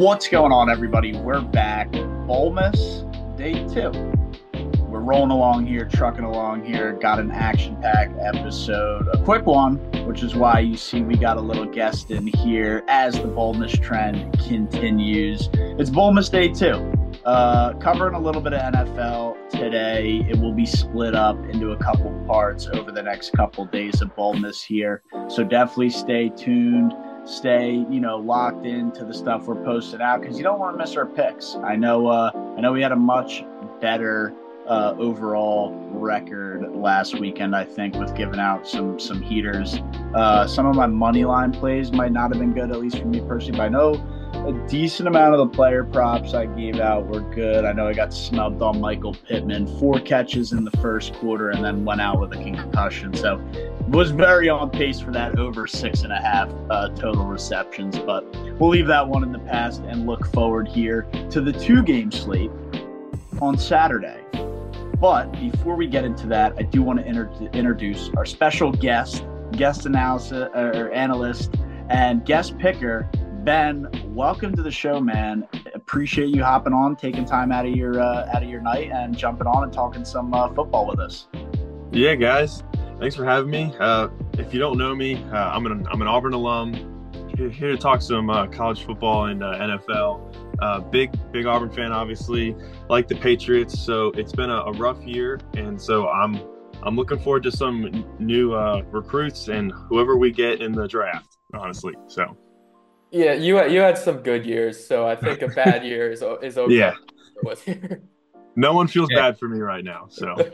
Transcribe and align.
What's 0.00 0.28
going 0.28 0.50
on, 0.50 0.70
everybody? 0.70 1.14
We're 1.14 1.42
back. 1.42 1.92
Bowlmas, 2.26 3.04
day 3.36 3.52
two. 3.68 3.90
We're 4.84 5.00
rolling 5.00 5.30
along 5.30 5.66
here, 5.66 5.84
trucking 5.84 6.24
along 6.24 6.64
here. 6.64 6.92
Got 6.92 7.20
an 7.20 7.30
action 7.30 7.76
packed 7.82 8.16
episode, 8.18 9.08
a 9.12 9.22
quick 9.22 9.44
one, 9.44 9.76
which 10.06 10.22
is 10.22 10.34
why 10.34 10.60
you 10.60 10.78
see 10.78 11.02
we 11.02 11.18
got 11.18 11.36
a 11.36 11.40
little 11.42 11.66
guest 11.66 12.10
in 12.10 12.26
here 12.28 12.82
as 12.88 13.12
the 13.12 13.28
Bowlmas 13.28 13.78
trend 13.78 14.32
continues. 14.48 15.50
It's 15.52 15.90
Bowlmas 15.90 16.30
day 16.30 16.48
two. 16.48 16.76
Uh, 17.26 17.74
covering 17.74 18.14
a 18.14 18.18
little 18.18 18.40
bit 18.40 18.54
of 18.54 18.72
NFL 18.72 19.50
today. 19.50 20.24
It 20.26 20.38
will 20.38 20.54
be 20.54 20.64
split 20.64 21.14
up 21.14 21.36
into 21.50 21.72
a 21.72 21.76
couple 21.76 22.10
parts 22.26 22.68
over 22.68 22.90
the 22.90 23.02
next 23.02 23.34
couple 23.34 23.66
days 23.66 24.00
of 24.00 24.16
Bowlmas 24.16 24.62
here. 24.62 25.02
So 25.28 25.44
definitely 25.44 25.90
stay 25.90 26.30
tuned 26.30 26.94
stay, 27.30 27.72
you 27.88 28.00
know, 28.00 28.18
locked 28.18 28.66
into 28.66 29.04
the 29.04 29.14
stuff 29.14 29.46
we're 29.46 29.62
posting 29.64 30.00
out 30.00 30.20
because 30.20 30.36
you 30.36 30.42
don't 30.42 30.58
want 30.58 30.74
to 30.74 30.78
miss 30.78 30.96
our 30.96 31.06
picks. 31.06 31.56
I 31.56 31.76
know, 31.76 32.08
uh, 32.08 32.30
I 32.56 32.60
know 32.60 32.72
we 32.72 32.82
had 32.82 32.92
a 32.92 32.96
much 32.96 33.44
better 33.80 34.34
uh, 34.66 34.94
overall 34.98 35.72
record 35.90 36.74
last 36.74 37.18
weekend. 37.18 37.56
I 37.56 37.64
think 37.64 37.96
with 37.96 38.14
giving 38.14 38.38
out 38.38 38.68
some 38.68 38.98
some 39.00 39.20
heaters. 39.20 39.80
Uh, 40.14 40.46
some 40.46 40.66
of 40.66 40.76
my 40.76 40.86
money 40.86 41.24
line 41.24 41.52
plays 41.52 41.92
might 41.92 42.12
not 42.12 42.30
have 42.30 42.40
been 42.40 42.52
good, 42.52 42.70
at 42.70 42.80
least 42.80 42.98
for 42.98 43.06
me 43.06 43.20
personally. 43.20 43.58
But 43.58 43.64
I 43.64 43.68
know 43.68 43.94
a 44.34 44.52
decent 44.68 45.06
amount 45.08 45.34
of 45.34 45.38
the 45.38 45.54
player 45.54 45.84
props 45.84 46.34
I 46.34 46.46
gave 46.46 46.80
out 46.80 47.06
were 47.06 47.20
good. 47.20 47.64
I 47.64 47.72
know 47.72 47.86
I 47.86 47.92
got 47.92 48.12
snubbed 48.12 48.62
on 48.62 48.80
Michael 48.80 49.14
Pittman, 49.14 49.66
four 49.78 50.00
catches 50.00 50.52
in 50.52 50.64
the 50.64 50.70
first 50.78 51.14
quarter, 51.14 51.50
and 51.50 51.64
then 51.64 51.84
went 51.84 52.00
out 52.00 52.20
with 52.20 52.32
a 52.32 52.42
concussion. 52.42 53.14
So 53.14 53.42
was 53.88 54.10
very 54.10 54.48
on 54.48 54.70
pace 54.70 55.00
for 55.00 55.10
that 55.12 55.38
over 55.38 55.66
six 55.66 56.02
and 56.02 56.12
a 56.12 56.20
half 56.20 56.48
uh, 56.70 56.88
total 56.90 57.24
receptions. 57.24 57.98
But 57.98 58.24
we'll 58.58 58.70
leave 58.70 58.86
that 58.86 59.06
one 59.06 59.22
in 59.22 59.32
the 59.32 59.40
past 59.40 59.82
and 59.82 60.06
look 60.06 60.26
forward 60.32 60.68
here 60.68 61.02
to 61.30 61.40
the 61.40 61.52
two 61.52 61.82
game 61.82 62.10
slate 62.10 62.50
on 63.42 63.58
Saturday. 63.58 64.24
But 65.00 65.32
before 65.32 65.76
we 65.76 65.86
get 65.86 66.04
into 66.04 66.26
that, 66.28 66.54
I 66.58 66.62
do 66.62 66.82
want 66.82 66.98
to 66.98 67.06
inter- 67.06 67.30
introduce 67.52 68.10
our 68.16 68.26
special 68.26 68.70
guest, 68.70 69.24
guest 69.52 69.86
analysis 69.86 70.48
or 70.54 70.90
analyst, 70.92 71.56
and 71.88 72.24
guest 72.24 72.58
picker, 72.58 73.10
Ben. 73.44 73.88
Welcome 74.14 74.54
to 74.54 74.62
the 74.62 74.70
show, 74.70 75.00
man. 75.00 75.48
Appreciate 75.74 76.28
you 76.28 76.42
hopping 76.44 76.74
on, 76.74 76.94
taking 76.94 77.24
time 77.24 77.50
out 77.52 77.64
of 77.64 77.74
your 77.74 78.00
uh, 78.00 78.30
out 78.34 78.42
of 78.42 78.48
your 78.48 78.60
night, 78.60 78.90
and 78.92 79.16
jumping 79.16 79.46
on 79.46 79.64
and 79.64 79.72
talking 79.72 80.04
some 80.04 80.34
uh, 80.34 80.48
football 80.48 80.86
with 80.86 81.00
us. 81.00 81.26
Yeah, 81.90 82.16
guys, 82.16 82.62
thanks 82.98 83.16
for 83.16 83.24
having 83.24 83.50
me. 83.50 83.74
Uh, 83.80 84.08
if 84.34 84.52
you 84.52 84.60
don't 84.60 84.76
know 84.76 84.94
me, 84.94 85.24
uh, 85.32 85.36
I'm 85.36 85.64
an 85.66 85.86
I'm 85.90 86.02
an 86.02 86.08
Auburn 86.08 86.34
alum. 86.34 86.86
Here 87.36 87.70
to 87.70 87.78
talk 87.78 88.02
some 88.02 88.28
uh, 88.28 88.46
college 88.48 88.84
football 88.84 89.24
and 89.26 89.42
uh, 89.42 89.54
NFL. 89.54 90.90
Big 90.90 91.10
big 91.32 91.46
Auburn 91.46 91.70
fan, 91.70 91.92
obviously. 91.92 92.54
Like 92.90 93.08
the 93.08 93.16
Patriots, 93.16 93.78
so 93.78 94.08
it's 94.08 94.32
been 94.32 94.50
a, 94.50 94.64
a, 94.64 94.72
rough 94.72 95.02
year, 95.02 95.40
and 95.54 95.80
so 95.80 96.08
I'm 96.08 96.38
I'm 96.82 96.94
looking 96.94 97.18
forward 97.18 97.44
to 97.44 97.52
some 97.52 98.04
new 98.18 98.54
recruits 98.90 99.48
and 99.48 99.72
whoever 99.88 100.18
we 100.18 100.30
get 100.30 100.60
in 100.60 100.72
the 100.72 100.86
draft. 100.86 101.38
Honestly, 101.54 101.94
so. 102.06 102.36
Yeah, 103.10 103.32
you 103.32 103.56
had, 103.56 103.72
you 103.72 103.80
had 103.80 103.98
some 103.98 104.18
good 104.18 104.46
years, 104.46 104.84
so 104.84 105.06
I 105.06 105.16
think 105.16 105.42
a 105.42 105.48
bad 105.48 105.84
year 105.84 106.10
is 106.10 106.22
is 106.42 106.58
okay. 106.58 106.74
Yeah. 106.74 106.94
no 108.56 108.72
one 108.72 108.86
feels 108.86 109.08
yeah. 109.10 109.18
bad 109.18 109.38
for 109.38 109.48
me 109.48 109.60
right 109.60 109.84
now, 109.84 110.06
so. 110.08 110.36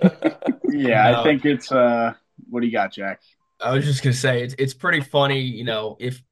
yeah, 0.71 1.11
no. 1.11 1.21
I 1.21 1.23
think 1.23 1.45
it's 1.45 1.71
uh 1.71 2.15
what 2.49 2.61
do 2.61 2.67
you 2.67 2.73
got, 2.73 2.93
Jack? 2.93 3.21
I 3.61 3.73
was 3.73 3.85
just 3.85 4.03
gonna 4.03 4.15
say 4.15 4.43
it's 4.43 4.55
it's 4.59 4.75
pretty 4.75 5.01
funny, 5.01 5.41
you 5.41 5.65
know, 5.65 5.97
if 5.99 6.23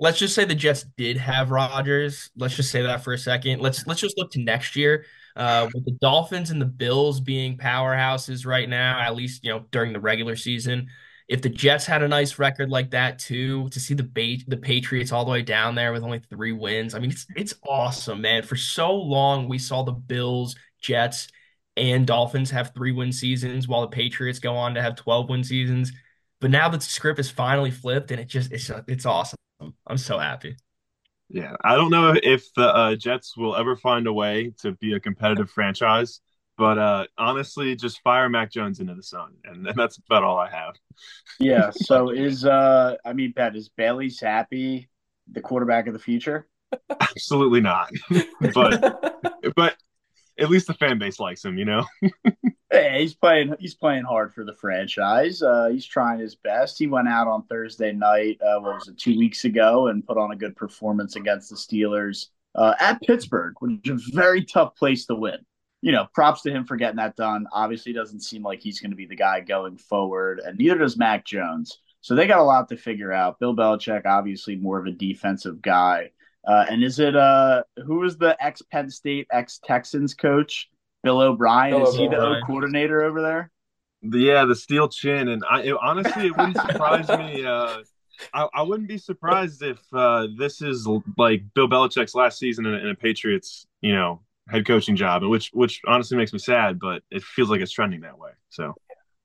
let's 0.00 0.18
just 0.18 0.34
say 0.34 0.44
the 0.44 0.54
Jets 0.54 0.84
did 0.96 1.16
have 1.18 1.50
Rodgers. 1.50 2.30
Let's 2.36 2.56
just 2.56 2.70
say 2.70 2.82
that 2.82 3.04
for 3.04 3.12
a 3.12 3.18
second. 3.18 3.60
Let's 3.60 3.86
let's 3.86 4.00
just 4.00 4.18
look 4.18 4.32
to 4.32 4.40
next 4.40 4.74
year. 4.74 5.04
Uh, 5.36 5.68
with 5.72 5.84
the 5.84 5.92
Dolphins 5.92 6.50
and 6.50 6.60
the 6.60 6.66
Bills 6.66 7.20
being 7.20 7.56
powerhouses 7.56 8.44
right 8.44 8.68
now, 8.68 8.98
at 8.98 9.14
least 9.14 9.44
you 9.44 9.50
know 9.50 9.64
during 9.70 9.92
the 9.92 10.00
regular 10.00 10.34
season. 10.34 10.88
If 11.30 11.42
the 11.42 11.48
Jets 11.48 11.86
had 11.86 12.02
a 12.02 12.08
nice 12.08 12.40
record 12.40 12.70
like 12.70 12.90
that 12.90 13.20
too, 13.20 13.68
to 13.68 13.78
see 13.78 13.94
the 13.94 14.02
ba- 14.02 14.44
the 14.48 14.56
Patriots 14.56 15.12
all 15.12 15.24
the 15.24 15.30
way 15.30 15.42
down 15.42 15.76
there 15.76 15.92
with 15.92 16.02
only 16.02 16.18
three 16.18 16.50
wins, 16.50 16.92
I 16.92 16.98
mean 16.98 17.12
it's 17.12 17.24
it's 17.36 17.54
awesome, 17.62 18.20
man. 18.20 18.42
For 18.42 18.56
so 18.56 18.92
long 18.92 19.48
we 19.48 19.56
saw 19.56 19.84
the 19.84 19.92
Bills, 19.92 20.56
Jets, 20.82 21.28
and 21.76 22.04
Dolphins 22.04 22.50
have 22.50 22.74
three 22.74 22.90
win 22.90 23.12
seasons 23.12 23.68
while 23.68 23.82
the 23.82 23.86
Patriots 23.88 24.40
go 24.40 24.56
on 24.56 24.74
to 24.74 24.82
have 24.82 24.96
12 24.96 25.28
win 25.28 25.44
seasons. 25.44 25.92
But 26.40 26.50
now 26.50 26.68
the 26.68 26.80
script 26.80 27.20
is 27.20 27.30
finally 27.30 27.70
flipped 27.70 28.10
and 28.10 28.20
it 28.20 28.26
just 28.26 28.50
it's 28.50 28.68
it's 28.88 29.06
awesome. 29.06 29.36
I'm 29.86 29.98
so 29.98 30.18
happy. 30.18 30.56
Yeah, 31.28 31.54
I 31.62 31.76
don't 31.76 31.90
know 31.90 32.16
if 32.20 32.52
the 32.54 32.74
uh, 32.74 32.96
Jets 32.96 33.36
will 33.36 33.54
ever 33.54 33.76
find 33.76 34.08
a 34.08 34.12
way 34.12 34.52
to 34.62 34.72
be 34.72 34.94
a 34.94 35.00
competitive 35.00 35.48
franchise, 35.48 36.20
but 36.60 36.76
uh, 36.76 37.06
honestly, 37.16 37.74
just 37.74 38.02
fire 38.02 38.28
Mac 38.28 38.52
Jones 38.52 38.80
into 38.80 38.94
the 38.94 39.02
sun, 39.02 39.32
and 39.44 39.66
that's 39.74 39.96
about 39.96 40.22
all 40.22 40.36
I 40.36 40.50
have. 40.50 40.74
Yeah. 41.38 41.70
So 41.70 42.10
is 42.10 42.44
uh, 42.44 42.96
I 43.02 43.14
mean, 43.14 43.32
Pat, 43.32 43.56
is 43.56 43.70
Bailey 43.70 44.08
Zappe 44.08 44.86
the 45.32 45.40
quarterback 45.40 45.86
of 45.86 45.94
the 45.94 45.98
future? 45.98 46.46
Absolutely 47.00 47.62
not. 47.62 47.90
but 48.54 49.32
but 49.56 49.76
at 50.38 50.50
least 50.50 50.66
the 50.66 50.74
fan 50.74 50.98
base 50.98 51.18
likes 51.18 51.42
him, 51.42 51.56
you 51.56 51.64
know. 51.64 51.86
hey, 52.70 52.98
he's 53.00 53.14
playing. 53.14 53.54
He's 53.58 53.74
playing 53.74 54.04
hard 54.04 54.34
for 54.34 54.44
the 54.44 54.54
franchise. 54.54 55.40
Uh, 55.40 55.70
he's 55.72 55.86
trying 55.86 56.20
his 56.20 56.34
best. 56.34 56.78
He 56.78 56.86
went 56.86 57.08
out 57.08 57.26
on 57.26 57.46
Thursday 57.46 57.92
night. 57.92 58.38
Uh, 58.42 58.60
what 58.60 58.74
was 58.74 58.88
it? 58.88 58.98
Two 58.98 59.16
weeks 59.16 59.46
ago, 59.46 59.86
and 59.86 60.06
put 60.06 60.18
on 60.18 60.30
a 60.30 60.36
good 60.36 60.56
performance 60.56 61.16
against 61.16 61.48
the 61.48 61.56
Steelers 61.56 62.26
uh, 62.54 62.74
at 62.78 63.00
Pittsburgh, 63.00 63.54
which 63.60 63.88
is 63.88 64.10
a 64.12 64.14
very 64.14 64.44
tough 64.44 64.76
place 64.76 65.06
to 65.06 65.14
win. 65.14 65.38
You 65.82 65.92
know, 65.92 66.06
props 66.12 66.42
to 66.42 66.50
him 66.50 66.64
for 66.64 66.76
getting 66.76 66.96
that 66.96 67.16
done. 67.16 67.46
Obviously, 67.52 67.92
doesn't 67.92 68.20
seem 68.20 68.42
like 68.42 68.60
he's 68.60 68.80
going 68.80 68.90
to 68.90 68.96
be 68.96 69.06
the 69.06 69.16
guy 69.16 69.40
going 69.40 69.78
forward, 69.78 70.40
and 70.44 70.58
neither 70.58 70.78
does 70.78 70.96
Mac 70.96 71.24
Jones. 71.24 71.78
So 72.02 72.14
they 72.14 72.26
got 72.26 72.38
a 72.38 72.44
lot 72.44 72.68
to 72.68 72.76
figure 72.76 73.12
out. 73.12 73.38
Bill 73.38 73.54
Belichick, 73.54 74.06
obviously 74.06 74.56
more 74.56 74.78
of 74.78 74.86
a 74.86 74.92
defensive 74.92 75.60
guy. 75.60 76.10
Uh, 76.46 76.64
and 76.70 76.82
is 76.82 76.98
it 76.98 77.14
uh 77.14 77.62
who 77.84 77.96
was 77.96 78.16
the 78.16 78.36
ex 78.42 78.62
Penn 78.62 78.90
State, 78.90 79.26
ex 79.30 79.60
Texans 79.62 80.14
coach? 80.14 80.70
Bill 81.02 81.20
O'Brien. 81.20 81.72
Bill 81.72 81.88
is 81.88 81.96
he 81.96 82.08
the 82.08 82.42
coordinator 82.46 83.02
over 83.02 83.22
there? 83.22 83.50
Yeah, 84.02 84.44
the 84.44 84.54
steel 84.54 84.88
chin. 84.88 85.28
And 85.28 85.42
I 85.48 85.62
it, 85.62 85.76
honestly, 85.80 86.26
it 86.26 86.36
wouldn't 86.36 86.56
surprise 86.56 87.08
me. 87.08 87.44
Uh, 87.44 87.82
I, 88.34 88.48
I, 88.54 88.62
wouldn't 88.62 88.88
be 88.88 88.98
surprised 88.98 89.62
if 89.62 89.78
uh, 89.94 90.28
this 90.36 90.60
is 90.60 90.86
like 91.16 91.42
Bill 91.54 91.68
Belichick's 91.68 92.14
last 92.14 92.38
season 92.38 92.66
in, 92.66 92.74
in 92.74 92.88
a 92.88 92.94
Patriots, 92.94 93.66
you 93.80 93.94
know, 93.94 94.20
head 94.50 94.66
coaching 94.66 94.96
job, 94.96 95.22
which 95.22 95.50
which 95.52 95.80
honestly 95.86 96.16
makes 96.16 96.32
me 96.32 96.38
sad, 96.38 96.78
but 96.78 97.02
it 97.10 97.22
feels 97.22 97.50
like 97.50 97.60
it's 97.60 97.72
trending 97.72 98.00
that 98.00 98.18
way. 98.18 98.30
So 98.48 98.74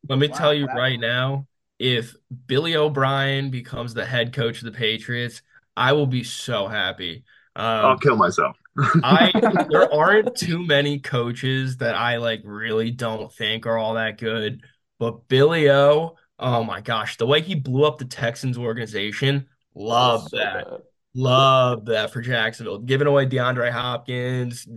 let 0.07 0.19
me 0.19 0.27
wow, 0.27 0.35
tell 0.35 0.53
you 0.53 0.67
right 0.67 0.99
now, 0.99 1.47
if 1.79 2.15
Billy 2.47 2.75
O'Brien 2.75 3.49
becomes 3.49 3.93
the 3.93 4.05
head 4.05 4.33
coach 4.33 4.59
of 4.59 4.65
the 4.65 4.71
Patriots, 4.71 5.41
I 5.75 5.93
will 5.93 6.07
be 6.07 6.23
so 6.23 6.67
happy. 6.67 7.23
Um, 7.55 7.85
I'll 7.85 7.97
kill 7.97 8.17
myself. 8.17 8.57
I 9.03 9.31
there 9.69 9.91
aren't 9.93 10.35
too 10.35 10.65
many 10.65 10.99
coaches 10.99 11.77
that 11.77 11.95
I 11.95 12.17
like 12.17 12.41
really 12.43 12.91
don't 12.91 13.31
think 13.31 13.65
are 13.65 13.77
all 13.77 13.93
that 13.95 14.17
good, 14.17 14.61
but 14.99 15.27
Billy 15.27 15.69
O, 15.69 16.15
oh 16.39 16.63
my 16.63 16.81
gosh, 16.81 17.17
the 17.17 17.25
way 17.25 17.41
he 17.41 17.55
blew 17.55 17.85
up 17.85 17.97
the 17.97 18.05
Texans 18.05 18.57
organization, 18.57 19.47
love 19.73 20.27
so 20.29 20.37
that. 20.37 20.69
Bad. 20.69 20.81
Love 21.17 21.85
that 21.85 22.11
for 22.11 22.19
Jacksonville. 22.19 22.79
Giving 22.79 23.07
away 23.07 23.25
DeAndre 23.25 23.71
Hopkins, 23.71 24.67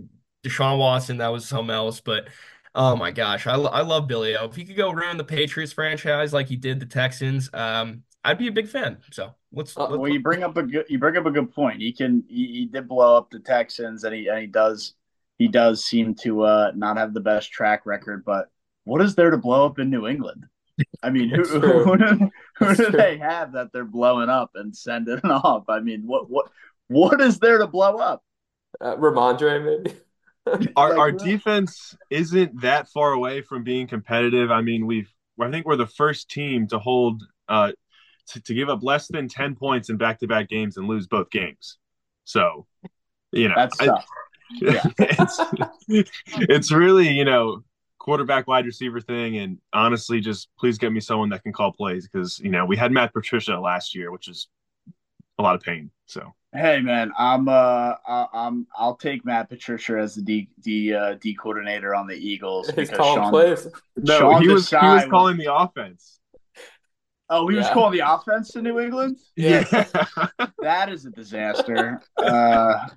Deshaun 0.43 0.77
Watson, 0.77 1.17
that 1.17 1.31
was 1.31 1.45
something 1.45 1.73
else, 1.73 1.99
but 1.99 2.27
oh 2.75 2.95
my 2.95 3.11
gosh, 3.11 3.47
I, 3.47 3.55
I 3.55 3.81
love 3.81 4.07
Billy 4.07 4.35
O. 4.35 4.45
If 4.45 4.55
he 4.55 4.65
could 4.65 4.77
go 4.77 4.91
ruin 4.91 5.17
the 5.17 5.23
Patriots 5.23 5.73
franchise 5.73 6.33
like 6.33 6.47
he 6.47 6.55
did 6.55 6.79
the 6.79 6.85
Texans, 6.85 7.49
um, 7.53 8.03
I'd 8.23 8.37
be 8.37 8.47
a 8.47 8.51
big 8.51 8.67
fan. 8.67 8.97
So 9.11 9.33
let's. 9.51 9.75
Uh, 9.77 9.87
let's 9.87 9.97
well, 9.97 10.11
you 10.11 10.21
bring 10.21 10.43
up 10.43 10.57
a 10.57 10.63
good 10.63 10.85
you 10.89 10.99
bring 10.99 11.17
up 11.17 11.25
a 11.25 11.31
good 11.31 11.51
point. 11.51 11.81
He 11.81 11.93
can 11.93 12.23
he, 12.27 12.47
he 12.47 12.65
did 12.65 12.87
blow 12.87 13.17
up 13.17 13.29
the 13.29 13.39
Texans, 13.39 14.03
and 14.03 14.13
he 14.13 14.27
and 14.27 14.39
he 14.39 14.47
does 14.47 14.93
he 15.37 15.47
does 15.47 15.83
seem 15.83 16.15
to 16.15 16.43
uh, 16.43 16.71
not 16.75 16.97
have 16.97 17.13
the 17.13 17.21
best 17.21 17.51
track 17.51 17.85
record. 17.85 18.23
But 18.25 18.49
what 18.83 19.01
is 19.01 19.15
there 19.15 19.31
to 19.31 19.37
blow 19.37 19.65
up 19.65 19.79
in 19.79 19.89
New 19.89 20.07
England? 20.07 20.45
I 21.01 21.09
mean, 21.09 21.29
who, 21.35 21.43
who, 21.43 21.97
do, 21.97 22.29
who 22.57 22.75
do 22.75 22.91
they 22.91 23.17
have 23.17 23.53
that 23.53 23.71
they're 23.73 23.85
blowing 23.85 24.29
up 24.29 24.51
and 24.55 24.75
sending 24.75 25.19
off? 25.23 25.63
I 25.69 25.79
mean, 25.79 26.03
what 26.05 26.29
what 26.29 26.47
what 26.87 27.21
is 27.21 27.39
there 27.39 27.59
to 27.59 27.67
blow 27.67 27.97
up? 27.97 28.23
Uh, 28.81 28.95
Rhamondre, 28.95 29.83
maybe. 29.83 29.97
our 30.75 30.97
our 30.97 31.11
defense 31.11 31.95
isn't 32.09 32.61
that 32.61 32.89
far 32.89 33.11
away 33.11 33.41
from 33.41 33.63
being 33.63 33.87
competitive. 33.87 34.51
I 34.51 34.61
mean, 34.61 34.85
we've 34.85 35.11
I 35.39 35.49
think 35.49 35.65
we're 35.65 35.75
the 35.75 35.87
first 35.87 36.29
team 36.29 36.67
to 36.67 36.79
hold 36.79 37.23
uh, 37.47 37.71
to, 38.29 38.41
to 38.41 38.53
give 38.53 38.69
up 38.69 38.83
less 38.83 39.07
than 39.07 39.27
10 39.27 39.55
points 39.55 39.89
in 39.89 39.97
back-to-back 39.97 40.49
games 40.49 40.77
and 40.77 40.87
lose 40.87 41.07
both 41.07 41.29
games. 41.29 41.77
So, 42.25 42.67
you 43.31 43.49
know, 43.49 43.55
that's 43.55 43.77
tough. 43.77 44.05
yeah. 44.61 44.83
it's, 44.99 45.39
it's 46.35 46.71
really, 46.71 47.09
you 47.09 47.25
know, 47.25 47.63
quarterback 47.97 48.47
wide 48.47 48.65
receiver 48.65 49.01
thing. 49.01 49.37
And 49.37 49.59
honestly, 49.73 50.19
just 50.19 50.49
please 50.57 50.77
get 50.77 50.91
me 50.91 50.99
someone 50.99 51.29
that 51.29 51.43
can 51.43 51.53
call 51.53 51.71
plays 51.71 52.07
because, 52.07 52.39
you 52.39 52.49
know, 52.49 52.65
we 52.65 52.77
had 52.77 52.91
Matt 52.91 53.13
Patricia 53.13 53.59
last 53.59 53.95
year, 53.95 54.11
which 54.11 54.27
is 54.27 54.47
a 55.39 55.41
lot 55.41 55.55
of 55.55 55.61
pain. 55.61 55.89
So 56.05 56.33
Hey 56.53 56.81
man, 56.81 57.11
I'm 57.17 57.47
uh 57.47 57.93
I'm 58.07 58.65
I'll 58.75 58.95
take 58.95 59.23
Matt 59.23 59.49
Patricia 59.49 59.99
as 59.99 60.15
the 60.15 60.21
D 60.23 60.49
D 60.61 60.93
uh, 60.93 61.15
D 61.21 61.35
coordinator 61.35 61.93
on 61.93 62.07
the 62.07 62.15
Eagles 62.15 62.67
He's 62.67 62.89
because 62.89 62.97
calling 62.97 63.21
Sean, 63.21 63.31
plays. 63.31 63.67
no, 63.97 64.19
Sean 64.19 64.41
he 64.41 64.47
was 64.47 64.69
he 64.69 64.75
was 64.75 65.05
calling 65.05 65.37
the 65.37 65.53
offense. 65.53 66.19
Oh, 67.29 67.47
he 67.47 67.55
was 67.55 67.69
calling 67.69 67.95
the 67.95 68.11
offense 68.11 68.49
to 68.53 68.61
New 68.63 68.79
England. 68.79 69.17
Yeah. 69.35 69.63
That 70.61 70.89
is 70.89 71.05
a 71.05 71.11
disaster. 71.11 72.01
uh, 72.17 72.87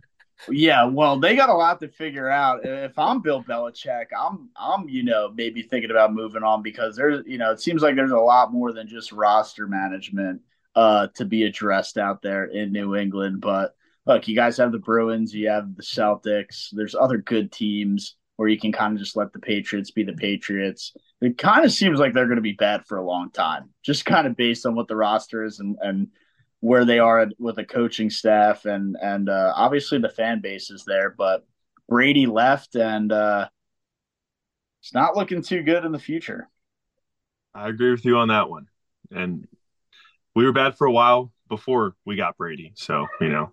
yeah, 0.51 0.85
well, 0.85 1.21
they 1.21 1.37
got 1.37 1.49
a 1.49 1.55
lot 1.55 1.79
to 1.81 1.89
figure 1.89 2.29
out. 2.29 2.65
If 2.65 2.99
I'm 2.99 3.21
Bill 3.21 3.43
Belichick, 3.43 4.07
I'm 4.19 4.49
I'm 4.57 4.89
you 4.89 5.03
know 5.05 5.31
maybe 5.35 5.63
thinking 5.63 5.91
about 5.91 6.13
moving 6.13 6.43
on 6.43 6.63
because 6.63 6.97
there's 6.97 7.25
you 7.27 7.39
know 7.39 7.53
it 7.53 7.61
seems 7.61 7.83
like 7.83 7.95
there's 7.95 8.11
a 8.11 8.17
lot 8.17 8.53
more 8.53 8.73
than 8.73 8.89
just 8.89 9.13
roster 9.13 9.67
management 9.67 10.41
uh, 10.75 11.09
to 11.15 11.25
be 11.25 11.45
addressed 11.45 11.99
out 11.99 12.23
there 12.23 12.45
in 12.45 12.73
New 12.73 12.97
England. 12.97 13.41
But 13.41 13.75
look, 14.07 14.29
you 14.29 14.35
guys 14.35 14.57
have 14.57 14.73
the 14.73 14.79
Bruins, 14.79 15.35
you 15.35 15.49
have 15.49 15.77
the 15.77 15.83
Celtics. 15.83 16.69
There's 16.73 16.95
other 16.95 17.19
good 17.19 17.53
teams 17.53 18.17
where 18.37 18.49
you 18.49 18.59
can 18.59 18.73
kind 18.73 18.95
of 18.95 18.99
just 18.99 19.17
let 19.17 19.33
the 19.33 19.39
Patriots 19.39 19.91
be 19.91 20.03
the 20.03 20.13
Patriots. 20.13 20.95
It 21.21 21.39
kind 21.39 21.65
of 21.65 21.73
seems 21.73 21.99
like 22.01 22.13
they're 22.13 22.27
going 22.27 22.37
to 22.37 22.43
be 22.43 22.53
bad 22.55 22.87
for 22.87 22.99
a 22.99 23.05
long 23.05 23.31
time, 23.31 23.71
just 23.83 24.05
kind 24.05 24.27
of 24.27 24.37
based 24.37 24.67
on 24.67 24.75
what 24.75 24.89
the 24.89 24.97
roster 24.97 25.45
is 25.45 25.61
and 25.61 25.77
and 25.81 26.09
where 26.61 26.85
they 26.85 27.01
are 27.01 27.29
with 27.39 27.57
the 27.57 27.65
coaching 27.65 28.09
staff 28.09 28.65
and 28.67 28.97
and 29.03 29.29
uh, 29.29 29.53
obviously 29.55 29.99
the 29.99 30.09
fan 30.09 30.41
base 30.41 30.71
is 30.71 30.85
there. 30.85 31.11
But 31.17 31.45
Brady 31.89 32.27
left, 32.27 32.75
and 32.75 33.13
uh, 33.13 33.49
it's 34.81 34.95
not 34.95 35.17
looking 35.17 35.43
too 35.43 35.63
good 35.63 35.85
in 35.85 35.93
the 35.93 35.99
future. 35.99 36.49
I 37.55 37.69
agree 37.69 37.91
with 37.91 38.05
you 38.05 38.17
on 38.17 38.29
that 38.29 38.49
one. 38.49 38.67
And 39.11 39.47
we 40.35 40.45
were 40.45 40.53
bad 40.53 40.77
for 40.77 40.87
a 40.87 40.93
while 40.93 41.33
before 41.49 41.95
we 42.05 42.17
got 42.17 42.37
Brady. 42.37 42.73
So, 42.75 43.07
you 43.21 43.29
know, 43.29 43.53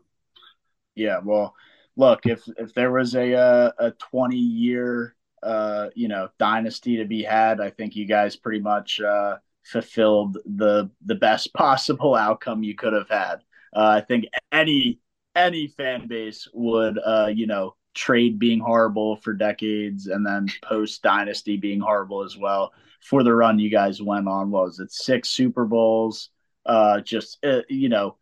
Yeah, 0.95 1.19
well, 1.23 1.55
look 1.95 2.25
if 2.25 2.43
if 2.57 2.73
there 2.73 2.91
was 2.91 3.15
a 3.15 3.33
uh, 3.35 3.71
a 3.77 3.91
twenty 3.91 4.37
year 4.37 5.15
uh, 5.43 5.89
you 5.95 6.07
know 6.07 6.29
dynasty 6.39 6.97
to 6.97 7.05
be 7.05 7.23
had, 7.23 7.61
I 7.61 7.69
think 7.69 7.95
you 7.95 8.05
guys 8.05 8.35
pretty 8.35 8.59
much 8.59 9.01
uh, 9.01 9.37
fulfilled 9.63 10.37
the 10.45 10.89
the 11.05 11.15
best 11.15 11.53
possible 11.55 12.15
outcome 12.15 12.63
you 12.63 12.75
could 12.75 12.93
have 12.93 13.09
had. 13.09 13.37
Uh, 13.75 13.87
I 13.97 14.01
think 14.01 14.25
any 14.51 14.99
any 15.35 15.67
fan 15.67 16.07
base 16.07 16.47
would 16.53 16.99
uh, 17.03 17.29
you 17.33 17.47
know 17.47 17.75
trade 17.93 18.39
being 18.39 18.59
horrible 18.59 19.17
for 19.17 19.33
decades 19.33 20.07
and 20.07 20.25
then 20.25 20.47
post 20.63 21.01
dynasty 21.01 21.57
being 21.57 21.79
horrible 21.79 22.23
as 22.23 22.37
well 22.37 22.71
for 23.01 23.23
the 23.23 23.33
run 23.33 23.59
you 23.59 23.69
guys 23.69 24.01
went 24.01 24.27
on. 24.27 24.51
Was 24.51 24.79
it 24.79 24.91
six 24.91 25.29
Super 25.29 25.65
Bowls? 25.65 26.29
Uh, 26.65 26.99
just 27.01 27.43
uh, 27.45 27.61
you 27.69 27.89
know 27.89 28.17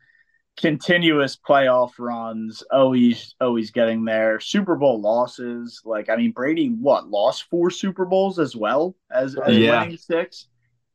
continuous 0.58 1.38
playoff 1.38 1.92
runs, 2.00 2.64
always 2.72 3.36
always 3.40 3.72
getting 3.72 4.06
there. 4.06 4.40
Super 4.40 4.76
Bowl 4.76 5.00
losses, 5.02 5.82
like 5.86 6.10
I 6.10 6.16
mean 6.16 6.32
Brady, 6.32 6.70
what 6.70 7.10
lost 7.10 7.44
four 7.50 7.70
Super 7.70 8.06
Bowls 8.06 8.40
as 8.40 8.56
well 8.56 8.96
as, 9.12 9.36
as 9.36 9.58
Yeah. 9.58 9.82
winning 9.82 9.98
six. 9.98 10.48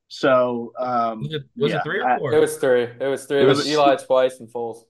So 0.08 0.72
um, 0.78 1.20
Was 1.22 1.32
it, 1.34 1.42
was 1.56 1.72
Yeah, 1.72 1.78
it 1.78 1.82
three 1.84 2.00
or 2.00 2.08
I- 2.08 2.18
four? 2.18 2.32
It 2.34 2.38
was 2.38 2.56
three. 2.58 2.82
It 2.82 3.08
was 3.08 3.24
three. 3.24 3.38
It, 3.38 3.44
It 3.44 3.46
was, 3.46 3.58
was- 3.58 3.68
Eli 3.68 3.96
twice 3.96 4.40
and 4.40 4.48
Foles. 4.52 4.82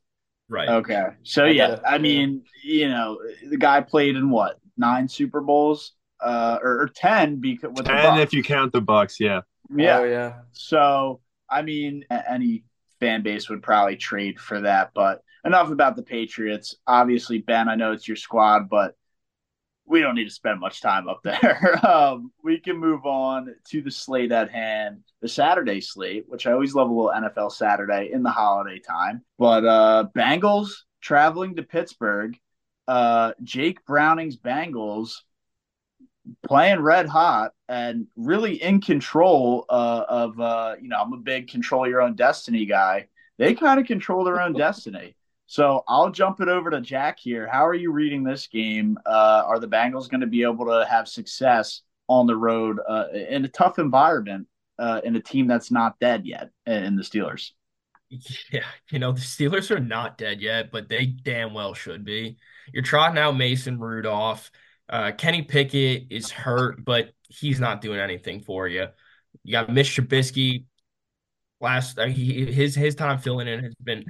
right. 0.48 0.68
okay, 0.68 1.04
so 1.22 1.44
I 1.44 1.48
yeah, 1.48 1.78
I 1.86 1.98
mean 1.98 2.42
you 2.64 2.88
know 2.88 3.18
the 3.48 3.56
guy 3.56 3.80
played 3.80 4.16
in 4.16 4.30
what 4.30 4.58
nine 4.76 5.08
Super 5.08 5.40
Bowls, 5.40 5.92
uh, 6.20 6.58
or, 6.62 6.82
or 6.82 6.88
ten 6.94 7.36
because 7.40 7.70
with 7.72 7.86
the 7.86 7.92
and 7.92 8.18
Bucs. 8.18 8.22
if 8.22 8.32
you 8.32 8.42
count 8.42 8.72
the 8.72 8.82
Bucs, 8.82 9.20
yeah. 9.20 9.40
yeah. 9.74 9.98
Oh 9.98 10.04
yeah. 10.04 10.32
So, 10.52 11.20
I 11.52 11.62
mean, 11.62 12.04
any 12.10 12.64
fan 13.00 13.22
base 13.22 13.50
would 13.50 13.62
probably 13.62 13.96
trade 13.96 14.40
for 14.40 14.60
that. 14.60 14.92
But 14.94 15.22
enough 15.44 15.70
about 15.70 15.96
the 15.96 16.02
Patriots. 16.02 16.76
Obviously, 16.86 17.38
Ben, 17.38 17.68
I 17.68 17.74
know 17.74 17.92
it's 17.92 18.08
your 18.08 18.16
squad, 18.16 18.68
but 18.68 18.94
we 19.84 20.00
don't 20.00 20.14
need 20.14 20.28
to 20.28 20.30
spend 20.30 20.60
much 20.60 20.80
time 20.80 21.08
up 21.08 21.20
there. 21.22 21.78
um, 21.86 22.32
we 22.42 22.58
can 22.58 22.76
move 22.76 23.04
on 23.04 23.54
to 23.70 23.82
the 23.82 23.90
slate 23.90 24.32
at 24.32 24.50
hand, 24.50 25.02
the 25.20 25.28
Saturday 25.28 25.80
slate, 25.80 26.24
which 26.28 26.46
I 26.46 26.52
always 26.52 26.74
love 26.74 26.88
a 26.88 26.92
little 26.92 27.10
NFL 27.10 27.52
Saturday 27.52 28.10
in 28.12 28.22
the 28.22 28.30
holiday 28.30 28.78
time. 28.78 29.24
But 29.38 29.64
uh, 29.64 30.04
Bengals 30.16 30.70
traveling 31.00 31.56
to 31.56 31.62
Pittsburgh. 31.62 32.38
Uh, 32.88 33.32
Jake 33.42 33.84
Browning's 33.84 34.36
Bengals 34.36 35.16
playing 36.46 36.80
red 36.80 37.06
hot 37.06 37.52
and 37.68 38.06
really 38.16 38.62
in 38.62 38.80
control 38.80 39.64
uh, 39.68 40.04
of 40.08 40.40
uh, 40.40 40.74
you 40.80 40.88
know 40.88 41.00
I'm 41.00 41.12
a 41.12 41.18
big 41.18 41.48
control 41.48 41.88
your 41.88 42.02
own 42.02 42.14
destiny 42.14 42.66
guy. 42.66 43.08
They 43.38 43.54
kind 43.54 43.80
of 43.80 43.86
control 43.86 44.24
their 44.24 44.40
own 44.40 44.52
destiny. 44.58 45.16
So 45.46 45.84
I'll 45.86 46.10
jump 46.10 46.40
it 46.40 46.48
over 46.48 46.70
to 46.70 46.80
Jack 46.80 47.18
here. 47.18 47.46
How 47.46 47.66
are 47.66 47.74
you 47.74 47.92
reading 47.92 48.24
this 48.24 48.46
game? 48.46 48.98
Uh, 49.04 49.42
are 49.46 49.58
the 49.58 49.68
Bengals 49.68 50.08
going 50.08 50.22
to 50.22 50.26
be 50.26 50.44
able 50.44 50.64
to 50.66 50.86
have 50.88 51.08
success 51.08 51.82
on 52.08 52.26
the 52.26 52.36
road 52.36 52.78
uh, 52.88 53.08
in 53.12 53.44
a 53.44 53.48
tough 53.48 53.78
environment 53.78 54.46
uh, 54.78 55.00
in 55.04 55.14
a 55.16 55.20
team 55.20 55.46
that's 55.46 55.70
not 55.70 55.98
dead 56.00 56.24
yet 56.24 56.50
in 56.66 56.96
the 56.96 57.02
Steelers? 57.02 57.50
Yeah, 58.52 58.64
you 58.90 58.98
know, 58.98 59.12
the 59.12 59.20
Steelers 59.20 59.70
are 59.70 59.80
not 59.80 60.18
dead 60.18 60.40
yet, 60.42 60.70
but 60.70 60.88
they 60.88 61.06
damn 61.06 61.54
well 61.54 61.72
should 61.72 62.04
be. 62.04 62.36
You're 62.72 62.82
trotting 62.82 63.18
out 63.18 63.36
Mason 63.36 63.78
Rudolph. 63.78 64.50
Uh, 64.88 65.12
Kenny 65.12 65.42
Pickett 65.42 66.06
is 66.10 66.30
hurt, 66.30 66.84
but 66.84 67.12
he's 67.28 67.60
not 67.60 67.80
doing 67.80 67.98
anything 67.98 68.40
for 68.40 68.68
you. 68.68 68.86
You 69.44 69.52
got 69.52 69.70
Mitch 69.72 69.96
Trubisky. 69.96 70.66
Last 71.60 71.98
he, 72.00 72.44
his 72.52 72.74
his 72.74 72.96
time 72.96 73.18
filling 73.18 73.46
in 73.46 73.62
has 73.62 73.74
been 73.76 74.04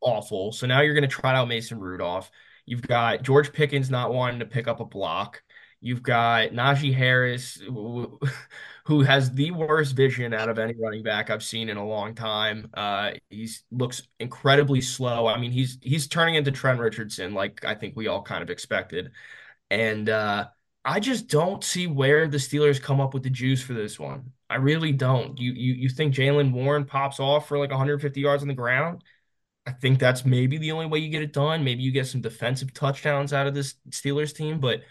awful. 0.00 0.50
So 0.52 0.66
now 0.66 0.80
you're 0.80 0.94
going 0.94 1.02
to 1.02 1.08
trot 1.08 1.36
out 1.36 1.46
Mason 1.48 1.78
Rudolph. 1.78 2.30
You've 2.66 2.82
got 2.82 3.22
George 3.22 3.52
Pickens 3.52 3.90
not 3.90 4.12
wanting 4.12 4.40
to 4.40 4.46
pick 4.46 4.66
up 4.66 4.80
a 4.80 4.84
block. 4.84 5.42
You've 5.80 6.02
got 6.02 6.50
Najee 6.50 6.92
Harris, 6.92 7.60
who, 7.60 8.18
has 9.02 9.32
the 9.32 9.52
worst 9.52 9.94
vision 9.94 10.34
out 10.34 10.48
of 10.48 10.58
any 10.58 10.74
running 10.80 11.02
back 11.04 11.30
I've 11.30 11.44
seen 11.44 11.68
in 11.68 11.76
a 11.76 11.86
long 11.86 12.14
time. 12.14 12.68
Uh, 12.74 13.12
he's 13.30 13.62
looks 13.70 14.02
incredibly 14.18 14.80
slow. 14.80 15.28
I 15.28 15.38
mean, 15.38 15.52
he's 15.52 15.78
he's 15.82 16.08
turning 16.08 16.34
into 16.34 16.50
Trent 16.50 16.80
Richardson, 16.80 17.34
like 17.34 17.64
I 17.64 17.74
think 17.74 17.94
we 17.94 18.08
all 18.08 18.22
kind 18.22 18.42
of 18.42 18.50
expected. 18.50 19.12
And 19.70 20.08
uh, 20.08 20.48
I 20.84 21.00
just 21.00 21.28
don't 21.28 21.62
see 21.64 21.86
where 21.86 22.28
the 22.28 22.36
Steelers 22.38 22.80
come 22.80 23.00
up 23.00 23.14
with 23.14 23.22
the 23.22 23.30
juice 23.30 23.62
for 23.62 23.74
this 23.74 23.98
one. 23.98 24.32
I 24.48 24.56
really 24.56 24.92
don't. 24.92 25.38
You 25.38 25.52
you 25.52 25.74
you 25.74 25.88
think 25.88 26.14
Jaylen 26.14 26.52
Warren 26.52 26.84
pops 26.84 27.18
off 27.18 27.48
for 27.48 27.58
like 27.58 27.70
150 27.70 28.20
yards 28.20 28.42
on 28.42 28.48
the 28.48 28.54
ground? 28.54 29.02
I 29.66 29.72
think 29.72 29.98
that's 29.98 30.24
maybe 30.24 30.58
the 30.58 30.72
only 30.72 30.86
way 30.86 31.00
you 31.00 31.10
get 31.10 31.22
it 31.22 31.32
done. 31.32 31.64
Maybe 31.64 31.82
you 31.82 31.90
get 31.90 32.06
some 32.06 32.20
defensive 32.20 32.72
touchdowns 32.72 33.32
out 33.32 33.48
of 33.48 33.54
this 33.54 33.74
Steelers 33.90 34.32
team, 34.32 34.60
but 34.60 34.82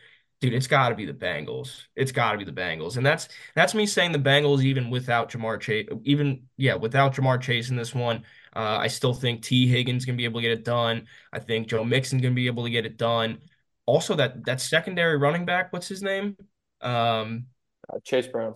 dude, 0.41 0.53
it's 0.53 0.67
got 0.67 0.89
to 0.89 0.95
be 0.95 1.05
the 1.05 1.13
Bengals. 1.13 1.83
It's 1.95 2.11
got 2.11 2.33
to 2.33 2.37
be 2.37 2.43
the 2.43 2.51
Bengals, 2.51 2.97
and 2.97 3.05
that's 3.05 3.29
that's 3.55 3.73
me 3.73 3.85
saying 3.85 4.11
the 4.11 4.19
Bengals 4.19 4.63
even 4.63 4.89
without 4.89 5.31
Ja'Marr 5.31 5.61
Chase, 5.61 5.87
even 6.03 6.43
yeah, 6.57 6.75
without 6.75 7.15
Ja'Marr 7.15 7.41
Chase 7.41 7.69
in 7.69 7.77
this 7.77 7.95
one. 7.95 8.23
Uh, 8.53 8.77
I 8.79 8.87
still 8.87 9.13
think 9.13 9.41
Tee 9.41 9.67
Higgins 9.67 10.05
gonna 10.05 10.17
be 10.17 10.25
able 10.25 10.39
to 10.41 10.47
get 10.47 10.59
it 10.59 10.65
done. 10.65 11.07
I 11.31 11.39
think 11.39 11.67
Joe 11.67 11.85
Mixon 11.85 12.19
gonna 12.19 12.35
be 12.35 12.47
able 12.47 12.65
to 12.65 12.69
get 12.69 12.85
it 12.85 12.97
done. 12.97 13.39
Also, 13.85 14.15
that 14.15 14.45
that 14.45 14.61
secondary 14.61 15.17
running 15.17 15.45
back, 15.45 15.71
what's 15.71 15.87
his 15.87 16.01
name? 16.01 16.35
Um, 16.81 17.47
Uh, 17.91 17.99
Chase 18.03 18.27
Brown. 18.27 18.55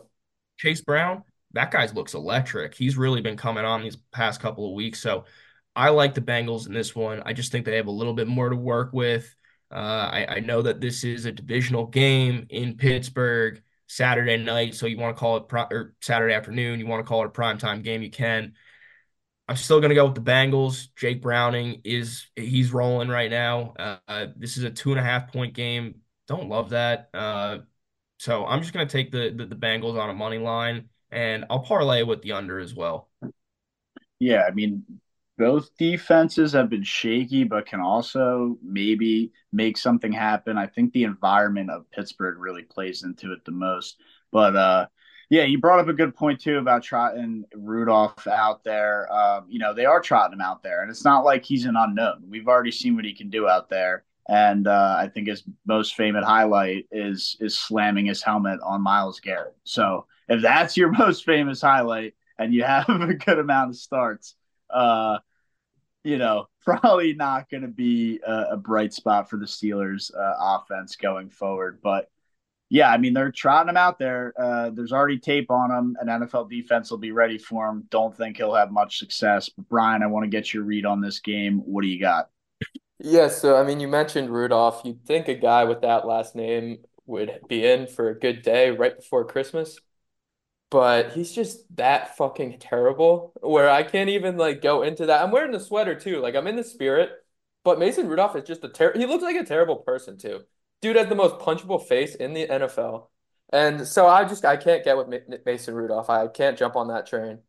Chase 0.58 0.82
Brown, 0.82 1.24
that 1.54 1.72
guy 1.72 1.86
looks 1.94 2.14
electric. 2.14 2.76
He's 2.76 2.98
really 2.98 3.22
been 3.22 3.38
coming 3.38 3.66
on 3.66 3.82
these 3.82 3.96
past 4.12 4.42
couple 4.42 4.68
of 4.68 4.74
weeks. 4.74 5.00
So 5.00 5.26
I 5.76 5.90
like 5.90 6.14
the 6.14 6.22
Bengals 6.22 6.68
in 6.68 6.74
this 6.74 6.96
one. 6.96 7.22
I 7.26 7.34
just 7.34 7.52
think 7.52 7.66
they 7.66 7.78
have 7.78 7.88
a 7.88 7.92
little 7.92 8.14
bit 8.14 8.28
more 8.28 8.50
to 8.50 8.56
work 8.56 8.92
with. 8.92 9.34
Uh, 9.72 10.10
I, 10.12 10.26
I 10.28 10.40
know 10.40 10.64
that 10.64 10.82
this 10.82 11.04
is 11.04 11.26
a 11.26 11.32
divisional 11.32 11.86
game 11.86 12.48
in 12.50 12.76
Pittsburgh 12.76 13.62
Saturday 13.88 14.38
night. 14.38 14.76
So 14.76 14.88
you 14.88 14.98
want 14.98 15.16
to 15.16 15.20
call 15.20 15.38
it 15.38 15.48
pri- 15.48 15.68
or 15.72 15.94
Saturday 16.02 16.34
afternoon, 16.34 16.80
you 16.80 16.88
want 16.88 17.06
to 17.06 17.08
call 17.08 17.24
it 17.24 17.28
a 17.28 17.30
primetime 17.30 17.84
game, 17.84 18.02
you 18.02 18.10
can. 18.12 18.54
I'm 19.50 19.56
still 19.56 19.80
going 19.80 19.90
to 19.90 19.96
go 19.96 20.06
with 20.06 20.14
the 20.14 20.22
Bengals. 20.22 20.90
Jake 20.96 21.24
Browning 21.24 21.82
is 21.84 22.28
he's 22.36 22.72
rolling 22.72 23.10
right 23.10 23.32
now. 23.32 23.74
Uh, 24.08 24.28
this 24.38 24.58
is 24.58 24.64
a 24.64 24.70
two 24.70 24.92
and 24.92 25.00
a 25.00 25.04
half 25.04 25.34
point 25.34 25.56
game. 25.56 25.96
Don't 26.28 26.50
love 26.50 26.70
that. 26.70 27.10
Uh, 27.16 27.58
so 28.20 28.46
I'm 28.46 28.62
just 28.62 28.74
going 28.74 28.88
to 28.88 28.92
take 28.92 29.12
the, 29.12 29.34
the 29.36 29.48
the 29.48 29.56
Bengals 29.56 30.00
on 30.00 30.12
a 30.12 30.14
money 30.14 30.38
line, 30.38 30.90
and 31.12 31.46
I'll 31.50 31.62
parlay 31.62 32.04
with 32.04 32.22
the 32.22 32.34
under 32.34 32.60
as 32.60 32.76
well. 32.76 33.10
Yeah, 34.20 34.44
I 34.48 34.52
mean, 34.52 34.84
both 35.40 35.76
defenses 35.80 36.54
have 36.54 36.70
been 36.70 36.84
shaky, 36.84 37.44
but 37.44 37.66
can 37.66 37.80
also 37.80 38.56
maybe 38.62 39.32
make 39.52 39.80
something 39.80 40.12
happen. 40.12 40.60
I 40.60 40.68
think 40.68 40.94
the 40.94 41.06
environment 41.06 41.72
of 41.72 41.90
Pittsburgh 41.90 42.38
really 42.38 42.64
plays 42.64 43.04
into 43.04 43.32
it 43.34 43.44
the 43.46 43.52
most. 43.52 43.98
But 44.32 44.56
uh, 44.56 44.86
yeah, 45.30 45.44
you 45.44 45.60
brought 45.60 45.80
up 45.80 45.88
a 45.88 45.94
good 45.94 46.16
point 46.16 46.42
too 46.42 46.58
about 46.58 46.82
trotting 46.82 47.46
Rudolph 47.54 48.26
out 48.26 48.64
there. 48.64 49.12
Um, 49.14 49.46
you 49.48 49.60
know, 49.60 49.74
they 49.74 49.86
are 49.86 50.02
trotting 50.02 50.34
him 50.34 50.42
out 50.42 50.64
there, 50.64 50.82
and 50.82 50.90
it's 50.90 51.06
not 51.06 51.24
like 51.24 51.46
he's 51.46 51.66
an 51.66 51.76
unknown. 51.78 52.24
We've 52.28 52.48
already 52.48 52.72
seen 52.72 52.96
what 52.96 53.06
he 53.06 53.14
can 53.14 53.30
do 53.30 53.48
out 53.48 53.70
there. 53.70 54.04
And 54.28 54.68
uh, 54.68 54.96
I 55.00 55.08
think 55.08 55.28
his 55.28 55.44
most 55.66 55.96
famous 55.96 56.26
highlight 56.26 56.88
is 56.92 57.38
is 57.40 57.58
slamming 57.58 58.08
his 58.08 58.24
helmet 58.24 58.60
on 58.64 58.82
Myles 58.82 59.20
Garrett. 59.20 59.56
So 59.64 60.08
if 60.28 60.42
that's 60.42 60.76
your 60.76 60.92
most 60.98 61.26
famous 61.26 61.62
highlight, 61.62 62.16
and 62.40 62.54
you 62.54 62.64
have 62.64 62.90
a 62.90 63.14
good 63.14 63.38
amount 63.38 63.72
of 63.72 63.76
starts, 63.76 64.36
uh, 64.72 65.20
you 66.04 66.18
know, 66.18 66.48
probably 66.64 67.14
not 67.14 67.50
going 67.50 67.64
to 67.64 67.68
be 67.68 68.20
a, 68.26 68.46
a, 68.52 68.58
bright 68.58 68.94
spot 68.94 69.30
for 69.30 69.38
the 69.38 69.46
Steelers 69.46 70.12
uh, 70.16 70.34
offense 70.40 70.96
going 70.96 71.30
forward. 71.30 71.80
But 71.82 72.10
yeah, 72.70 72.92
I 72.92 72.98
mean, 72.98 73.14
they're 73.14 73.32
trotting 73.32 73.70
him 73.70 73.78
out 73.78 73.98
there. 73.98 74.34
Uh, 74.38 74.70
there's 74.70 74.92
already 74.92 75.18
tape 75.18 75.50
on 75.50 75.72
him. 75.72 75.98
An 76.00 76.08
NFL 76.08 76.50
defense 76.50 76.92
will 76.92 77.00
be 77.00 77.12
ready 77.12 77.38
for 77.38 77.68
him. 77.68 77.86
Don't 77.90 78.16
think 78.16 78.38
he'll 78.38 78.54
have 78.54 78.72
much 78.72 79.00
success. 79.00 79.50
But 79.50 79.68
Brian, 79.70 80.04
I 80.04 80.08
want 80.08 80.24
to 80.24 80.30
get 80.30 80.54
your 80.54 80.64
read 80.64 80.86
on 80.86 81.02
this 81.02 81.20
game. 81.20 81.60
What 81.66 81.82
do 81.82 81.88
you 81.88 82.00
got? 82.00 82.30
Yeah, 83.00 83.30
so 83.30 83.56
I 83.56 83.64
mean, 83.64 83.80
you 83.80 83.88
mentioned 83.88 84.30
Rudolph. 84.30 84.82
You'd 84.84 85.06
think 85.06 85.28
a 85.28 85.36
guy 85.36 85.64
with 85.64 85.82
that 85.82 86.06
last 86.06 86.36
name 86.36 86.84
would 87.06 87.42
be 87.48 87.66
in 87.66 87.88
for 87.88 88.10
a 88.10 88.20
good 88.20 88.42
day 88.42 88.72
right 88.72 88.96
before 88.96 89.26
Christmas, 89.26 89.80
but 90.70 91.14
he's 91.14 91.32
just 91.34 91.76
that 91.78 92.18
fucking 92.18 92.60
terrible 92.60 93.34
where 93.42 93.70
I 93.70 93.84
can't 93.84 94.10
even 94.10 94.38
like 94.38 94.62
go 94.62 94.84
into 94.84 95.08
that. 95.08 95.24
I'm 95.24 95.32
wearing 95.32 95.52
the 95.52 95.60
sweater 95.60 95.96
too, 95.96 96.20
like 96.22 96.36
I'm 96.36 96.48
in 96.48 96.56
the 96.58 96.64
spirit, 96.64 97.12
but 97.64 97.80
Mason 97.80 98.08
Rudolph 98.08 98.36
is 98.36 98.44
just 98.46 98.64
a 98.64 98.70
ter- 98.70 98.98
he 98.98 99.06
looks 99.06 99.24
like 99.24 99.38
a 99.38 99.46
terrible 99.46 99.78
person 99.78 100.18
too. 100.18 100.42
Dude 100.82 100.96
has 100.96 101.08
the 101.08 101.16
most 101.16 101.40
punchable 101.40 101.86
face 101.86 102.16
in 102.16 102.34
the 102.34 102.48
NFL. 102.48 103.08
And 103.52 103.88
so 103.88 104.08
I 104.08 104.26
just 104.26 104.46
I 104.46 104.58
can't 104.58 104.84
get 104.84 104.98
with 104.98 105.08
Mason 105.46 105.74
Rudolph. 105.74 106.10
I 106.10 106.28
can't 106.28 106.58
jump 106.58 106.76
on 106.76 106.88
that 106.90 107.08
train. 107.08 107.40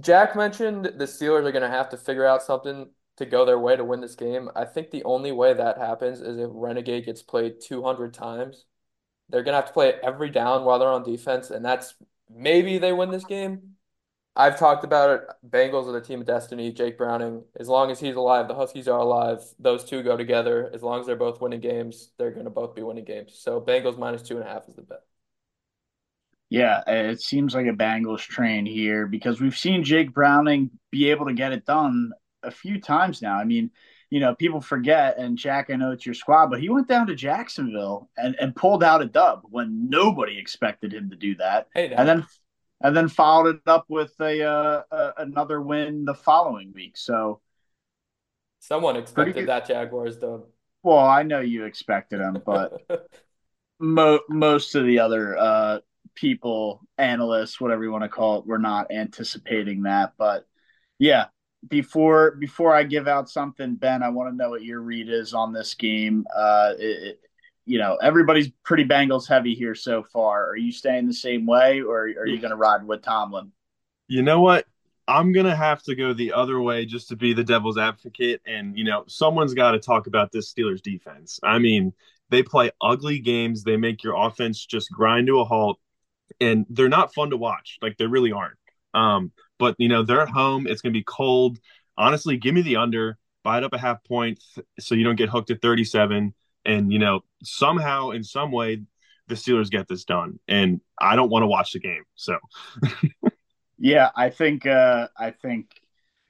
Jack 0.00 0.34
mentioned 0.36 0.84
the 0.84 1.04
Steelers 1.04 1.44
are 1.44 1.52
going 1.52 1.62
to 1.62 1.68
have 1.68 1.90
to 1.90 1.96
figure 1.96 2.26
out 2.26 2.42
something 2.42 2.88
to 3.16 3.26
go 3.26 3.44
their 3.44 3.58
way 3.58 3.76
to 3.76 3.84
win 3.84 4.00
this 4.00 4.14
game. 4.14 4.48
I 4.56 4.64
think 4.64 4.90
the 4.90 5.04
only 5.04 5.32
way 5.32 5.52
that 5.52 5.78
happens 5.78 6.20
is 6.20 6.38
if 6.38 6.50
Renegade 6.52 7.04
gets 7.04 7.22
played 7.22 7.60
200 7.60 8.14
times. 8.14 8.64
They're 9.28 9.42
going 9.42 9.52
to 9.52 9.56
have 9.56 9.66
to 9.66 9.72
play 9.72 9.94
every 10.02 10.30
down 10.30 10.64
while 10.64 10.78
they're 10.78 10.88
on 10.90 11.04
defense, 11.04 11.50
and 11.50 11.64
that's 11.64 11.94
maybe 12.30 12.78
they 12.78 12.92
win 12.92 13.10
this 13.10 13.24
game. 13.24 13.71
I've 14.34 14.58
talked 14.58 14.84
about 14.84 15.10
it. 15.10 15.22
Bengals 15.48 15.86
are 15.88 15.92
the 15.92 16.00
team 16.00 16.20
of 16.20 16.26
destiny. 16.26 16.72
Jake 16.72 16.96
Browning, 16.96 17.44
as 17.60 17.68
long 17.68 17.90
as 17.90 18.00
he's 18.00 18.16
alive, 18.16 18.48
the 18.48 18.54
Huskies 18.54 18.88
are 18.88 18.98
alive. 18.98 19.42
Those 19.58 19.84
two 19.84 20.02
go 20.02 20.16
together. 20.16 20.70
As 20.72 20.82
long 20.82 21.00
as 21.00 21.06
they're 21.06 21.16
both 21.16 21.40
winning 21.40 21.60
games, 21.60 22.12
they're 22.18 22.30
going 22.30 22.44
to 22.44 22.50
both 22.50 22.74
be 22.74 22.82
winning 22.82 23.04
games. 23.04 23.38
So 23.38 23.60
Bengals 23.60 23.98
minus 23.98 24.22
two 24.22 24.38
and 24.38 24.46
a 24.46 24.48
half 24.48 24.68
is 24.68 24.74
the 24.74 24.82
bet. 24.82 25.00
Yeah, 26.48 26.82
it 26.86 27.20
seems 27.20 27.54
like 27.54 27.66
a 27.66 27.72
Bengals 27.72 28.20
train 28.20 28.66
here 28.66 29.06
because 29.06 29.40
we've 29.40 29.56
seen 29.56 29.84
Jake 29.84 30.12
Browning 30.12 30.70
be 30.90 31.10
able 31.10 31.26
to 31.26 31.32
get 31.34 31.52
it 31.52 31.64
done 31.64 32.12
a 32.42 32.50
few 32.50 32.80
times 32.80 33.22
now. 33.22 33.36
I 33.36 33.44
mean, 33.44 33.70
you 34.10 34.20
know, 34.20 34.34
people 34.34 34.60
forget, 34.60 35.16
and 35.16 35.38
Jack, 35.38 35.70
I 35.70 35.76
know 35.76 35.92
it's 35.92 36.04
your 36.04 36.14
squad, 36.14 36.48
but 36.48 36.60
he 36.60 36.68
went 36.68 36.88
down 36.88 37.06
to 37.06 37.14
Jacksonville 37.14 38.10
and, 38.18 38.36
and 38.38 38.54
pulled 38.54 38.84
out 38.84 39.00
a 39.00 39.06
dub 39.06 39.40
when 39.44 39.88
nobody 39.88 40.38
expected 40.38 40.92
him 40.92 41.08
to 41.08 41.16
do 41.16 41.34
that. 41.36 41.68
Hey, 41.74 41.90
and 41.90 42.06
then 42.06 42.26
and 42.82 42.96
then 42.96 43.08
followed 43.08 43.56
it 43.56 43.62
up 43.66 43.86
with 43.88 44.12
a, 44.20 44.42
uh, 44.42 44.82
a 44.90 45.12
another 45.18 45.60
win 45.60 46.04
the 46.04 46.14
following 46.14 46.72
week. 46.74 46.96
So 46.96 47.40
someone 48.58 48.96
expected 48.96 49.46
that 49.46 49.66
Jaguars 49.66 50.16
dub. 50.16 50.44
Well, 50.82 50.98
I 50.98 51.22
know 51.22 51.40
you 51.40 51.64
expected 51.64 52.20
them, 52.20 52.42
but 52.44 52.82
mo- 53.78 54.20
most 54.28 54.74
of 54.74 54.84
the 54.84 54.98
other 54.98 55.36
uh, 55.36 55.78
people, 56.14 56.80
analysts, 56.98 57.60
whatever 57.60 57.84
you 57.84 57.92
want 57.92 58.04
to 58.04 58.08
call 58.08 58.38
it, 58.38 58.46
were 58.46 58.58
not 58.58 58.90
anticipating 58.90 59.82
that. 59.82 60.14
But 60.18 60.46
yeah, 60.98 61.26
before 61.68 62.32
before 62.32 62.74
I 62.74 62.82
give 62.82 63.06
out 63.06 63.30
something, 63.30 63.76
Ben, 63.76 64.02
I 64.02 64.08
want 64.08 64.30
to 64.30 64.36
know 64.36 64.50
what 64.50 64.64
your 64.64 64.80
read 64.80 65.08
is 65.08 65.34
on 65.34 65.52
this 65.52 65.74
game. 65.74 66.26
Uh, 66.34 66.72
it, 66.78 67.20
you 67.64 67.78
know, 67.78 67.96
everybody's 67.96 68.50
pretty 68.64 68.84
Bengals 68.84 69.28
heavy 69.28 69.54
here 69.54 69.74
so 69.74 70.02
far. 70.02 70.48
Are 70.48 70.56
you 70.56 70.72
staying 70.72 71.06
the 71.06 71.14
same 71.14 71.46
way, 71.46 71.80
or 71.80 72.02
are 72.02 72.26
you 72.26 72.38
going 72.38 72.50
to 72.50 72.56
ride 72.56 72.86
with 72.86 73.02
Tomlin? 73.02 73.52
You 74.08 74.22
know 74.22 74.40
what? 74.40 74.66
I'm 75.08 75.32
gonna 75.32 75.56
have 75.56 75.82
to 75.84 75.96
go 75.96 76.12
the 76.12 76.32
other 76.32 76.60
way 76.60 76.86
just 76.86 77.08
to 77.08 77.16
be 77.16 77.32
the 77.32 77.42
devil's 77.42 77.76
advocate, 77.76 78.40
and 78.46 78.78
you 78.78 78.84
know, 78.84 79.04
someone's 79.08 79.54
got 79.54 79.72
to 79.72 79.80
talk 79.80 80.06
about 80.06 80.30
this 80.30 80.52
Steelers 80.52 80.80
defense. 80.80 81.40
I 81.42 81.58
mean, 81.58 81.92
they 82.30 82.42
play 82.42 82.70
ugly 82.80 83.18
games. 83.18 83.64
They 83.64 83.76
make 83.76 84.02
your 84.02 84.14
offense 84.16 84.64
just 84.64 84.90
grind 84.92 85.26
to 85.26 85.40
a 85.40 85.44
halt, 85.44 85.80
and 86.40 86.66
they're 86.70 86.88
not 86.88 87.14
fun 87.14 87.30
to 87.30 87.36
watch. 87.36 87.78
Like 87.82 87.96
they 87.98 88.06
really 88.06 88.32
aren't. 88.32 88.58
Um, 88.94 89.32
but 89.58 89.74
you 89.78 89.88
know, 89.88 90.04
they're 90.04 90.22
at 90.22 90.28
home. 90.28 90.66
It's 90.66 90.82
gonna 90.82 90.92
be 90.92 91.04
cold. 91.04 91.58
Honestly, 91.98 92.36
give 92.36 92.54
me 92.54 92.62
the 92.62 92.76
under. 92.76 93.18
Buy 93.42 93.58
it 93.58 93.64
up 93.64 93.72
a 93.72 93.78
half 93.78 94.04
point 94.04 94.42
so 94.78 94.94
you 94.94 95.02
don't 95.02 95.16
get 95.16 95.28
hooked 95.28 95.50
at 95.50 95.60
37 95.60 96.32
and 96.64 96.92
you 96.92 96.98
know 96.98 97.20
somehow 97.42 98.10
in 98.10 98.24
some 98.24 98.52
way 98.52 98.82
the 99.28 99.34
Steelers 99.34 99.70
get 99.70 99.88
this 99.88 100.04
done, 100.04 100.38
and 100.48 100.80
I 101.00 101.16
don't 101.16 101.30
want 101.30 101.42
to 101.42 101.46
watch 101.46 101.72
the 101.72 101.80
game. 101.80 102.04
So, 102.14 102.38
yeah, 103.78 104.10
I 104.16 104.30
think 104.30 104.66
uh, 104.66 105.08
I 105.16 105.30
think 105.30 105.70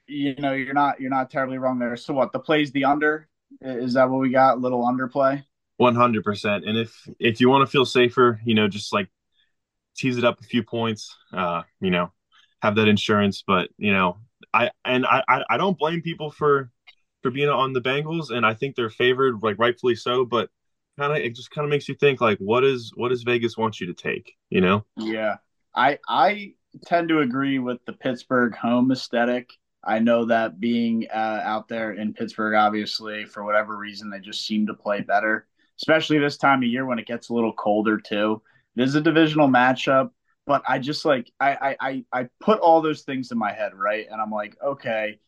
you 0.07 0.35
know 0.35 0.53
you're 0.53 0.73
not 0.73 0.99
you're 0.99 1.09
not 1.09 1.29
terribly 1.29 1.57
wrong 1.57 1.79
there. 1.79 1.95
So 1.97 2.13
what 2.13 2.31
the 2.31 2.39
plays 2.39 2.71
the 2.71 2.85
under 2.85 3.27
is 3.61 3.93
that 3.93 4.09
what 4.09 4.19
we 4.19 4.29
got? 4.29 4.59
Little 4.59 4.83
underplay. 4.83 5.43
One 5.77 5.95
hundred 5.95 6.23
percent. 6.23 6.65
And 6.65 6.77
if 6.77 6.95
if 7.19 7.41
you 7.41 7.49
want 7.49 7.67
to 7.67 7.71
feel 7.71 7.85
safer, 7.85 8.39
you 8.45 8.55
know, 8.55 8.67
just 8.67 8.93
like 8.93 9.09
tease 9.95 10.17
it 10.17 10.23
up 10.23 10.39
a 10.39 10.43
few 10.43 10.63
points. 10.63 11.15
Uh, 11.31 11.63
you 11.79 11.91
know, 11.91 12.11
have 12.61 12.75
that 12.75 12.87
insurance. 12.87 13.43
But 13.45 13.69
you 13.77 13.91
know, 13.91 14.17
I 14.53 14.71
and 14.85 15.05
I 15.05 15.43
I 15.49 15.57
don't 15.57 15.77
blame 15.77 16.01
people 16.01 16.31
for 16.31 16.71
being 17.31 17.49
on 17.49 17.73
the 17.73 17.81
Bengals, 17.81 18.31
and 18.31 18.45
I 18.45 18.53
think 18.53 18.75
they're 18.75 18.89
favored, 18.89 19.41
like 19.41 19.57
rightfully 19.59 19.95
so. 19.95 20.25
But 20.25 20.49
kind 20.97 21.11
of, 21.11 21.19
it 21.19 21.35
just 21.35 21.51
kind 21.51 21.65
of 21.65 21.69
makes 21.69 21.87
you 21.87 21.95
think, 21.95 22.21
like, 22.21 22.37
what 22.39 22.63
is 22.63 22.91
what 22.95 23.09
does 23.09 23.23
Vegas 23.23 23.57
want 23.57 23.79
you 23.79 23.87
to 23.87 23.93
take? 23.93 24.33
You 24.49 24.61
know? 24.61 24.85
Yeah, 24.97 25.37
I 25.75 25.99
I 26.07 26.53
tend 26.85 27.09
to 27.09 27.19
agree 27.19 27.59
with 27.59 27.83
the 27.85 27.93
Pittsburgh 27.93 28.55
home 28.55 28.91
aesthetic. 28.91 29.51
I 29.83 29.99
know 29.99 30.25
that 30.25 30.59
being 30.59 31.07
uh, 31.13 31.41
out 31.43 31.67
there 31.67 31.91
in 31.91 32.13
Pittsburgh, 32.13 32.55
obviously, 32.55 33.25
for 33.25 33.43
whatever 33.43 33.75
reason, 33.77 34.09
they 34.09 34.19
just 34.19 34.45
seem 34.45 34.67
to 34.67 34.73
play 34.73 35.01
better, 35.01 35.45
especially 35.81 36.19
this 36.19 36.37
time 36.37 36.63
of 36.63 36.69
year 36.69 36.85
when 36.85 36.99
it 36.99 37.07
gets 37.07 37.29
a 37.29 37.33
little 37.33 37.53
colder 37.53 37.97
too. 37.97 38.41
It 38.77 38.83
is 38.83 38.95
a 38.95 39.01
divisional 39.01 39.49
matchup, 39.49 40.11
but 40.45 40.63
I 40.67 40.79
just 40.79 41.05
like 41.05 41.31
I 41.39 41.75
I 41.79 42.05
I 42.11 42.29
put 42.39 42.59
all 42.59 42.81
those 42.81 43.01
things 43.01 43.31
in 43.31 43.37
my 43.37 43.51
head, 43.51 43.73
right? 43.75 44.07
And 44.09 44.21
I'm 44.21 44.31
like, 44.31 44.55
okay, 44.63 45.19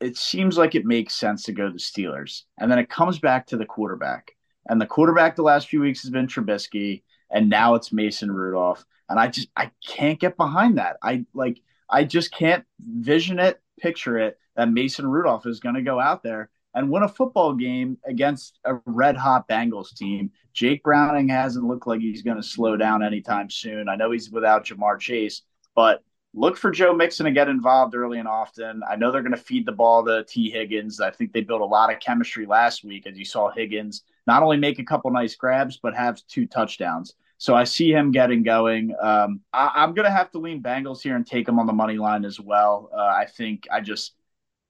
it 0.00 0.16
seems 0.16 0.56
like 0.58 0.74
it 0.74 0.84
makes 0.84 1.14
sense 1.14 1.44
to 1.44 1.52
go 1.52 1.66
to 1.66 1.72
the 1.72 1.78
Steelers. 1.78 2.42
And 2.58 2.70
then 2.70 2.78
it 2.78 2.90
comes 2.90 3.18
back 3.18 3.46
to 3.48 3.56
the 3.56 3.66
quarterback. 3.66 4.32
And 4.68 4.80
the 4.80 4.86
quarterback 4.86 5.34
the 5.34 5.42
last 5.42 5.68
few 5.68 5.80
weeks 5.80 6.02
has 6.02 6.10
been 6.10 6.26
Trubisky, 6.26 7.02
and 7.30 7.48
now 7.48 7.74
it's 7.74 7.92
Mason 7.92 8.30
Rudolph. 8.30 8.84
And 9.08 9.18
I 9.18 9.28
just 9.28 9.48
I 9.56 9.70
can't 9.86 10.20
get 10.20 10.36
behind 10.36 10.78
that. 10.78 10.96
I 11.02 11.24
like 11.34 11.60
I 11.90 12.04
just 12.04 12.32
can't 12.32 12.64
vision 12.80 13.38
it, 13.38 13.60
picture 13.80 14.18
it 14.18 14.38
that 14.56 14.70
Mason 14.70 15.06
Rudolph 15.06 15.46
is 15.46 15.60
going 15.60 15.74
to 15.74 15.82
go 15.82 16.00
out 16.00 16.22
there 16.22 16.50
and 16.74 16.90
win 16.90 17.02
a 17.02 17.08
football 17.08 17.54
game 17.54 17.98
against 18.06 18.58
a 18.64 18.74
red 18.86 19.16
hot 19.16 19.48
Bengals 19.48 19.94
team. 19.94 20.30
Jake 20.54 20.82
Browning 20.82 21.28
hasn't 21.28 21.66
looked 21.66 21.86
like 21.86 22.00
he's 22.00 22.22
going 22.22 22.36
to 22.36 22.42
slow 22.42 22.76
down 22.76 23.02
anytime 23.02 23.50
soon. 23.50 23.88
I 23.88 23.96
know 23.96 24.10
he's 24.10 24.30
without 24.30 24.64
Ja'Marr 24.64 24.98
Chase, 24.98 25.42
but 25.74 26.02
look 26.34 26.56
for 26.56 26.70
Joe 26.70 26.94
Mixon 26.94 27.26
to 27.26 27.32
get 27.32 27.48
involved 27.48 27.94
early 27.94 28.18
and 28.18 28.28
often. 28.28 28.82
I 28.88 28.96
know 28.96 29.12
they're 29.12 29.22
going 29.22 29.32
to 29.32 29.36
feed 29.36 29.66
the 29.66 29.72
ball 29.72 30.04
to 30.04 30.24
Tee 30.24 30.50
Higgins. 30.50 31.00
I 31.00 31.10
think 31.10 31.32
they 31.32 31.42
built 31.42 31.60
a 31.60 31.66
lot 31.66 31.92
of 31.92 32.00
chemistry 32.00 32.46
last 32.46 32.84
week 32.84 33.06
as 33.06 33.18
you 33.18 33.24
saw 33.24 33.50
Higgins 33.50 34.02
not 34.26 34.42
only 34.42 34.56
make 34.56 34.78
a 34.78 34.84
couple 34.84 35.10
nice 35.10 35.34
grabs, 35.34 35.78
but 35.78 35.94
have 35.94 36.24
two 36.28 36.46
touchdowns. 36.46 37.14
So 37.38 37.54
I 37.54 37.64
see 37.64 37.90
him 37.90 38.12
getting 38.12 38.42
going. 38.44 38.94
Um, 39.02 39.40
I, 39.52 39.82
am 39.82 39.94
going 39.94 40.04
to 40.06 40.12
have 40.12 40.30
to 40.30 40.38
lean 40.38 40.62
Bengals 40.62 41.02
here 41.02 41.16
and 41.16 41.26
take 41.26 41.44
them 41.44 41.58
on 41.58 41.66
the 41.66 41.72
money 41.72 41.96
line 41.96 42.24
as 42.24 42.38
well. 42.38 42.88
Uh, 42.96 43.00
I 43.00 43.26
think 43.26 43.66
I 43.70 43.80
just 43.80 44.14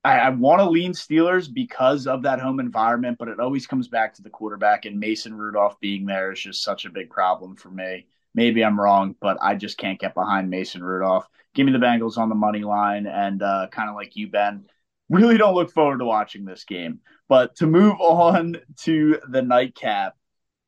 I, 0.05 0.21
I 0.21 0.29
want 0.31 0.61
to 0.61 0.71
lean 0.71 0.93
Steelers 0.93 1.53
because 1.53 2.07
of 2.07 2.23
that 2.23 2.41
home 2.41 2.61
environment, 2.61 3.19
but 3.19 3.29
it 3.29 3.41
always 3.41 3.67
comes 3.67 3.89
back 3.89 4.15
to 4.15 4.23
the 4.23 4.31
quarterback 4.31 4.87
and 4.87 4.99
Mason 4.99 5.35
Rudolph 5.35 5.79
being 5.81 6.07
there 6.07 6.33
is 6.33 6.41
just 6.41 6.63
such 6.63 6.87
a 6.87 6.91
big 6.91 7.11
problem 7.11 7.57
for 7.57 7.71
me. 7.71 8.07
Maybe 8.35 8.65
I'm 8.65 8.81
wrong, 8.81 9.15
but 9.21 9.39
I 9.41 9.55
just 9.55 9.79
can't 9.79 10.01
get 10.01 10.15
behind 10.15 10.51
Mason 10.51 10.83
Rudolph. 10.83 11.29
Give 11.55 11.67
me 11.67 11.73
the 11.73 11.79
Bengals 11.79 12.17
on 12.17 12.29
the 12.29 12.35
money 12.35 12.63
line, 12.63 13.07
and 13.07 13.43
uh, 13.43 13.69
kind 13.71 13.91
of 13.91 13.95
like 13.95 14.17
you, 14.17 14.29
Ben, 14.29 14.65
really 15.11 15.37
don't 15.37 15.55
look 15.55 15.71
forward 15.73 15.99
to 15.99 16.05
watching 16.05 16.45
this 16.45 16.65
game. 16.65 17.01
But 17.29 17.57
to 17.57 17.67
move 17.67 17.95
on 18.01 18.57
to 18.85 19.19
the 19.29 19.43
nightcap, 19.43 20.17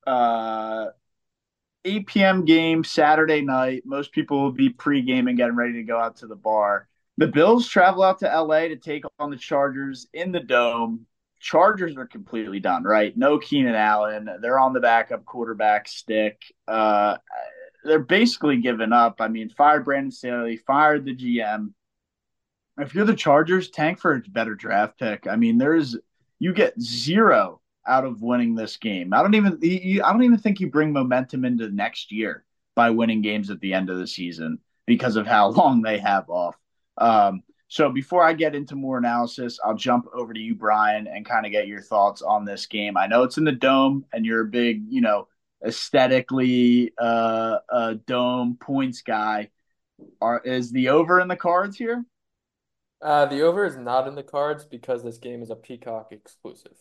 uh, 0.06 0.86
8 1.84 2.06
p.m. 2.06 2.44
game 2.44 2.84
Saturday 2.84 3.42
night. 3.42 3.82
Most 3.84 4.12
people 4.12 4.42
will 4.42 4.52
be 4.52 4.70
pre-gaming, 4.70 5.36
getting 5.36 5.56
ready 5.56 5.74
to 5.74 5.82
go 5.82 5.98
out 5.98 6.16
to 6.16 6.26
the 6.26 6.36
bar. 6.36 6.88
The 7.18 7.26
Bills 7.28 7.68
travel 7.68 8.02
out 8.02 8.18
to 8.20 8.26
LA 8.26 8.68
to 8.68 8.76
take 8.76 9.04
on 9.18 9.30
the 9.30 9.36
Chargers 9.36 10.08
in 10.12 10.32
the 10.32 10.40
dome. 10.40 11.06
Chargers 11.38 11.96
are 11.96 12.06
completely 12.06 12.58
done, 12.58 12.84
right? 12.84 13.16
No 13.16 13.38
Keenan 13.38 13.74
Allen. 13.74 14.28
They're 14.40 14.58
on 14.58 14.72
the 14.72 14.80
backup 14.80 15.26
quarterback 15.26 15.86
stick. 15.86 16.40
Uh, 16.66 17.18
they're 17.84 17.98
basically 17.98 18.58
giving 18.58 18.92
up. 18.92 19.20
I 19.20 19.28
mean, 19.28 19.48
fired 19.50 19.84
Brandon 19.84 20.10
Staley, 20.10 20.56
fired 20.56 21.04
the 21.04 21.14
GM. 21.14 21.72
If 22.78 22.94
you're 22.94 23.04
the 23.04 23.14
Chargers, 23.14 23.70
tank 23.70 23.98
for 24.00 24.14
a 24.14 24.20
better 24.30 24.54
draft 24.54 24.98
pick. 24.98 25.26
I 25.26 25.36
mean, 25.36 25.58
there's 25.58 25.96
you 26.38 26.52
get 26.52 26.80
zero 26.80 27.60
out 27.86 28.04
of 28.04 28.22
winning 28.22 28.54
this 28.54 28.76
game. 28.76 29.12
I 29.14 29.22
don't 29.22 29.34
even 29.34 29.58
I 30.02 30.12
don't 30.12 30.24
even 30.24 30.38
think 30.38 30.60
you 30.60 30.70
bring 30.70 30.92
momentum 30.92 31.44
into 31.44 31.68
next 31.70 32.10
year 32.10 32.44
by 32.74 32.90
winning 32.90 33.22
games 33.22 33.50
at 33.50 33.60
the 33.60 33.74
end 33.74 33.90
of 33.90 33.98
the 33.98 34.06
season 34.06 34.58
because 34.86 35.16
of 35.16 35.26
how 35.26 35.48
long 35.50 35.82
they 35.82 35.98
have 35.98 36.28
off. 36.28 36.56
Um, 36.98 37.42
So 37.68 37.90
before 37.90 38.22
I 38.24 38.32
get 38.34 38.54
into 38.54 38.76
more 38.76 38.98
analysis, 38.98 39.58
I'll 39.64 39.74
jump 39.74 40.06
over 40.12 40.32
to 40.32 40.40
you, 40.40 40.54
Brian, 40.54 41.06
and 41.06 41.24
kind 41.26 41.46
of 41.46 41.52
get 41.52 41.66
your 41.66 41.80
thoughts 41.82 42.22
on 42.22 42.44
this 42.44 42.66
game. 42.66 42.96
I 42.96 43.06
know 43.06 43.22
it's 43.24 43.38
in 43.38 43.44
the 43.44 43.52
dome, 43.52 44.04
and 44.12 44.24
you're 44.24 44.42
a 44.42 44.46
big, 44.46 44.84
you 44.88 45.00
know, 45.00 45.28
aesthetically 45.64 46.92
uh, 46.98 47.58
uh 47.70 47.94
dome 48.06 48.56
points 48.60 49.02
guy. 49.02 49.50
Are 50.20 50.40
is 50.40 50.70
the 50.70 50.88
over 50.90 51.20
in 51.20 51.28
the 51.28 51.36
cards 51.36 51.76
here? 51.76 52.04
Uh, 53.00 53.26
the 53.26 53.42
over 53.42 53.64
is 53.64 53.76
not 53.76 54.08
in 54.08 54.14
the 54.14 54.22
cards 54.22 54.64
because 54.64 55.02
this 55.02 55.18
game 55.18 55.42
is 55.42 55.50
a 55.50 55.56
Peacock 55.56 56.08
exclusive. 56.10 56.76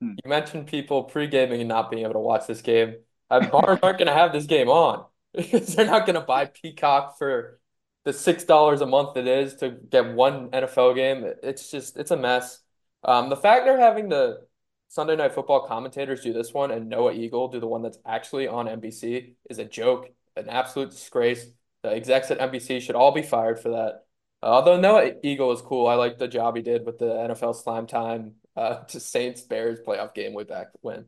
Hmm. 0.00 0.14
You 0.24 0.28
mentioned 0.28 0.66
people 0.66 1.04
pre-gaming 1.04 1.60
and 1.60 1.68
not 1.68 1.90
being 1.90 2.02
able 2.02 2.14
to 2.14 2.18
watch 2.18 2.46
this 2.46 2.60
game. 2.60 2.96
Bars 3.30 3.78
aren't 3.82 3.98
going 3.98 4.06
to 4.06 4.12
have 4.12 4.32
this 4.32 4.46
game 4.46 4.68
on 4.68 5.04
because 5.32 5.74
they're 5.74 5.86
not 5.86 6.06
going 6.06 6.14
to 6.14 6.20
buy 6.20 6.46
Peacock 6.46 7.18
for 7.18 7.60
the 8.04 8.12
six 8.12 8.44
dollars 8.44 8.80
a 8.80 8.86
month 8.86 9.16
it 9.16 9.26
is 9.26 9.56
to 9.56 9.70
get 9.70 10.12
one 10.12 10.50
NFL 10.50 10.94
game. 10.94 11.24
It's 11.42 11.70
just 11.70 11.96
it's 11.96 12.10
a 12.10 12.16
mess. 12.16 12.60
Um, 13.02 13.28
the 13.28 13.36
fact 13.36 13.64
they're 13.64 13.78
having 13.78 14.08
the 14.08 14.46
Sunday 14.94 15.16
Night 15.16 15.32
Football 15.32 15.66
commentators 15.66 16.20
do 16.20 16.32
this 16.32 16.54
one 16.54 16.70
and 16.70 16.88
Noah 16.88 17.14
Eagle 17.14 17.48
do 17.48 17.58
the 17.58 17.66
one 17.66 17.82
that's 17.82 17.98
actually 18.06 18.46
on 18.46 18.66
NBC 18.66 19.34
is 19.50 19.58
a 19.58 19.64
joke, 19.64 20.08
an 20.36 20.48
absolute 20.48 20.90
disgrace. 20.90 21.46
The 21.82 21.90
execs 21.90 22.30
at 22.30 22.38
NBC 22.38 22.80
should 22.80 22.94
all 22.94 23.10
be 23.10 23.22
fired 23.22 23.58
for 23.58 23.70
that. 23.70 24.04
Uh, 24.40 24.52
although 24.52 24.78
Noah 24.78 25.14
Eagle 25.24 25.50
is 25.50 25.62
cool, 25.62 25.88
I 25.88 25.94
like 25.94 26.18
the 26.18 26.28
job 26.28 26.54
he 26.54 26.62
did 26.62 26.86
with 26.86 27.00
the 27.00 27.06
NFL 27.06 27.60
Slime 27.60 27.88
Time 27.88 28.34
uh, 28.54 28.84
to 28.90 29.00
Saints 29.00 29.42
Bears 29.42 29.80
playoff 29.84 30.14
game 30.14 30.32
way 30.32 30.44
back 30.44 30.68
when. 30.80 31.06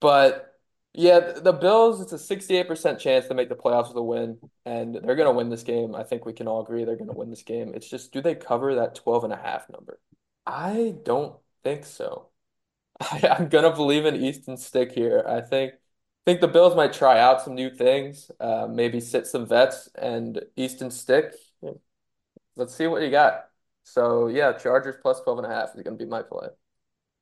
But 0.00 0.52
yeah, 0.92 1.20
the 1.20 1.52
Bills, 1.52 2.00
it's 2.00 2.12
a 2.12 2.36
68% 2.36 2.98
chance 2.98 3.28
to 3.28 3.34
make 3.34 3.48
the 3.48 3.54
playoffs 3.54 3.86
with 3.86 3.96
a 3.96 4.02
win, 4.02 4.38
and 4.66 4.92
they're 4.92 5.14
going 5.14 5.32
to 5.32 5.36
win 5.36 5.50
this 5.50 5.62
game. 5.62 5.94
I 5.94 6.02
think 6.02 6.26
we 6.26 6.32
can 6.32 6.48
all 6.48 6.62
agree 6.62 6.84
they're 6.84 6.96
going 6.96 7.06
to 7.06 7.16
win 7.16 7.30
this 7.30 7.44
game. 7.44 7.74
It's 7.76 7.88
just, 7.88 8.12
do 8.12 8.20
they 8.20 8.34
cover 8.34 8.74
that 8.74 8.96
12 8.96 9.22
and 9.22 9.32
a 9.32 9.36
half 9.36 9.70
number? 9.70 10.00
I 10.44 10.96
don't 11.04 11.36
think 11.62 11.84
so. 11.84 12.30
I, 13.00 13.28
I'm 13.38 13.48
going 13.48 13.64
to 13.64 13.72
believe 13.76 14.04
in 14.06 14.16
Easton 14.16 14.56
Stick 14.56 14.92
here. 14.92 15.24
I 15.26 15.40
think 15.40 15.74
think 16.26 16.40
the 16.40 16.48
Bills 16.48 16.74
might 16.74 16.92
try 16.92 17.20
out 17.20 17.42
some 17.42 17.54
new 17.54 17.70
things, 17.70 18.30
uh, 18.40 18.66
maybe 18.70 19.00
sit 19.00 19.26
some 19.26 19.46
vets 19.46 19.90
and 19.94 20.42
Easton 20.56 20.90
Stick. 20.90 21.34
Let's 22.56 22.74
see 22.74 22.86
what 22.86 23.02
you 23.02 23.10
got. 23.10 23.46
So, 23.82 24.28
yeah, 24.28 24.52
Chargers 24.52 24.96
plus 25.02 25.20
12 25.20 25.40
and 25.40 25.46
a 25.46 25.54
half 25.54 25.70
is 25.74 25.82
going 25.82 25.98
to 25.98 26.04
be 26.04 26.08
my 26.08 26.22
play. 26.22 26.48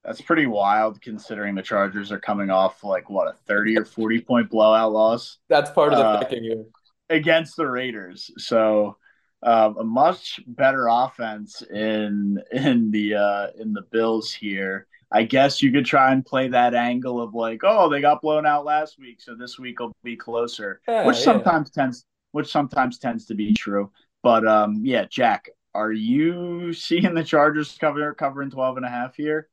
That's 0.05 0.21
pretty 0.21 0.47
wild 0.47 1.01
considering 1.01 1.55
the 1.55 1.63
Chargers 1.63 2.13
are 2.13 2.21
coming 2.21 2.51
off 2.51 2.85
like 2.85 3.09
what 3.09 3.29
a 3.29 3.33
30 3.47 3.79
or 3.79 3.85
40 3.85 4.21
point 4.21 4.51
blowout 4.51 4.93
loss. 4.93 5.39
That's 5.49 5.71
part 5.71 5.93
of 5.93 5.99
the 5.99 6.05
Uh, 6.05 6.19
thinking 6.19 6.45
here. 6.45 6.65
against 7.09 7.57
the 7.57 7.67
Raiders. 7.69 8.31
So 8.37 8.97
um, 9.43 9.77
a 9.79 9.85
much 9.85 10.41
better 10.47 10.87
offense 10.89 11.63
in 11.63 12.43
in 12.53 12.91
the 12.91 13.15
uh, 13.15 13.47
in 13.59 13.73
the 13.73 13.83
Bills 13.83 14.33
here. 14.33 14.87
I 15.13 15.25
guess 15.25 15.61
you 15.61 15.71
could 15.73 15.85
try 15.85 16.13
and 16.13 16.25
play 16.25 16.49
that 16.49 16.75
angle 16.75 17.21
of 17.21 17.35
like, 17.35 17.61
oh, 17.65 17.89
they 17.89 18.01
got 18.01 18.23
blown 18.23 18.47
out 18.47 18.65
last 18.65 18.99
week, 18.99 19.21
so 19.21 19.35
this 19.35 19.59
week 19.59 19.79
will 19.81 19.93
be 20.03 20.17
closer, 20.17 20.81
Yeah, 20.89 21.07
which 21.07 21.19
yeah. 21.19 21.23
sometimes 21.25 21.71
tends 21.71 22.05
which 22.33 22.51
sometimes 22.51 22.99
tends 22.99 23.27
to 23.27 23.35
be 23.35 23.53
true. 23.53 23.93
But 24.23 24.47
um, 24.47 24.81
yeah, 24.85 25.05
Jack, 25.11 25.51
are 25.75 25.93
you 25.93 26.73
seeing 26.73 27.15
the 27.15 27.25
Chargers 27.25 27.77
cover 27.79 28.15
covering 28.15 28.51
12 28.51 28.79
and 28.79 28.87
a 28.87 28.89
half 28.89 29.15
here? 29.17 29.49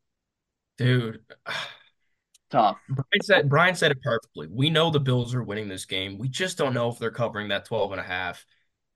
Dude, 0.78 1.20
Tough. 2.50 2.78
Brian 2.90 3.22
said 3.22 3.50
Brian 3.50 3.76
said 3.76 3.92
it 3.92 4.02
perfectly. 4.02 4.48
We 4.50 4.70
know 4.70 4.90
the 4.90 5.00
Bills 5.00 5.36
are 5.36 5.44
winning 5.44 5.68
this 5.68 5.86
game. 5.86 6.18
We 6.18 6.30
just 6.30 6.58
don't 6.58 6.74
know 6.74 6.90
if 6.90 6.98
they're 6.98 7.12
covering 7.12 7.50
that 7.50 7.66
12 7.66 7.92
and 7.92 8.02
a 8.02 8.04
half. 8.04 8.46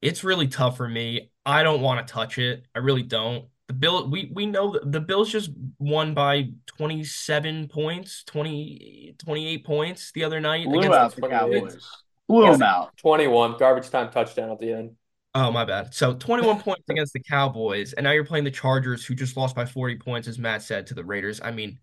It's 0.02 0.24
really 0.24 0.48
tough 0.48 0.78
for 0.78 0.88
me. 0.88 1.32
I 1.46 1.64
don't 1.64 1.82
want 1.82 2.06
to 2.06 2.12
touch 2.14 2.38
it. 2.38 2.66
I 2.74 2.80
really 2.80 3.04
don't. 3.04 3.46
The 3.68 3.74
Bill 3.74 4.10
we 4.10 4.30
we 4.34 4.46
know 4.46 4.74
that 4.74 4.92
the 4.92 5.00
Bills 5.00 5.32
just 5.32 5.52
won 5.80 6.14
by 6.14 6.50
27 6.68 7.70
points, 7.70 8.24
20 8.26 9.16
28 9.18 9.66
points 9.66 10.12
the 10.14 10.24
other 10.24 10.40
night 10.42 10.66
Blew 10.66 10.80
against 10.80 10.98
out 10.98 11.16
the 11.16 11.22
28. 11.22 11.62
Cowboys. 11.62 11.90
Blew 12.28 12.52
them 12.52 12.62
out. 12.62 12.96
21, 12.98 13.58
garbage 13.58 13.90
time 13.90 14.10
touchdown 14.12 14.50
at 14.52 14.60
the 14.60 14.72
end. 14.72 14.92
Oh, 15.36 15.52
my 15.52 15.66
bad. 15.66 15.94
So 15.96 16.14
21 16.14 16.60
points 16.60 16.84
against 16.90 17.14
the 17.14 17.20
Cowboys, 17.20 17.94
and 17.94 18.04
now 18.04 18.12
you're 18.12 18.24
playing 18.24 18.44
the 18.44 18.52
Chargers, 18.52 19.04
who 19.04 19.16
just 19.16 19.36
lost 19.36 19.56
by 19.56 19.66
40 19.66 19.98
points, 19.98 20.28
as 20.28 20.38
Matt 20.38 20.62
said, 20.62 20.86
to 20.88 20.94
the 20.94 21.04
Raiders. 21.04 21.42
I 21.44 21.52
mean, 21.52 21.80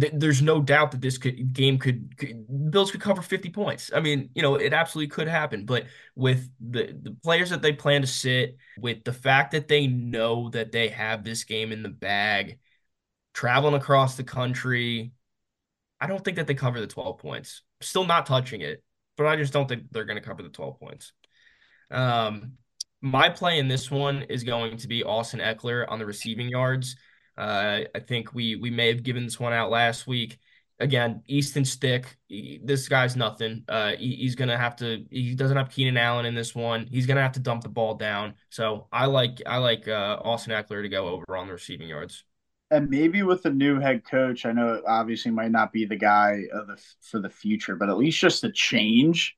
th 0.00 0.12
there's 0.14 0.42
no 0.42 0.60
doubt 0.60 0.90
that 0.92 1.00
this 1.00 1.18
could, 1.18 1.52
game 1.52 1.78
could, 1.78 2.16
could 2.18 2.70
Bills 2.70 2.90
could 2.90 3.00
cover 3.00 3.22
50 3.22 3.50
points. 3.50 3.90
I 3.94 4.00
mean, 4.00 4.30
you 4.34 4.42
know, 4.42 4.56
it 4.56 4.72
absolutely 4.72 5.08
could 5.08 5.28
happen. 5.28 5.64
But 5.64 5.86
with 6.14 6.48
the 6.60 6.96
the 7.00 7.16
players 7.22 7.50
that 7.50 7.62
they 7.62 7.72
plan 7.72 8.02
to 8.02 8.06
sit, 8.06 8.56
with 8.78 9.04
the 9.04 9.12
fact 9.12 9.52
that 9.52 9.68
they 9.68 9.86
know 9.86 10.50
that 10.50 10.72
they 10.72 10.88
have 10.88 11.24
this 11.24 11.44
game 11.44 11.72
in 11.72 11.82
the 11.82 11.88
bag, 11.88 12.58
traveling 13.34 13.74
across 13.74 14.16
the 14.16 14.24
country, 14.24 15.12
I 16.00 16.06
don't 16.06 16.24
think 16.24 16.36
that 16.36 16.46
they 16.46 16.54
cover 16.54 16.80
the 16.80 16.86
12 16.86 17.18
points. 17.18 17.62
Still 17.80 18.04
not 18.04 18.26
touching 18.26 18.60
it, 18.60 18.82
but 19.16 19.26
I 19.26 19.36
just 19.36 19.52
don't 19.52 19.68
think 19.68 19.84
they're 19.90 20.04
going 20.04 20.20
to 20.20 20.26
cover 20.26 20.42
the 20.42 20.48
12 20.48 20.78
points. 20.78 21.12
Um, 21.90 22.52
my 23.00 23.28
play 23.28 23.58
in 23.58 23.68
this 23.68 23.90
one 23.90 24.22
is 24.22 24.42
going 24.42 24.78
to 24.78 24.88
be 24.88 25.04
Austin 25.04 25.40
Ekeler 25.40 25.84
on 25.88 25.98
the 25.98 26.06
receiving 26.06 26.48
yards. 26.48 26.96
Uh, 27.36 27.80
I 27.94 28.00
think 28.00 28.34
we 28.34 28.56
we 28.56 28.70
may 28.70 28.88
have 28.88 29.02
given 29.02 29.24
this 29.24 29.38
one 29.40 29.52
out 29.52 29.70
last 29.70 30.06
week. 30.06 30.38
Again, 30.78 31.22
Easton 31.26 31.64
Stick. 31.64 32.16
he- 32.28 32.60
this 32.62 32.86
guy's 32.88 33.16
nothing. 33.16 33.64
Uh, 33.68 33.92
he- 33.92 34.16
he's 34.16 34.34
gonna 34.34 34.58
have 34.58 34.76
to. 34.76 35.04
He 35.10 35.34
doesn't 35.34 35.56
have 35.56 35.70
Keenan 35.70 35.96
Allen 35.96 36.26
in 36.26 36.34
this 36.34 36.54
one. 36.54 36.86
He's 36.90 37.06
gonna 37.06 37.22
have 37.22 37.32
to 37.32 37.40
dump 37.40 37.62
the 37.62 37.68
ball 37.70 37.94
down. 37.94 38.34
So 38.50 38.88
I 38.92 39.06
like 39.06 39.40
I 39.46 39.56
like 39.58 39.88
uh, 39.88 40.18
Austin 40.22 40.52
Ekeler 40.52 40.82
to 40.82 40.88
go 40.88 41.08
over 41.08 41.36
on 41.36 41.46
the 41.46 41.54
receiving 41.54 41.88
yards. 41.88 42.24
and 42.72 42.90
maybe 42.90 43.22
with 43.22 43.42
the 43.44 43.50
new 43.50 43.78
head 43.78 44.02
coach, 44.04 44.44
I 44.44 44.50
know 44.52 44.74
it 44.74 44.84
obviously 44.88 45.30
might 45.30 45.52
not 45.52 45.72
be 45.72 45.84
the 45.86 45.96
guy 45.96 46.42
the 46.52 46.76
for 47.00 47.20
the 47.20 47.30
future, 47.30 47.76
but 47.76 47.88
at 47.88 47.96
least 47.96 48.18
just 48.18 48.42
a 48.44 48.50
change. 48.50 49.36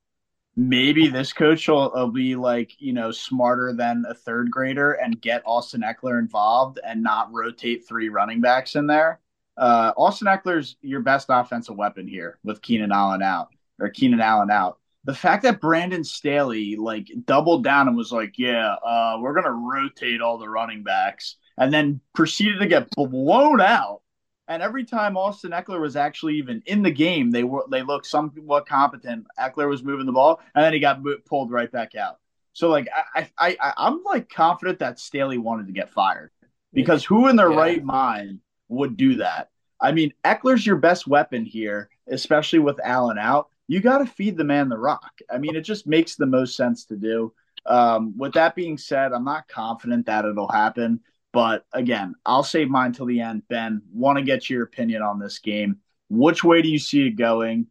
Maybe 0.61 1.07
this 1.07 1.33
coach 1.33 1.69
will, 1.69 1.93
will 1.95 2.11
be 2.11 2.35
like 2.35 2.73
you 2.81 2.93
know 2.93 3.13
smarter 3.13 3.73
than 3.73 4.05
a 4.09 4.13
third 4.13 4.51
grader 4.51 4.95
and 4.95 5.21
get 5.21 5.45
Austin 5.47 5.83
Ekeler 5.83 6.19
involved 6.19 6.81
and 6.85 7.01
not 7.01 7.33
rotate 7.33 7.87
three 7.87 8.09
running 8.09 8.41
backs 8.41 8.75
in 8.75 8.89
there. 8.89 9.21
Uh, 9.57 9.93
Austin 9.97 10.27
Ekeler's 10.27 10.75
your 10.83 11.01
best 11.01 11.29
offensive 11.29 11.77
weapon 11.77 12.09
here 12.09 12.41
with 12.43 12.61
Keenan 12.61 12.91
Allen 12.91 13.23
out 13.23 13.51
or 13.79 13.89
Keenan 13.89 14.21
Allen 14.21 14.51
out. 14.51 14.81
The 15.05 15.15
fact 15.15 15.45
that 15.45 15.61
Brandon 15.61 16.03
Staley 16.03 16.75
like 16.75 17.07
doubled 17.25 17.63
down 17.63 17.87
and 17.87 17.97
was 17.97 18.11
like, 18.11 18.37
"Yeah, 18.37 18.75
uh, 18.85 19.19
we're 19.21 19.35
gonna 19.35 19.53
rotate 19.53 20.21
all 20.21 20.39
the 20.39 20.49
running 20.49 20.83
backs," 20.83 21.37
and 21.57 21.73
then 21.73 22.01
proceeded 22.15 22.59
to 22.59 22.67
get 22.67 22.91
blown 22.97 23.61
out. 23.61 24.01
And 24.49 24.63
every 24.63 24.85
time 24.85 25.17
Austin 25.17 25.51
Ekeler 25.53 25.81
was 25.81 25.95
actually 25.95 26.37
even 26.37 26.63
in 26.67 26.83
the 26.83 26.91
game, 26.91 27.31
they 27.31 27.45
were 27.45 27.65
they 27.71 27.83
looked 27.83 28.07
somewhat 28.07 28.67
competent. 28.67 29.27
Ekeler 29.39 29.69
was 29.69 29.85
moving 29.85 30.07
the 30.07 30.13
ball, 30.13 30.41
and 30.55 30.65
then 30.65 30.73
he 30.73 30.81
got 30.81 31.03
mo- 31.03 31.19
pulled 31.27 31.51
right 31.53 31.71
back 31.71 31.95
out. 31.95 32.19
So 32.55 32.71
like 32.71 32.89
I 33.15 33.29
I, 33.39 33.57
I 33.61 33.73
I'm 33.77 34.03
like 34.05 34.29
confident 34.31 34.79
that 34.81 34.99
Staley 34.99 35.39
wanted 35.39 35.67
to 35.67 35.73
get 35.73 35.91
fired 35.91 36.31
because 36.73 37.05
who 37.05 37.29
in 37.29 37.37
their 37.37 37.51
Yeah. 37.51 37.59
right 37.59 37.85
mind 37.85 38.41
would 38.69 38.97
do 38.97 39.17
that? 39.17 39.51
I 39.81 39.93
mean, 39.93 40.13
Ekeler's 40.25 40.67
your 40.67 40.77
best 40.77 41.07
weapon 41.07 41.45
here, 41.45 41.89
especially 42.09 42.59
with 42.59 42.81
Allen 42.83 43.19
out. 43.19 43.49
You 43.69 43.81
got 43.81 43.99
to 43.99 44.07
feed 44.07 44.37
the 44.37 44.45
man 44.45 44.71
the 44.71 44.79
rock. 44.79 45.13
I 45.31 45.39
mean, 45.39 45.55
it 45.55 45.61
just 45.61 45.87
makes 45.87 46.17
the 46.17 46.27
most 46.27 46.57
sense 46.57 46.87
to 46.87 46.97
do. 46.97 47.33
Um, 47.67 48.15
with 48.17 48.33
that 48.33 48.55
being 48.55 48.79
said, 48.79 49.13
I'm 49.13 49.25
not 49.25 49.47
confident 49.47 50.07
that 50.07 50.25
it'll 50.25 50.49
happen. 50.51 51.01
But 51.33 51.67
again, 51.73 52.15
I'll 52.25 52.43
save 52.43 52.71
mine 52.71 52.93
till 52.93 53.07
the 53.07 53.21
end. 53.21 53.43
Ben, 53.49 53.83
want 53.93 54.19
to 54.19 54.25
get 54.25 54.49
your 54.49 54.63
opinion 54.63 55.03
on 55.03 55.19
this 55.19 55.39
game. 55.39 55.79
Which 56.09 56.43
way 56.43 56.63
do 56.63 56.69
you 56.69 56.79
see 56.79 57.07
it 57.07 57.13
going? 57.17 57.67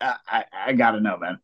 I, 0.00 0.16
I, 0.28 0.44
I 0.66 0.72
got 0.74 0.92
to 0.92 1.00
know, 1.00 1.16
man. 1.18 1.40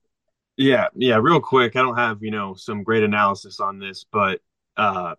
Yeah, 0.57 0.89
yeah, 0.95 1.19
real 1.21 1.41
quick. 1.41 1.75
I 1.77 1.83
don't 1.83 1.97
have, 1.97 2.23
you 2.23 2.31
know, 2.31 2.55
some 2.55 2.83
great 2.83 3.03
analysis 3.03 3.61
on 3.61 3.79
this, 3.79 4.05
but 4.11 4.41
uh 4.77 5.15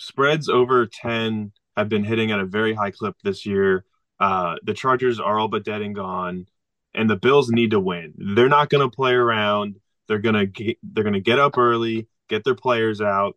spreads 0.00 0.48
over 0.48 0.86
10 0.86 1.52
have 1.76 1.88
been 1.88 2.04
hitting 2.04 2.30
at 2.32 2.40
a 2.40 2.46
very 2.46 2.74
high 2.74 2.90
clip 2.90 3.16
this 3.22 3.46
year. 3.46 3.84
Uh 4.18 4.56
the 4.64 4.74
Chargers 4.74 5.20
are 5.20 5.38
all 5.38 5.48
but 5.48 5.64
dead 5.64 5.82
and 5.82 5.94
gone, 5.94 6.46
and 6.94 7.08
the 7.08 7.16
Bills 7.16 7.50
need 7.50 7.70
to 7.72 7.80
win. 7.80 8.14
They're 8.16 8.48
not 8.48 8.70
going 8.70 8.88
to 8.88 8.94
play 8.94 9.12
around. 9.12 9.76
They're 10.08 10.18
going 10.18 10.52
to 10.52 10.74
they're 10.82 11.04
going 11.04 11.14
to 11.14 11.20
get 11.20 11.38
up 11.38 11.56
early, 11.58 12.08
get 12.28 12.44
their 12.44 12.54
players 12.56 13.00
out. 13.00 13.36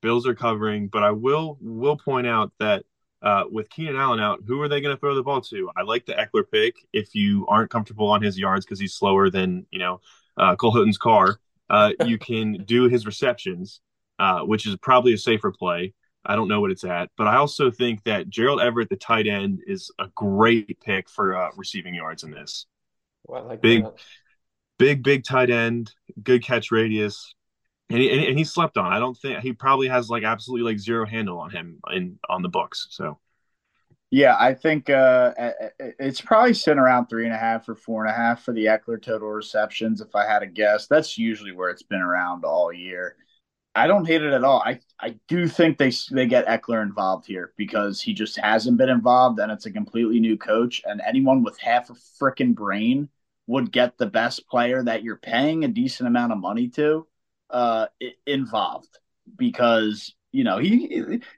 Bills 0.00 0.26
are 0.26 0.34
covering, 0.34 0.88
but 0.88 1.02
I 1.02 1.10
will 1.10 1.58
will 1.60 1.96
point 1.96 2.26
out 2.26 2.52
that 2.58 2.84
uh, 3.22 3.44
with 3.50 3.68
Keenan 3.68 3.96
Allen 3.96 4.20
out, 4.20 4.40
who 4.46 4.60
are 4.62 4.68
they 4.68 4.80
going 4.80 4.94
to 4.94 5.00
throw 5.00 5.14
the 5.14 5.22
ball 5.22 5.40
to? 5.42 5.70
I 5.76 5.82
like 5.82 6.06
the 6.06 6.14
Ekeler 6.14 6.44
pick 6.50 6.76
if 6.92 7.14
you 7.14 7.46
aren't 7.48 7.70
comfortable 7.70 8.08
on 8.08 8.22
his 8.22 8.38
yards 8.38 8.64
because 8.64 8.80
he's 8.80 8.94
slower 8.94 9.30
than 9.30 9.66
you 9.70 9.78
know 9.78 10.00
uh, 10.36 10.56
Cole 10.56 10.72
Houghton's 10.72 10.98
car. 10.98 11.38
Uh, 11.68 11.92
you 12.06 12.18
can 12.18 12.64
do 12.64 12.84
his 12.88 13.06
receptions, 13.06 13.80
uh, 14.18 14.40
which 14.40 14.66
is 14.66 14.76
probably 14.76 15.12
a 15.12 15.18
safer 15.18 15.52
play. 15.52 15.94
I 16.24 16.36
don't 16.36 16.48
know 16.48 16.60
what 16.60 16.70
it's 16.70 16.84
at, 16.84 17.10
but 17.16 17.26
I 17.26 17.36
also 17.36 17.70
think 17.70 18.04
that 18.04 18.28
Gerald 18.28 18.60
Everett, 18.60 18.90
the 18.90 18.96
tight 18.96 19.26
end, 19.26 19.60
is 19.66 19.90
a 19.98 20.08
great 20.14 20.78
pick 20.80 21.08
for 21.08 21.34
uh, 21.34 21.50
receiving 21.56 21.94
yards 21.94 22.24
in 22.24 22.30
this. 22.30 22.66
Well, 23.26 23.44
like 23.44 23.62
Big- 23.62 23.84
that. 23.84 23.94
Big, 24.78 25.02
big 25.02 25.24
tight 25.24 25.50
end, 25.50 25.92
good 26.22 26.42
catch 26.42 26.70
radius, 26.70 27.34
and 27.90 27.98
he, 27.98 28.28
and 28.28 28.38
he 28.38 28.44
slept 28.44 28.78
on. 28.78 28.92
I 28.92 28.98
don't 28.98 29.16
think 29.16 29.40
he 29.40 29.52
probably 29.52 29.88
has 29.88 30.08
like 30.08 30.22
absolutely 30.22 30.72
like 30.72 30.78
zero 30.78 31.04
handle 31.04 31.38
on 31.38 31.50
him 31.50 31.80
in 31.92 32.18
on 32.28 32.42
the 32.42 32.48
books. 32.48 32.86
So 32.90 33.18
yeah, 34.10 34.36
I 34.38 34.54
think 34.54 34.90
uh, 34.90 35.32
it's 35.78 36.20
probably 36.20 36.54
sitting 36.54 36.80
around 36.80 37.06
three 37.06 37.26
and 37.26 37.34
a 37.34 37.38
half 37.38 37.68
or 37.68 37.76
four 37.76 38.04
and 38.04 38.12
a 38.12 38.16
half 38.16 38.42
for 38.42 38.52
the 38.52 38.66
Ekeler 38.66 39.00
total 39.00 39.28
receptions. 39.28 40.00
If 40.00 40.16
I 40.16 40.26
had 40.26 40.40
to 40.40 40.46
guess, 40.46 40.88
that's 40.88 41.16
usually 41.16 41.52
where 41.52 41.70
it's 41.70 41.84
been 41.84 42.00
around 42.00 42.44
all 42.44 42.72
year. 42.72 43.16
I 43.72 43.86
don't 43.86 44.06
hate 44.06 44.22
it 44.22 44.32
at 44.32 44.42
all. 44.42 44.62
I, 44.64 44.80
I 44.98 45.14
do 45.28 45.46
think 45.46 45.78
they 45.78 45.92
they 46.10 46.26
get 46.26 46.46
Ekeler 46.46 46.82
involved 46.82 47.26
here 47.26 47.52
because 47.56 48.00
he 48.00 48.12
just 48.12 48.36
hasn't 48.36 48.78
been 48.78 48.88
involved, 48.88 49.38
and 49.38 49.52
it's 49.52 49.66
a 49.66 49.70
completely 49.70 50.18
new 50.18 50.36
coach. 50.36 50.82
And 50.84 51.00
anyone 51.06 51.44
with 51.44 51.58
half 51.60 51.88
a 51.88 51.94
freaking 52.20 52.54
brain 52.54 53.08
would 53.46 53.70
get 53.70 53.96
the 53.96 54.06
best 54.06 54.48
player 54.48 54.82
that 54.82 55.04
you're 55.04 55.16
paying 55.16 55.64
a 55.64 55.68
decent 55.68 56.08
amount 56.08 56.32
of 56.32 56.38
money 56.38 56.68
to 56.68 57.06
uh, 57.52 57.86
involved 58.26 58.98
because 59.36 60.14
you 60.32 60.44
know 60.44 60.58
he 60.58 60.86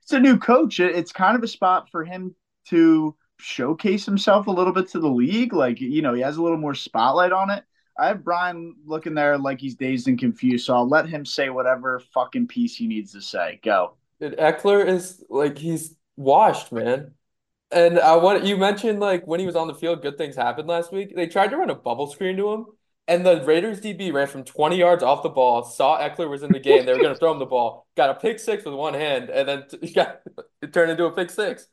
it's 0.02 0.12
a 0.12 0.20
new 0.20 0.38
coach. 0.38 0.80
It's 0.80 1.12
kind 1.12 1.36
of 1.36 1.42
a 1.42 1.48
spot 1.48 1.90
for 1.90 2.04
him 2.04 2.34
to 2.68 3.14
showcase 3.42 4.06
himself 4.06 4.46
a 4.46 4.50
little 4.50 4.72
bit 4.72 4.88
to 4.90 5.00
the 5.00 5.08
league. 5.08 5.52
Like, 5.52 5.80
you 5.80 6.02
know, 6.02 6.14
he 6.14 6.22
has 6.22 6.36
a 6.36 6.42
little 6.42 6.58
more 6.58 6.74
spotlight 6.74 7.32
on 7.32 7.50
it. 7.50 7.64
I 7.98 8.08
have 8.08 8.24
Brian 8.24 8.74
looking 8.86 9.14
there 9.14 9.36
like 9.36 9.60
he's 9.60 9.74
dazed 9.74 10.08
and 10.08 10.18
confused, 10.18 10.66
so 10.66 10.74
I'll 10.74 10.88
let 10.88 11.08
him 11.08 11.26
say 11.26 11.50
whatever 11.50 12.00
fucking 12.14 12.46
piece 12.46 12.74
he 12.74 12.86
needs 12.86 13.12
to 13.12 13.20
say. 13.20 13.60
Go. 13.62 13.96
Dude, 14.18 14.38
Ekeler 14.38 14.86
is 14.86 15.22
like 15.28 15.58
he's 15.58 15.94
washed, 16.16 16.72
man. 16.72 17.12
And 17.70 17.98
I 17.98 18.16
want 18.16 18.44
you 18.44 18.56
mentioned 18.56 19.00
like 19.00 19.26
when 19.26 19.40
he 19.40 19.46
was 19.46 19.56
on 19.56 19.66
the 19.66 19.74
field, 19.74 20.00
good 20.00 20.16
things 20.16 20.36
happened 20.36 20.68
last 20.68 20.90
week. 20.90 21.14
They 21.14 21.26
tried 21.26 21.48
to 21.48 21.58
run 21.58 21.70
a 21.70 21.74
bubble 21.74 22.06
screen 22.06 22.36
to 22.38 22.52
him, 22.52 22.66
and 23.12 23.26
the 23.26 23.44
Raiders 23.44 23.80
DB 23.80 24.12
ran 24.12 24.26
from 24.26 24.44
20 24.44 24.76
yards 24.76 25.02
off 25.02 25.22
the 25.22 25.28
ball, 25.28 25.62
saw 25.62 25.98
Ekeler 26.00 26.30
was 26.30 26.42
in 26.42 26.52
the 26.52 26.58
game. 26.58 26.86
They 26.86 26.92
were 26.92 26.98
going 27.00 27.14
to 27.14 27.18
throw 27.18 27.32
him 27.32 27.38
the 27.38 27.46
ball, 27.46 27.86
got 27.96 28.10
a 28.10 28.14
pick 28.14 28.38
six 28.38 28.64
with 28.64 28.74
one 28.74 28.94
hand, 28.94 29.28
and 29.30 29.48
then 29.48 29.64
t- 29.68 29.92
got 29.94 30.20
it 30.62 30.72
turned 30.72 30.90
into 30.90 31.04
a 31.04 31.12
pick 31.12 31.30
six. 31.30 31.66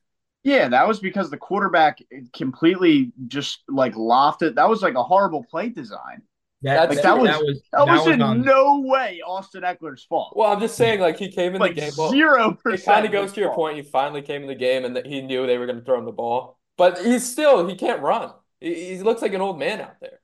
Yeah, 0.43 0.69
that 0.69 0.87
was 0.87 0.99
because 0.99 1.29
the 1.29 1.37
quarterback 1.37 1.99
completely 2.33 3.11
just 3.27 3.61
like 3.67 3.93
lofted. 3.93 4.55
That 4.55 4.69
was 4.69 4.81
like 4.81 4.95
a 4.95 5.03
horrible 5.03 5.43
play 5.49 5.69
design. 5.69 6.21
That, 6.61 6.89
like, 6.89 7.01
that, 7.01 7.17
was, 7.17 7.29
that 7.29 7.41
was 7.41 7.61
that, 7.71 7.87
was, 7.87 8.05
was 8.05 8.13
in 8.13 8.21
on... 8.21 8.41
no 8.41 8.81
way 8.81 9.21
Austin 9.25 9.63
Ekeler's 9.63 10.03
fault. 10.03 10.33
Well, 10.35 10.51
I'm 10.51 10.59
just 10.59 10.75
saying, 10.75 10.99
like 10.99 11.17
he 11.17 11.31
came 11.31 11.55
in 11.55 11.61
like 11.61 11.75
the 11.75 11.81
game. 11.81 11.91
Zero 11.91 12.51
percent. 12.51 12.81
It 12.81 12.85
kind 12.85 13.05
of 13.05 13.11
goes 13.13 13.31
to 13.33 13.39
your 13.39 13.53
point. 13.53 13.77
He 13.77 13.81
finally 13.81 14.21
came 14.21 14.41
in 14.41 14.47
the 14.47 14.55
game, 14.55 14.83
and 14.83 14.95
that 14.95 15.05
he 15.05 15.21
knew 15.21 15.47
they 15.47 15.57
were 15.57 15.65
going 15.65 15.79
to 15.79 15.85
throw 15.85 15.97
him 15.97 16.05
the 16.05 16.11
ball, 16.11 16.59
but 16.77 16.99
he's 16.99 17.29
still 17.29 17.65
he 17.67 17.75
can't 17.75 18.01
run. 18.01 18.31
He, 18.59 18.95
he 18.95 18.99
looks 19.01 19.21
like 19.21 19.33
an 19.33 19.41
old 19.41 19.57
man 19.57 19.79
out 19.79 19.95
there. 20.01 20.18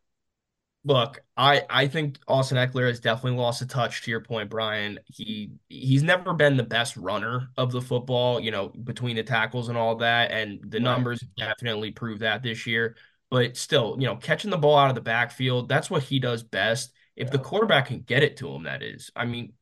Look, 0.87 1.21
I 1.35 1.63
I 1.67 1.87
think 1.87 2.19
Austin 2.27 2.57
Ekeler 2.57 2.87
has 2.87 2.99
definitely 2.99 3.39
lost 3.39 3.63
a 3.63 3.67
touch. 3.67 4.03
To 4.03 4.11
your 4.11 4.21
point, 4.21 4.51
Brian, 4.51 4.99
he 5.07 5.51
he's 5.67 6.03
never 6.03 6.33
been 6.33 6.57
the 6.57 6.63
best 6.63 6.95
runner 6.95 7.49
of 7.57 7.71
the 7.71 7.81
football. 7.81 8.39
You 8.39 8.51
know, 8.51 8.69
between 8.69 9.15
the 9.15 9.23
tackles 9.23 9.67
and 9.67 9.77
all 9.77 9.95
that, 9.97 10.29
and 10.29 10.59
the 10.61 10.77
right. 10.77 10.83
numbers 10.83 11.23
definitely 11.37 11.89
prove 11.91 12.19
that 12.19 12.43
this 12.43 12.67
year. 12.67 12.95
But 13.31 13.57
still, 13.57 13.97
you 13.99 14.05
know, 14.05 14.15
catching 14.15 14.51
the 14.51 14.57
ball 14.57 14.77
out 14.77 14.89
of 14.89 14.95
the 14.95 15.01
backfield, 15.01 15.67
that's 15.67 15.89
what 15.89 16.03
he 16.03 16.19
does 16.19 16.43
best. 16.43 16.93
If 17.15 17.31
the 17.31 17.39
quarterback 17.39 17.87
can 17.87 18.01
get 18.01 18.21
it 18.21 18.37
to 18.37 18.49
him, 18.49 18.63
that 18.63 18.83
is. 18.83 19.09
I 19.15 19.25
mean, 19.25 19.53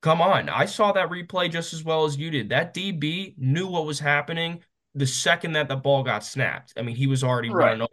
come 0.00 0.22
on. 0.22 0.48
I 0.48 0.66
saw 0.66 0.92
that 0.92 1.10
replay 1.10 1.50
just 1.50 1.72
as 1.74 1.82
well 1.82 2.04
as 2.04 2.16
you 2.16 2.30
did. 2.30 2.50
That 2.50 2.72
DB 2.72 3.36
knew 3.36 3.66
what 3.66 3.84
was 3.84 3.98
happening 3.98 4.62
the 4.94 5.06
second 5.06 5.52
that 5.52 5.68
the 5.68 5.76
ball 5.76 6.02
got 6.02 6.24
snapped. 6.24 6.74
I 6.76 6.82
mean, 6.82 6.96
he 6.96 7.06
was 7.06 7.22
already 7.22 7.50
right. 7.50 7.66
running 7.66 7.86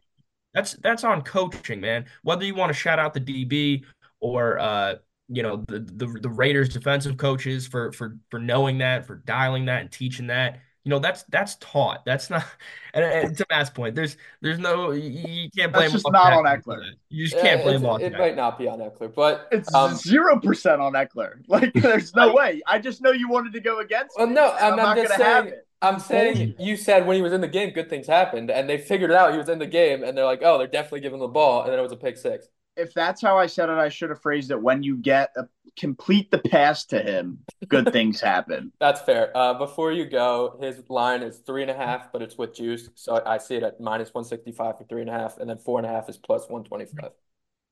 that's 0.56 0.74
that's 0.76 1.04
on 1.04 1.22
coaching, 1.22 1.82
man. 1.82 2.06
Whether 2.24 2.46
you 2.46 2.56
want 2.56 2.70
to 2.70 2.74
shout 2.74 2.98
out 2.98 3.13
the 3.13 3.20
DB 3.20 3.84
or 4.22 4.58
uh, 4.58 4.96
you 5.28 5.44
know 5.44 5.58
the, 5.68 5.80
the 5.80 6.08
the 6.22 6.30
Raiders 6.30 6.70
defensive 6.70 7.18
coaches 7.18 7.68
for 7.68 7.91
for 7.91 8.18
for 8.32 8.39
knowing 8.39 8.80
that, 8.80 9.06
for 9.06 9.18
dialing 9.18 9.65
that 9.65 9.82
and 9.82 9.91
teaching 9.91 10.28
that. 10.28 10.62
You 10.86 10.91
know 10.91 11.00
that's 11.00 11.24
that's 11.24 11.56
taught. 11.56 12.06
That's 12.06 12.30
not. 12.32 12.44
And, 12.94 13.04
and 13.04 13.38
to 13.38 13.46
Matt's 13.50 13.70
point, 13.70 13.94
there's 13.94 14.15
there's 14.39 14.58
no 14.58 14.91
you, 14.91 15.50
can't 15.54 15.74
blame. 15.74 15.91
That's 15.91 15.91
just 15.91 16.10
not 16.10 16.32
on 16.32 16.46
Ekeler. 16.46 16.91
You 17.10 17.28
just 17.28 17.38
can't 17.44 17.62
blame 17.62 17.84
It, 18.00 18.13
it 18.13 18.18
might 18.18 18.38
not 18.38 18.58
be 18.58 18.70
on 18.70 18.80
Ekeler, 18.80 19.13
but 19.13 19.50
it's 19.52 19.76
um, 19.76 19.96
zero 19.96 20.36
um, 20.36 20.39
percent 20.39 20.80
on 20.80 20.94
Ekeler. 20.94 21.41
Like 21.50 21.74
there's 21.74 22.15
no 22.15 22.34
way. 22.34 22.62
I 22.65 22.80
just 22.80 23.02
know 23.02 23.12
you 23.12 23.28
wanted 23.28 23.52
to 23.52 23.60
go 23.60 23.80
against. 23.80 24.18
Well, 24.18 24.28
no, 24.28 24.54
I'm, 24.54 24.76
I'm, 24.76 24.80
I'm 24.80 24.96
just 24.96 25.18
saying. 25.18 25.52
I'm 25.82 26.00
saying 26.00 26.56
you 26.58 26.78
said 26.78 27.06
when 27.06 27.16
he 27.16 27.22
was 27.22 27.34
in 27.34 27.42
the 27.42 27.48
game, 27.48 27.72
good 27.72 27.90
things 27.90 28.08
happened, 28.08 28.50
and 28.50 28.70
they 28.70 28.78
figured 28.78 29.12
it 29.12 29.16
out. 29.16 29.32
He 29.32 29.38
was 29.38 29.50
in 29.50 29.60
the 29.60 29.68
game, 29.68 30.04
and 30.04 30.18
they're 30.18 30.26
like, 30.26 30.42
"Oh, 30.44 30.58
they're 30.58 30.68
definitely 30.68 31.02
giving 31.02 31.20
the 31.20 31.28
ball," 31.28 31.64
and 31.64 31.72
then 31.72 31.80
it 31.80 31.84
was 31.84 31.92
a 31.92 31.98
pick 31.98 32.18
six. 32.18 32.48
If 32.78 32.94
that's 32.94 33.22
how 33.22 33.38
I 33.38 33.46
said 33.46 33.70
it, 33.70 33.78
I 33.78 33.90
should 33.90 34.10
have 34.10 34.22
phrased 34.22 34.52
it. 34.52 34.62
When 34.62 34.84
you 34.84 34.98
get 34.98 35.32
a, 35.38 35.48
complete 35.78 36.32
the 36.32 36.40
pass 36.40 36.86
to 36.86 37.00
him, 37.02 37.40
good 37.68 37.92
things 37.92 38.20
happen. 38.22 38.72
That's 38.80 39.02
fair. 39.02 39.36
Uh, 39.36 39.54
before 39.54 39.92
you 39.92 40.06
go, 40.06 40.58
his 40.62 40.90
line 40.90 41.22
is 41.22 41.40
three 41.40 41.62
and 41.62 41.72
a 41.72 41.76
half, 41.76 42.12
but 42.12 42.22
it's 42.22 42.38
with 42.38 42.56
juice, 42.56 42.90
so 42.96 43.22
I 43.26 43.38
see 43.38 43.56
it 43.56 43.64
at 43.64 43.80
minus 43.80 44.14
one 44.14 44.24
sixty 44.24 44.52
five 44.52 44.78
for 44.78 44.86
three 44.86 45.02
and 45.02 45.10
a 45.10 45.14
half, 45.14 45.38
and 45.38 45.50
then 45.50 45.58
four 45.58 45.80
and 45.80 45.86
a 45.86 45.90
half 45.90 46.10
is 46.10 46.18
plus 46.18 46.50
one 46.50 46.64
twenty 46.64 46.86
five. 46.86 47.12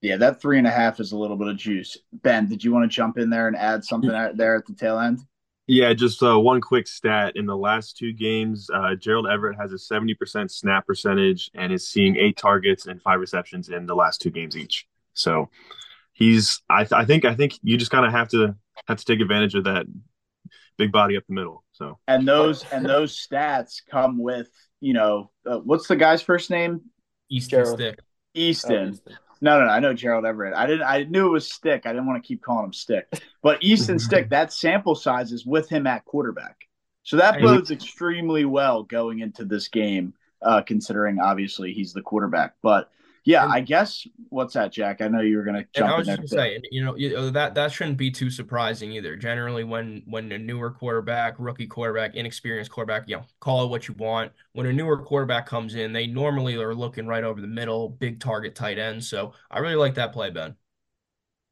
Yeah, 0.01 0.17
that 0.17 0.41
three 0.41 0.57
and 0.57 0.67
a 0.67 0.71
half 0.71 0.99
is 0.99 1.13
a 1.13 1.17
little 1.17 1.37
bit 1.37 1.47
of 1.47 1.55
juice. 1.55 1.97
Ben, 2.11 2.47
did 2.47 2.61
you 2.61 2.73
want 2.73 2.83
to 2.83 2.93
jump 2.93 3.17
in 3.17 3.29
there 3.29 3.47
and 3.47 3.55
add 3.55 3.85
something 3.85 4.11
there 4.35 4.57
at 4.57 4.65
the 4.65 4.73
tail 4.73 4.99
end? 4.99 5.19
Yeah, 5.67 5.93
just 5.93 6.21
uh, 6.21 6.37
one 6.39 6.59
quick 6.59 6.87
stat. 6.87 7.33
In 7.35 7.45
the 7.45 7.55
last 7.55 7.97
two 7.97 8.11
games, 8.11 8.69
uh, 8.73 8.95
Gerald 8.95 9.27
Everett 9.27 9.57
has 9.57 9.71
a 9.71 9.75
70% 9.75 10.51
snap 10.51 10.85
percentage 10.85 11.49
and 11.53 11.71
is 11.71 11.87
seeing 11.87 12.17
eight 12.17 12.35
targets 12.35 12.85
and 12.87 13.01
five 13.01 13.19
receptions 13.19 13.69
in 13.69 13.85
the 13.85 13.95
last 13.95 14.21
two 14.21 14.29
games 14.29 14.57
each. 14.57 14.87
So 15.13 15.49
he's, 16.11 16.61
I, 16.69 16.83
th- 16.83 16.91
I 16.93 17.05
think, 17.05 17.23
I 17.23 17.33
think 17.33 17.53
you 17.63 17.77
just 17.77 17.91
kind 17.91 18.05
of 18.05 18.11
have 18.11 18.27
to 18.29 18.55
have 18.87 18.97
to 18.97 19.05
take 19.05 19.21
advantage 19.21 19.55
of 19.55 19.63
that 19.63 19.85
big 20.77 20.91
body 20.91 21.17
up 21.17 21.23
the 21.27 21.33
middle. 21.33 21.63
So 21.71 21.99
and 22.07 22.27
those 22.27 22.63
and 22.71 22.85
those 22.85 23.15
stats 23.15 23.81
come 23.89 24.21
with 24.21 24.49
you 24.81 24.93
know 24.93 25.31
uh, 25.45 25.59
what's 25.59 25.87
the 25.87 25.95
guy's 25.95 26.21
first 26.21 26.49
name? 26.49 26.81
Easton 27.29 27.65
Stick. 27.65 27.99
Easton. 28.33 28.87
Oh, 28.87 28.89
Easton. 28.89 29.17
No, 29.43 29.59
no, 29.59 29.65
no. 29.65 29.71
I 29.71 29.81
know 29.81 29.93
Gerald 29.93 30.25
Everett. 30.25 30.55
I 30.55 30.65
didn't. 30.65 30.87
I 30.87 31.03
knew 31.03 31.27
it 31.27 31.31
was 31.31 31.51
Stick. 31.51 31.85
I 31.85 31.91
didn't 31.91 32.07
want 32.07 32.23
to 32.23 32.25
keep 32.25 32.41
calling 32.41 32.63
him 32.63 32.73
Stick. 32.73 33.07
But 33.41 33.61
Easton 33.61 33.99
Stick, 33.99 34.29
that 34.29 34.53
sample 34.53 34.95
size 34.95 35.33
is 35.33 35.45
with 35.45 35.67
him 35.67 35.85
at 35.85 36.05
quarterback, 36.05 36.55
so 37.03 37.17
that 37.17 37.41
bodes 37.41 37.69
extremely 37.69 38.45
well 38.45 38.83
going 38.83 39.19
into 39.19 39.43
this 39.43 39.67
game, 39.67 40.13
uh, 40.41 40.61
considering 40.61 41.19
obviously 41.19 41.73
he's 41.73 41.91
the 41.91 42.01
quarterback. 42.01 42.55
But 42.61 42.89
yeah, 43.25 43.43
and, 43.43 43.53
I 43.53 43.61
guess 43.61 44.05
what's 44.29 44.53
that, 44.55 44.73
Jack? 44.73 45.01
I 45.01 45.07
know 45.07 45.21
you 45.21 45.37
were 45.37 45.43
gonna 45.43 45.65
jump. 45.73 45.89
I 45.89 45.97
was 45.97 46.07
just 46.07 46.17
gonna 46.17 46.27
say, 46.27 46.61
you 46.71 46.83
know, 46.83 46.95
you, 46.97 47.15
uh, 47.15 47.29
that 47.31 47.55
that 47.55 47.71
shouldn't 47.71 47.97
be 47.97 48.11
too 48.11 48.29
surprising 48.29 48.91
either. 48.91 49.15
Generally, 49.15 49.63
when 49.63 50.03
when 50.05 50.31
a 50.33 50.37
newer 50.37 50.71
quarterback, 50.71 51.35
rookie 51.37 51.67
quarterback, 51.67 52.15
inexperienced 52.15 52.71
quarterback, 52.71 53.07
you 53.07 53.17
know, 53.17 53.23
call 53.39 53.63
it 53.63 53.69
what 53.69 53.87
you 53.87 53.93
want. 53.93 54.33
When 54.51 54.65
a 54.65 54.73
newer 54.73 54.97
quarterback 54.97 55.45
comes 55.45 55.75
in, 55.75 55.93
they 55.93 56.05
normally 56.05 56.57
are 56.57 56.75
looking 56.75 57.07
right 57.07 57.23
over 57.23 57.39
the 57.39 57.47
middle, 57.47 57.89
big 57.89 58.19
target 58.19 58.55
tight 58.55 58.77
end. 58.77 59.01
So 59.03 59.33
I 59.49 59.59
really 59.59 59.75
like 59.75 59.95
that 59.95 60.11
play, 60.11 60.29
Ben. 60.29 60.55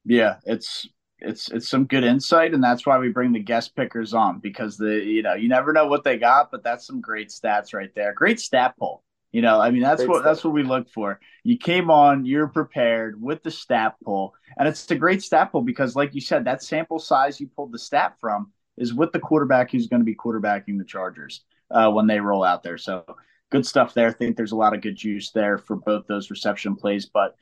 Yeah, 0.04 0.36
it's 0.44 0.86
it's 1.20 1.50
it's 1.50 1.70
some 1.70 1.86
good 1.86 2.04
insight, 2.04 2.52
and 2.52 2.62
that's 2.62 2.84
why 2.84 2.98
we 2.98 3.08
bring 3.08 3.32
the 3.32 3.38
guest 3.38 3.74
pickers 3.74 4.12
on 4.12 4.40
because 4.40 4.76
the 4.76 5.02
you 5.02 5.22
know 5.22 5.34
you 5.34 5.48
never 5.48 5.72
know 5.72 5.86
what 5.86 6.04
they 6.04 6.18
got, 6.18 6.50
but 6.50 6.62
that's 6.62 6.86
some 6.86 7.00
great 7.00 7.30
stats 7.30 7.72
right 7.72 7.94
there. 7.94 8.12
Great 8.12 8.40
stat 8.40 8.74
poll. 8.78 9.02
You 9.32 9.40
know, 9.40 9.58
I 9.60 9.70
mean, 9.70 9.82
that's 9.82 10.00
great 10.00 10.10
what 10.10 10.16
stuff. 10.16 10.24
that's 10.24 10.44
what 10.44 10.52
we 10.52 10.62
look 10.62 10.90
for. 10.90 11.18
You 11.42 11.56
came 11.56 11.90
on, 11.90 12.26
you're 12.26 12.48
prepared 12.48 13.20
with 13.20 13.42
the 13.42 13.50
stat 13.50 13.96
pool, 14.04 14.34
and 14.58 14.68
it's 14.68 14.88
a 14.90 14.94
great 14.94 15.22
stat 15.22 15.50
pool 15.50 15.62
because, 15.62 15.96
like 15.96 16.14
you 16.14 16.20
said, 16.20 16.44
that 16.44 16.62
sample 16.62 16.98
size 16.98 17.40
you 17.40 17.48
pulled 17.48 17.72
the 17.72 17.78
stat 17.78 18.16
from 18.20 18.52
is 18.76 18.92
with 18.92 19.10
the 19.12 19.18
quarterback 19.18 19.70
who's 19.70 19.86
going 19.88 20.00
to 20.00 20.04
be 20.04 20.14
quarterbacking 20.14 20.76
the 20.76 20.84
Chargers 20.84 21.44
uh, 21.70 21.90
when 21.90 22.06
they 22.06 22.20
roll 22.20 22.44
out 22.44 22.62
there. 22.62 22.76
So 22.76 23.04
good 23.50 23.66
stuff 23.66 23.94
there. 23.94 24.08
I 24.08 24.12
think 24.12 24.36
there's 24.36 24.52
a 24.52 24.56
lot 24.56 24.74
of 24.74 24.82
good 24.82 24.96
juice 24.96 25.30
there 25.30 25.56
for 25.56 25.76
both 25.76 26.06
those 26.06 26.30
reception 26.30 26.76
plays. 26.76 27.06
But 27.06 27.34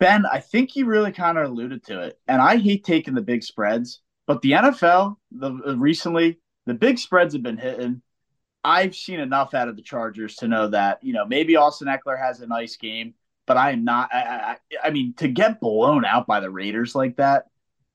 Ben, 0.00 0.24
I 0.24 0.40
think 0.40 0.76
you 0.76 0.86
really 0.86 1.12
kind 1.12 1.36
of 1.36 1.44
alluded 1.44 1.84
to 1.84 2.00
it, 2.00 2.18
and 2.26 2.40
I 2.40 2.56
hate 2.56 2.84
taking 2.84 3.14
the 3.14 3.20
big 3.20 3.42
spreads, 3.42 4.00
but 4.26 4.40
the 4.40 4.52
NFL 4.52 5.16
the 5.30 5.52
recently 5.76 6.38
the 6.64 6.74
big 6.74 6.98
spreads 6.98 7.34
have 7.34 7.42
been 7.42 7.58
hitting 7.58 8.00
I've 8.64 8.94
seen 8.94 9.20
enough 9.20 9.54
out 9.54 9.68
of 9.68 9.76
the 9.76 9.82
Chargers 9.82 10.36
to 10.36 10.48
know 10.48 10.68
that 10.68 11.02
you 11.02 11.12
know 11.12 11.26
maybe 11.26 11.56
Austin 11.56 11.88
Ekeler 11.88 12.18
has 12.18 12.40
a 12.40 12.46
nice 12.46 12.76
game, 12.76 13.14
but 13.46 13.56
I 13.56 13.72
am 13.72 13.84
not. 13.84 14.10
I, 14.12 14.56
I, 14.72 14.88
I 14.88 14.90
mean, 14.90 15.14
to 15.14 15.28
get 15.28 15.60
blown 15.60 16.04
out 16.04 16.26
by 16.26 16.40
the 16.40 16.50
Raiders 16.50 16.94
like 16.94 17.16
that, 17.16 17.46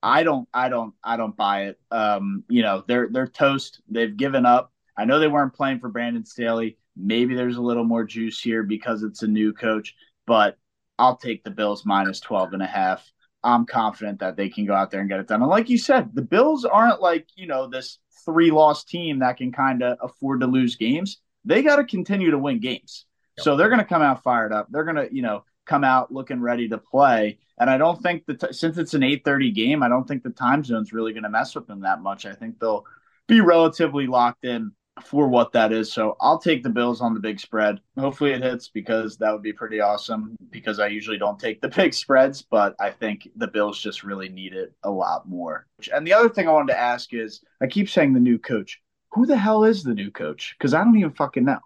I 0.02 0.22
don't, 0.22 0.48
I 0.52 0.68
don't, 0.68 0.94
I 1.02 1.16
don't 1.16 1.36
buy 1.36 1.64
it. 1.66 1.80
Um, 1.90 2.44
you 2.48 2.62
know, 2.62 2.84
they're 2.86 3.08
they're 3.10 3.26
toast. 3.26 3.80
They've 3.88 4.16
given 4.16 4.46
up. 4.46 4.72
I 4.96 5.04
know 5.04 5.18
they 5.18 5.28
weren't 5.28 5.54
playing 5.54 5.80
for 5.80 5.88
Brandon 5.88 6.24
Staley. 6.24 6.76
Maybe 6.96 7.34
there's 7.34 7.56
a 7.56 7.62
little 7.62 7.84
more 7.84 8.04
juice 8.04 8.40
here 8.40 8.62
because 8.62 9.02
it's 9.02 9.22
a 9.22 9.28
new 9.28 9.52
coach, 9.52 9.94
but 10.26 10.56
I'll 10.98 11.16
take 11.16 11.44
the 11.44 11.50
Bills 11.50 11.86
minus 11.86 12.20
12 12.20 12.54
and 12.54 12.62
a 12.62 12.66
half. 12.66 13.08
I'm 13.44 13.66
confident 13.66 14.18
that 14.18 14.36
they 14.36 14.48
can 14.48 14.66
go 14.66 14.74
out 14.74 14.90
there 14.90 15.00
and 15.00 15.08
get 15.08 15.20
it 15.20 15.28
done. 15.28 15.40
And 15.40 15.50
like 15.50 15.70
you 15.70 15.78
said, 15.78 16.10
the 16.12 16.22
Bills 16.22 16.64
aren't 16.64 17.00
like, 17.00 17.28
you 17.36 17.46
know, 17.46 17.68
this 17.68 17.98
three 18.24 18.50
loss 18.50 18.84
team 18.84 19.20
that 19.20 19.36
can 19.36 19.52
kind 19.52 19.82
of 19.82 19.98
afford 20.00 20.40
to 20.40 20.46
lose 20.46 20.76
games, 20.76 21.18
they 21.44 21.62
got 21.62 21.76
to 21.76 21.84
continue 21.84 22.30
to 22.30 22.38
win 22.38 22.60
games. 22.60 23.06
Yep. 23.38 23.44
So 23.44 23.56
they're 23.56 23.68
going 23.68 23.80
to 23.80 23.84
come 23.84 24.02
out 24.02 24.22
fired 24.22 24.52
up. 24.52 24.68
They're 24.70 24.84
going 24.84 24.96
to, 24.96 25.08
you 25.14 25.22
know, 25.22 25.44
come 25.66 25.84
out 25.84 26.12
looking 26.12 26.40
ready 26.40 26.68
to 26.68 26.78
play. 26.78 27.38
And 27.58 27.68
I 27.68 27.78
don't 27.78 28.02
think 28.02 28.24
that 28.26 28.54
since 28.54 28.78
it's 28.78 28.94
an 28.94 29.02
8:30 29.02 29.54
game, 29.54 29.82
I 29.82 29.88
don't 29.88 30.06
think 30.06 30.22
the 30.22 30.30
time 30.30 30.64
zone's 30.64 30.92
really 30.92 31.12
going 31.12 31.24
to 31.24 31.28
mess 31.28 31.54
with 31.54 31.66
them 31.66 31.80
that 31.80 32.02
much. 32.02 32.26
I 32.26 32.34
think 32.34 32.58
they'll 32.58 32.84
be 33.26 33.40
relatively 33.40 34.06
locked 34.06 34.44
in 34.44 34.72
for 35.06 35.28
what 35.28 35.52
that 35.52 35.72
is. 35.72 35.92
So 35.92 36.16
I'll 36.20 36.38
take 36.38 36.62
the 36.62 36.70
Bills 36.70 37.00
on 37.00 37.14
the 37.14 37.20
big 37.20 37.40
spread. 37.40 37.80
Hopefully 37.98 38.32
it 38.32 38.42
hits 38.42 38.68
because 38.68 39.16
that 39.18 39.32
would 39.32 39.42
be 39.42 39.52
pretty 39.52 39.80
awesome 39.80 40.36
because 40.50 40.78
I 40.80 40.88
usually 40.88 41.18
don't 41.18 41.38
take 41.38 41.60
the 41.60 41.68
big 41.76 41.94
spreads, 41.94 42.42
but 42.42 42.74
I 42.80 42.90
think 42.90 43.28
the 43.36 43.48
Bills 43.48 43.80
just 43.80 44.04
really 44.04 44.28
need 44.28 44.54
it 44.54 44.72
a 44.82 44.90
lot 44.90 45.28
more. 45.28 45.66
And 45.92 46.06
the 46.06 46.14
other 46.14 46.28
thing 46.28 46.48
I 46.48 46.52
wanted 46.52 46.72
to 46.72 46.78
ask 46.78 47.12
is 47.12 47.40
I 47.60 47.66
keep 47.66 47.88
saying 47.88 48.12
the 48.14 48.20
new 48.20 48.38
coach. 48.38 48.80
Who 49.12 49.26
the 49.26 49.36
hell 49.36 49.64
is 49.64 49.82
the 49.82 49.94
new 49.94 50.10
coach? 50.10 50.54
Because 50.58 50.74
I 50.74 50.84
don't 50.84 50.98
even 50.98 51.12
fucking 51.12 51.44
know. 51.44 51.60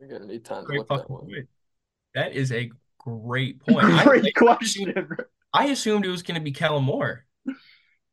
You're 0.00 0.10
gonna 0.10 0.30
need 0.30 0.44
time 0.44 0.62
to 0.62 0.66
Great 0.66 0.78
look 0.80 0.88
that 0.88 1.10
one. 1.10 1.22
point. 1.22 1.48
That 2.14 2.32
is 2.34 2.52
a 2.52 2.70
great 2.98 3.60
point. 3.66 3.84
I, 3.84 4.04
Great 4.04 4.34
question. 4.34 5.16
I 5.52 5.66
assumed 5.66 6.04
it 6.04 6.10
was 6.10 6.22
going 6.22 6.34
to 6.38 6.44
be 6.44 6.52
Kellen 6.52 6.84
Moore. 6.84 7.24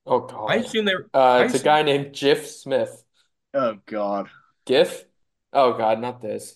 Oh 0.05 0.21
God. 0.21 0.51
I 0.51 0.55
assumed 0.55 0.87
they 0.87 0.95
were. 0.95 1.09
Uh, 1.13 1.19
I 1.19 1.43
it's 1.45 1.55
a 1.55 1.63
guy 1.63 1.81
named 1.81 2.13
Giff 2.13 2.47
Smith. 2.47 3.03
Oh 3.55 3.77
God. 3.85 4.29
GIF? 4.65 5.05
Oh 5.53 5.77
God, 5.77 5.99
not 5.99 6.21
this. 6.21 6.55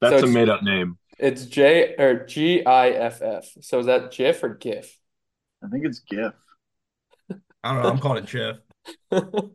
That's 0.00 0.20
So 0.20 0.28
a 0.28 0.30
made 0.30 0.48
up 0.48 0.62
name. 0.62 0.98
It's 1.18 1.46
J 1.46 1.94
or 1.98 2.26
G 2.26 2.64
I 2.64 2.90
F 2.90 3.22
F. 3.22 3.48
So 3.62 3.80
is 3.80 3.86
that 3.86 4.12
GIF 4.12 4.42
or 4.44 4.50
GIF? 4.50 4.98
I 5.64 5.68
think 5.68 5.86
it's 5.86 6.00
GIF. 6.00 6.34
I 7.64 7.72
don't 7.72 7.82
know. 7.82 7.88
I'm 7.88 7.98
calling 7.98 8.22
it 8.22 8.26
Jeff. 8.26 8.56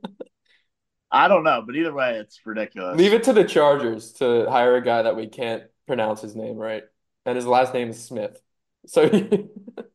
I 1.11 1.27
don't 1.27 1.43
know, 1.43 1.61
but 1.65 1.75
either 1.75 1.93
way, 1.93 2.17
it's 2.19 2.39
ridiculous. 2.45 2.97
Leave 2.97 3.13
it 3.13 3.23
to 3.23 3.33
the 3.33 3.43
Chargers 3.43 4.13
to 4.13 4.49
hire 4.49 4.75
a 4.75 4.81
guy 4.81 5.01
that 5.01 5.15
we 5.15 5.27
can't 5.27 5.63
pronounce 5.85 6.21
his 6.21 6.35
name 6.35 6.55
right, 6.55 6.83
and 7.25 7.35
his 7.35 7.45
last 7.45 7.73
name 7.73 7.89
is 7.89 8.03
Smith. 8.03 8.41
So 8.87 9.09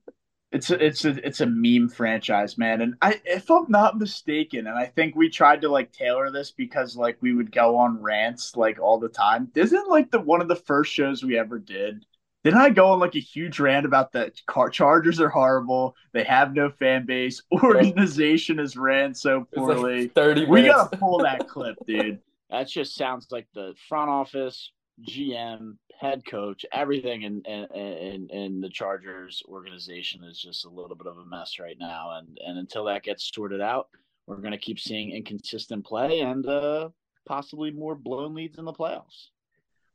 It's 0.56 0.70
a, 0.70 0.84
it's 0.84 1.04
a 1.04 1.26
it's 1.26 1.40
a 1.40 1.46
meme 1.46 1.88
franchise, 1.90 2.56
man. 2.56 2.80
And 2.80 2.94
I 3.02 3.20
if 3.24 3.50
I'm 3.50 3.66
not 3.68 3.98
mistaken, 3.98 4.66
and 4.66 4.78
I 4.78 4.86
think 4.86 5.14
we 5.14 5.28
tried 5.28 5.60
to 5.62 5.68
like 5.68 5.92
tailor 5.92 6.30
this 6.30 6.50
because 6.50 6.96
like 6.96 7.18
we 7.20 7.34
would 7.34 7.52
go 7.52 7.76
on 7.76 8.00
rants 8.02 8.56
like 8.56 8.78
all 8.80 8.98
the 8.98 9.08
time. 9.08 9.50
Isn't 9.54 9.88
like 9.88 10.10
the 10.10 10.20
one 10.20 10.40
of 10.40 10.48
the 10.48 10.56
first 10.56 10.92
shows 10.92 11.22
we 11.24 11.38
ever 11.38 11.58
did? 11.58 12.04
Didn't 12.44 12.60
I 12.60 12.70
go 12.70 12.90
on 12.92 13.00
like 13.00 13.16
a 13.16 13.20
huge 13.20 13.58
rant 13.60 13.86
about 13.86 14.12
the 14.12 14.32
car 14.46 14.70
Chargers 14.70 15.20
are 15.20 15.28
horrible, 15.28 15.94
they 16.12 16.24
have 16.24 16.54
no 16.54 16.70
fan 16.70 17.04
base, 17.04 17.42
organization 17.52 18.58
is 18.60 18.76
ran 18.76 19.14
so 19.14 19.46
it's 19.52 19.66
like 19.66 19.78
poorly. 19.78 20.08
30 20.08 20.46
We 20.46 20.62
minutes. 20.62 20.74
gotta 20.76 20.96
pull 20.96 21.18
that 21.18 21.48
clip, 21.48 21.76
dude. 21.86 22.20
That 22.50 22.68
just 22.68 22.94
sounds 22.94 23.26
like 23.32 23.48
the 23.54 23.74
front 23.88 24.08
office, 24.08 24.70
GM, 25.02 25.78
head 25.98 26.24
coach, 26.24 26.64
everything 26.72 27.22
in 27.22 27.42
in, 27.44 28.28
in 28.30 28.60
the 28.60 28.68
Chargers 28.68 29.42
organization 29.48 30.24
is 30.24 30.38
just 30.38 30.64
a 30.64 30.70
little 30.70 30.96
bit 30.96 31.06
of 31.06 31.18
a 31.18 31.24
mess 31.24 31.58
right 31.58 31.76
now. 31.78 32.18
And 32.18 32.38
and 32.44 32.58
until 32.58 32.84
that 32.84 33.02
gets 33.02 33.30
sorted 33.34 33.60
out, 33.60 33.88
we're 34.26 34.36
gonna 34.36 34.58
keep 34.58 34.78
seeing 34.78 35.10
inconsistent 35.10 35.84
play 35.84 36.20
and 36.20 36.46
uh, 36.46 36.90
possibly 37.26 37.70
more 37.70 37.94
blown 37.94 38.34
leads 38.34 38.58
in 38.58 38.64
the 38.64 38.72
playoffs. 38.72 39.28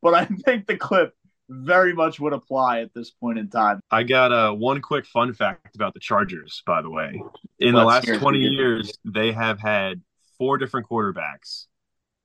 But 0.01 0.13
I 0.13 0.25
think 0.25 0.67
the 0.67 0.77
clip 0.77 1.13
very 1.49 1.93
much 1.93 2.19
would 2.19 2.33
apply 2.33 2.79
at 2.79 2.93
this 2.93 3.11
point 3.11 3.37
in 3.37 3.49
time. 3.49 3.81
I 3.91 4.03
got 4.03 4.31
uh, 4.31 4.53
one 4.53 4.81
quick 4.81 5.05
fun 5.05 5.33
fact 5.33 5.75
about 5.75 5.93
the 5.93 5.99
Chargers, 5.99 6.63
by 6.65 6.81
the 6.81 6.89
way. 6.89 7.21
In 7.59 7.73
the 7.73 7.83
last 7.83 8.07
20 8.07 8.39
dude. 8.39 8.53
years, 8.53 8.97
they 9.03 9.33
have 9.33 9.59
had 9.59 10.01
four 10.37 10.57
different 10.57 10.87
quarterbacks. 10.87 11.65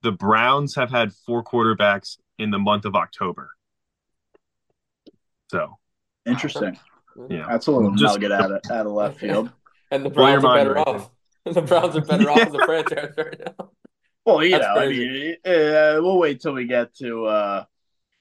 The 0.02 0.12
Browns 0.12 0.76
have 0.76 0.90
had 0.90 1.12
four 1.12 1.42
quarterbacks 1.42 2.18
in 2.38 2.50
the 2.50 2.58
month 2.58 2.84
of 2.84 2.94
October. 2.94 3.50
So, 5.50 5.78
Interesting. 6.26 6.78
yeah. 7.28 7.46
That's 7.48 7.66
a 7.66 7.72
little 7.72 7.92
Just- 7.92 8.14
nugget 8.14 8.32
out 8.32 8.52
of, 8.52 8.60
out 8.70 8.86
of 8.86 8.92
left 8.92 9.18
field. 9.20 9.50
And 9.92 10.04
the 10.04 10.10
Browns 10.10 10.44
are 10.44 10.56
better 10.56 10.74
right 10.74 10.86
off. 10.88 11.10
The 11.44 11.62
Browns 11.62 11.96
are 11.96 12.00
better 12.00 12.28
off 12.28 12.40
as 12.40 12.54
a 12.54 12.58
franchise 12.66 13.12
right 13.16 13.40
now. 13.56 13.70
Well, 14.24 14.42
you 14.44 14.50
That's 14.50 14.64
know, 14.64 14.80
I 14.82 14.88
mean, 14.88 15.36
uh, 15.44 16.02
we'll 16.02 16.18
wait 16.18 16.40
till 16.40 16.54
we 16.54 16.66
get 16.66 16.92
to 16.96 17.26
uh, 17.26 17.64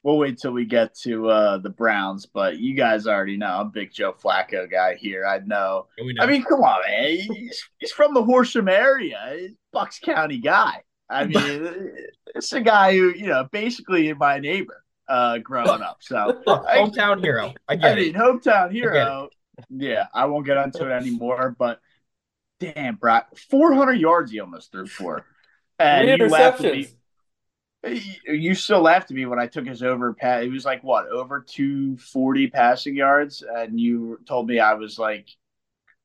we'll 0.04 0.20
wait 0.20 0.38
till 0.38 0.52
we 0.52 0.66
get 0.66 0.94
to 1.00 1.28
uh, 1.28 1.58
the 1.58 1.72
Browns. 1.72 2.28
But 2.28 2.60
you 2.60 2.76
guys 2.76 3.08
already 3.08 3.36
know 3.36 3.48
I'm 3.48 3.68
a 3.68 3.72
big 3.72 3.92
Joe 3.92 4.14
Flacco 4.14 4.70
guy 4.70 4.94
here. 4.94 5.26
I 5.26 5.40
know. 5.40 5.88
We 5.98 6.14
know. 6.14 6.22
I 6.24 6.28
mean, 6.28 6.44
come 6.44 6.62
on, 6.62 6.82
man. 6.88 7.18
He's, 7.18 7.64
he's 7.80 7.92
from 7.92 8.14
the 8.14 8.24
Horsham 8.24 8.70
area. 8.70 9.18
He's 9.36 9.56
Bucks 9.74 9.98
County 9.98 10.38
guy. 10.38 10.84
I 11.10 11.26
mean, 11.26 11.94
it's 12.36 12.54
a 12.54 12.62
guy 12.62 12.94
who 12.96 13.12
you 13.16 13.26
know 13.26 13.48
basically 13.52 14.14
my 14.14 14.38
neighbor 14.38 14.84
uh, 15.08 15.38
growing 15.40 15.82
up. 15.82 15.98
So 16.02 16.42
Look, 16.48 16.66
I- 16.68 16.78
hometown 16.78 17.22
hero. 17.24 17.54
I 17.68 17.74
I 17.74 17.76
get 17.76 17.96
mean, 17.98 18.10
it. 18.10 18.16
hometown 18.16 18.72
hero. 18.72 19.30
Yeah, 19.70 20.08
I 20.14 20.26
won't 20.26 20.46
get 20.46 20.58
into 20.58 20.86
it 20.90 20.92
anymore. 20.92 21.56
But 21.58 21.80
damn, 22.60 22.96
bro, 22.96 23.20
400 23.50 23.94
yards 23.94 24.32
he 24.32 24.40
almost 24.40 24.72
threw 24.72 24.88
for. 24.88 25.26
And 25.80 26.08
you 26.20 26.28
laughed 26.30 26.64
at 26.64 26.74
me. 26.74 26.88
You 28.26 28.56
still 28.56 28.82
laughed 28.82 29.12
at 29.12 29.16
me 29.16 29.26
when 29.28 29.38
I 29.40 29.46
took 29.48 29.68
his 29.68 29.84
over 29.84 30.14
pass. 30.14 30.44
It 30.44 30.50
was 30.52 30.66
like 30.66 30.84
what 30.84 31.08
over 31.08 31.42
240 31.48 32.48
passing 32.48 32.96
yards, 32.96 33.44
and 33.48 33.80
you 33.80 34.20
told 34.28 34.48
me 34.48 34.60
I 34.60 34.74
was 34.74 34.98
like, 34.98 35.28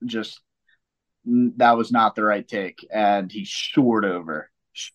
just 0.05 0.41
that 1.25 1.77
was 1.79 1.91
not 1.91 2.15
the 2.15 2.23
right 2.23 2.47
take, 2.47 2.87
and 2.93 3.33
he 3.33 3.47
soared 3.47 4.05
over, 4.05 4.51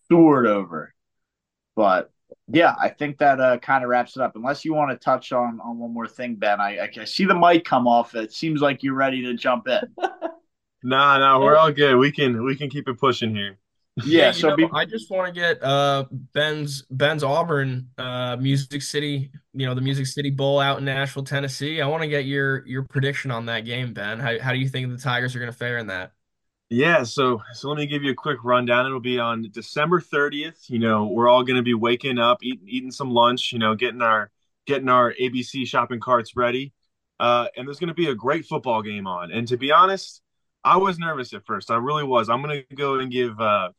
soared 0.10 0.46
over. 0.46 0.94
But 1.76 2.12
yeah, 2.48 2.76
I 2.80 2.90
think 2.90 3.18
that 3.20 3.40
uh, 3.40 3.58
kind 3.58 3.84
of 3.84 3.90
wraps 3.90 4.16
it 4.16 4.22
up. 4.22 4.36
Unless 4.36 4.66
you 4.66 4.74
want 4.74 4.92
to 4.92 4.98
touch 4.98 5.32
on 5.32 5.60
on 5.62 5.80
one 5.80 5.94
more 5.94 6.08
thing, 6.08 6.36
Ben. 6.36 6.62
I, 6.62 6.78
I, 6.78 6.90
I 7.02 7.06
see 7.06 7.26
the 7.26 7.36
mic 7.36 7.66
come 7.66 7.88
off. 7.88 8.16
It 8.16 8.34
seems 8.34 8.62
like 8.62 8.84
you're 8.84 8.94
ready 8.94 9.24
to 9.24 9.34
jump 9.34 9.68
in. 9.68 9.82
Nah, 10.86 11.18
nah, 11.18 11.40
we're 11.40 11.56
all 11.56 11.72
good. 11.72 11.96
We 11.96 12.12
can 12.12 12.46
we 12.46 12.56
can 12.56 12.70
keep 12.70 12.88
it 12.88 13.00
pushing 13.00 13.34
here. 13.34 13.58
Yeah. 14.04 14.28
you 14.28 14.34
so 14.34 14.50
know, 14.50 14.56
be, 14.56 14.68
I 14.72 14.86
just 14.86 15.10
want 15.10 15.34
to 15.34 15.40
get 15.40 15.64
uh 15.64 16.06
Ben's 16.12 16.84
Ben's 16.92 17.24
Auburn 17.24 17.90
uh 17.98 18.38
Music 18.40 18.84
City, 18.84 19.32
you 19.54 19.66
know, 19.66 19.74
the 19.74 19.82
Music 19.82 20.06
City 20.06 20.30
Bowl 20.30 20.60
out 20.60 20.78
in 20.78 20.86
Nashville, 20.86 21.24
Tennessee. 21.24 21.82
I 21.82 21.88
want 21.88 22.04
to 22.04 22.08
get 22.08 22.26
your 22.26 22.64
your 22.68 22.84
prediction 22.84 23.32
on 23.32 23.48
that 23.48 23.62
game, 23.62 23.94
Ben. 23.94 24.20
How 24.20 24.40
how 24.40 24.52
do 24.52 24.60
you 24.60 24.70
think 24.70 24.92
the 24.92 24.98
Tigers 25.02 25.36
are 25.36 25.40
going 25.40 25.52
to 25.52 25.58
fare 25.58 25.80
in 25.80 25.88
that? 25.88 26.12
Yeah, 26.70 27.04
so 27.04 27.42
so 27.54 27.70
let 27.70 27.78
me 27.78 27.86
give 27.86 28.04
you 28.04 28.12
a 28.12 28.16
quick 28.16 28.40
rundown. 28.44 28.86
It'll 28.88 29.00
be 29.00 29.20
on 29.20 29.50
December 29.52 30.02
30th. 30.02 30.70
You 30.70 30.80
know, 30.80 31.06
we're 31.06 31.28
all 31.30 31.44
going 31.44 31.58
to 31.58 31.62
be 31.64 31.76
waking 31.76 32.18
up, 32.18 32.40
eating 32.42 32.68
eating 32.68 32.92
some 32.92 33.12
lunch, 33.12 33.54
you 33.54 33.60
know, 33.60 33.76
getting 33.76 34.02
our 34.02 34.32
getting 34.66 34.90
our 34.90 35.14
ABC 35.14 35.66
shopping 35.66 36.00
carts 36.00 36.36
ready. 36.36 36.74
Uh, 37.20 37.48
and 37.56 37.68
there's 37.68 37.80
going 37.80 37.90
to 37.90 37.94
be 37.94 38.08
a 38.10 38.16
great 38.16 38.46
football 38.46 38.82
game 38.82 39.06
on. 39.08 39.32
And 39.32 39.48
to 39.50 39.58
be 39.58 39.72
honest, 39.72 40.22
I 40.64 40.78
was 40.78 40.98
nervous 40.98 41.34
at 41.34 41.46
first. 41.46 41.70
I 41.72 41.76
really 41.78 42.04
was. 42.04 42.30
I'm 42.30 42.42
going 42.42 42.64
to 42.68 42.76
go 42.76 42.96
and 43.00 43.12
give 43.12 43.40
uh, 43.40 43.70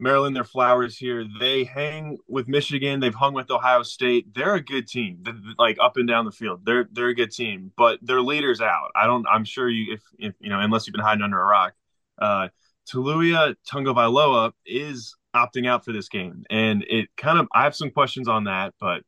Maryland 0.00 0.36
their 0.36 0.44
flowers 0.44 0.98
here. 0.98 1.24
They 1.40 1.64
hang 1.64 2.18
with 2.28 2.48
Michigan. 2.48 3.00
They've 3.00 3.14
hung 3.14 3.34
with 3.34 3.50
Ohio 3.50 3.82
State. 3.82 4.34
They're 4.34 4.54
a 4.56 4.62
good 4.64 4.88
team, 4.88 5.20
th- 5.24 5.36
th- 5.36 5.56
like 5.58 5.78
up 5.80 5.96
and 5.96 6.08
down 6.08 6.26
the 6.26 6.32
field. 6.32 6.62
They're 6.64 6.88
they're 6.92 7.08
a 7.08 7.14
good 7.14 7.32
team, 7.32 7.72
but 7.76 7.98
their 8.02 8.20
leader's 8.22 8.60
out. 8.60 8.90
I 8.96 9.06
don't. 9.06 9.26
I'm 9.28 9.44
sure 9.44 9.68
you, 9.70 9.94
if, 9.94 10.02
if 10.18 10.34
you 10.40 10.50
know, 10.50 10.60
unless 10.60 10.86
you've 10.86 10.94
been 10.94 11.04
hiding 11.04 11.22
under 11.22 11.40
a 11.40 11.44
rock, 11.44 11.74
uh, 12.18 12.48
Taulia 12.90 13.54
Tagovailoa 13.70 14.52
is 14.64 15.16
opting 15.34 15.68
out 15.68 15.84
for 15.84 15.92
this 15.92 16.08
game, 16.08 16.44
and 16.50 16.84
it 16.88 17.08
kind 17.16 17.38
of. 17.38 17.48
I 17.52 17.64
have 17.64 17.74
some 17.74 17.90
questions 17.90 18.28
on 18.28 18.44
that, 18.44 18.74
but 18.80 19.02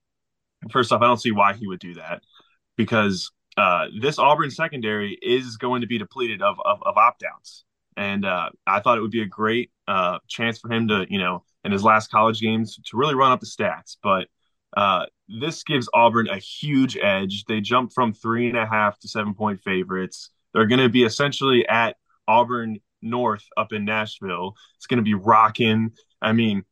first 0.71 0.93
off, 0.93 1.03
I 1.03 1.07
don't 1.07 1.21
see 1.21 1.33
why 1.33 1.55
he 1.55 1.67
would 1.67 1.81
do 1.81 1.95
that 1.95 2.23
because 2.77 3.31
uh, 3.57 3.87
this 4.01 4.19
Auburn 4.19 4.51
secondary 4.51 5.19
is 5.21 5.57
going 5.57 5.83
to 5.83 5.87
be 5.87 5.99
depleted 5.99 6.43
of 6.43 6.57
of, 6.65 6.83
of 6.83 6.97
opt 6.97 7.25
outs. 7.25 7.65
And 7.97 8.25
uh, 8.25 8.51
I 8.67 8.79
thought 8.81 8.97
it 8.97 9.01
would 9.01 9.11
be 9.11 9.23
a 9.23 9.27
great 9.27 9.73
uh, 9.89 10.19
chance 10.29 10.61
for 10.61 10.71
him 10.71 10.87
to, 10.87 11.07
you 11.11 11.19
know, 11.19 11.45
in 11.65 11.73
his 11.73 11.83
last 11.83 12.13
college 12.13 12.41
games 12.41 12.79
to 12.87 12.97
really 12.97 13.17
run 13.17 13.33
up 13.33 13.41
the 13.41 13.47
stats. 13.47 13.97
But 14.01 14.29
uh, 14.77 15.07
this 15.41 15.65
gives 15.65 15.89
Auburn 15.93 16.29
a 16.29 16.39
huge 16.39 16.97
edge. 16.97 17.45
They 17.45 17.61
jump 17.61 17.93
from 17.93 18.13
three 18.13 18.49
and 18.49 18.57
a 18.57 18.67
half 18.67 18.99
to 19.01 19.09
seven 19.09 19.35
point 19.35 19.61
favorites. 19.63 20.31
They're 20.55 20.67
going 20.67 20.81
to 20.81 20.89
be 20.89 21.03
essentially 21.03 21.67
at 21.67 21.97
Auburn 22.29 22.79
North 23.03 23.45
up 23.57 23.73
in 23.73 23.85
Nashville. 23.85 24.55
It's 24.77 24.87
going 24.87 24.99
to 24.99 25.05
be 25.05 25.15
rocking. 25.15 25.93
I 26.21 26.33
mean, 26.33 26.65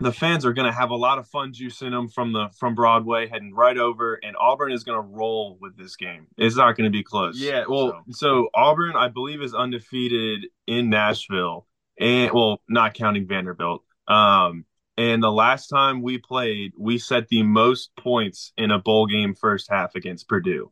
the 0.00 0.12
fans 0.12 0.44
are 0.44 0.52
going 0.52 0.70
to 0.70 0.76
have 0.76 0.90
a 0.90 0.96
lot 0.96 1.18
of 1.18 1.28
fun 1.28 1.52
juicing 1.52 1.90
them 1.90 2.08
from 2.08 2.32
the 2.32 2.48
from 2.58 2.74
Broadway, 2.74 3.28
heading 3.28 3.54
right 3.54 3.76
over, 3.78 4.14
and 4.14 4.36
Auburn 4.38 4.72
is 4.72 4.84
going 4.84 4.96
to 4.96 5.08
roll 5.08 5.56
with 5.60 5.76
this 5.76 5.96
game. 5.96 6.26
It's 6.36 6.56
not 6.56 6.76
going 6.76 6.90
to 6.90 6.96
be 6.96 7.02
close. 7.02 7.38
Yeah, 7.38 7.64
well, 7.68 8.02
so. 8.10 8.44
so 8.44 8.48
Auburn, 8.54 8.96
I 8.96 9.08
believe, 9.08 9.40
is 9.40 9.54
undefeated 9.54 10.46
in 10.66 10.90
Nashville, 10.90 11.66
and 11.98 12.32
well, 12.32 12.60
not 12.68 12.94
counting 12.94 13.26
Vanderbilt. 13.26 13.82
Um, 14.08 14.64
and 14.96 15.22
the 15.22 15.32
last 15.32 15.68
time 15.68 16.02
we 16.02 16.18
played, 16.18 16.72
we 16.78 16.98
set 16.98 17.28
the 17.28 17.42
most 17.42 17.90
points 17.96 18.52
in 18.56 18.70
a 18.70 18.78
bowl 18.78 19.06
game 19.06 19.34
first 19.34 19.68
half 19.70 19.94
against 19.96 20.28
Purdue 20.28 20.70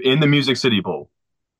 in 0.00 0.20
the 0.20 0.26
Music 0.26 0.56
City 0.56 0.80
Bowl. 0.80 1.10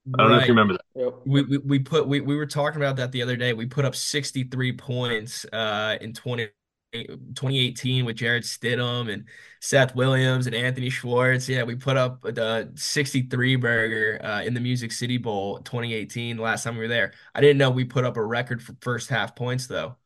I 0.06 0.22
don't 0.22 0.30
know 0.32 0.38
if 0.38 0.48
you 0.48 0.54
remember 0.54 0.74
that. 0.74 1.00
Yep. 1.00 1.14
We, 1.24 1.42
we 1.42 1.58
we 1.58 1.78
put 1.78 2.08
we, 2.08 2.20
we 2.20 2.34
were 2.34 2.46
talking 2.46 2.80
about 2.80 2.96
that 2.96 3.12
the 3.12 3.22
other 3.22 3.36
day. 3.36 3.52
We 3.52 3.66
put 3.66 3.84
up 3.84 3.94
63 3.94 4.72
points 4.72 5.44
uh 5.52 5.96
in 6.00 6.12
20 6.12 6.48
2018 6.92 8.04
with 8.04 8.16
Jarrett 8.16 8.44
Stidham 8.44 9.10
and 9.12 9.24
Seth 9.60 9.94
Williams 9.94 10.46
and 10.46 10.54
Anthony 10.54 10.90
Schwartz. 10.90 11.48
Yeah, 11.48 11.62
we 11.62 11.74
put 11.74 11.96
up 11.96 12.20
the 12.22 12.70
63 12.74 13.56
burger 13.56 14.20
uh, 14.22 14.42
in 14.42 14.52
the 14.52 14.60
Music 14.60 14.92
City 14.92 15.16
Bowl 15.16 15.58
2018 15.60 16.36
last 16.36 16.64
time 16.64 16.74
we 16.74 16.82
were 16.82 16.88
there. 16.88 17.12
I 17.34 17.40
didn't 17.40 17.58
know 17.58 17.70
we 17.70 17.84
put 17.84 18.04
up 18.04 18.16
a 18.16 18.24
record 18.24 18.62
for 18.62 18.76
first 18.82 19.08
half 19.08 19.34
points 19.34 19.66
though. 19.66 19.96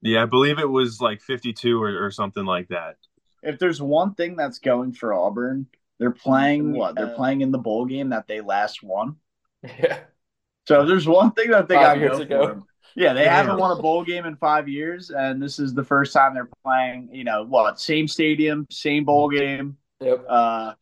Yeah, 0.00 0.22
I 0.22 0.26
believe 0.26 0.58
it 0.58 0.68
was 0.68 1.00
like 1.00 1.20
52 1.20 1.82
or, 1.82 2.06
or 2.06 2.10
something 2.10 2.46
like 2.46 2.68
that. 2.68 2.96
If 3.42 3.58
there's 3.58 3.82
one 3.82 4.14
thing 4.14 4.34
that's 4.36 4.58
going 4.58 4.92
for 4.92 5.12
Auburn, 5.12 5.66
they're 5.98 6.10
playing 6.10 6.72
what? 6.72 6.94
They're 6.94 7.14
playing 7.14 7.42
in 7.42 7.50
the 7.50 7.58
bowl 7.58 7.84
game 7.84 8.10
that 8.10 8.26
they 8.26 8.40
last 8.40 8.82
won. 8.82 9.16
Yeah. 9.62 10.00
So 10.66 10.86
there's 10.86 11.06
one 11.08 11.32
thing 11.32 11.50
that 11.50 11.68
they 11.68 11.74
Five 11.74 11.96
got 11.96 11.98
years 11.98 12.16
go 12.18 12.22
ago. 12.22 12.66
Yeah, 12.96 13.12
they 13.12 13.24
Yeah. 13.24 13.36
haven't 13.36 13.58
won 13.58 13.76
a 13.76 13.80
bowl 13.80 14.04
game 14.04 14.24
in 14.26 14.36
five 14.36 14.68
years, 14.68 15.10
and 15.10 15.40
this 15.42 15.58
is 15.58 15.74
the 15.74 15.84
first 15.84 16.12
time 16.12 16.34
they're 16.34 16.48
playing. 16.64 17.08
You 17.12 17.24
know 17.24 17.44
what? 17.44 17.80
Same 17.80 18.08
stadium, 18.08 18.66
same 18.70 19.04
bowl 19.04 19.28
game. 19.30 19.76
Yep. 20.00 20.24
Uh, 20.28 20.74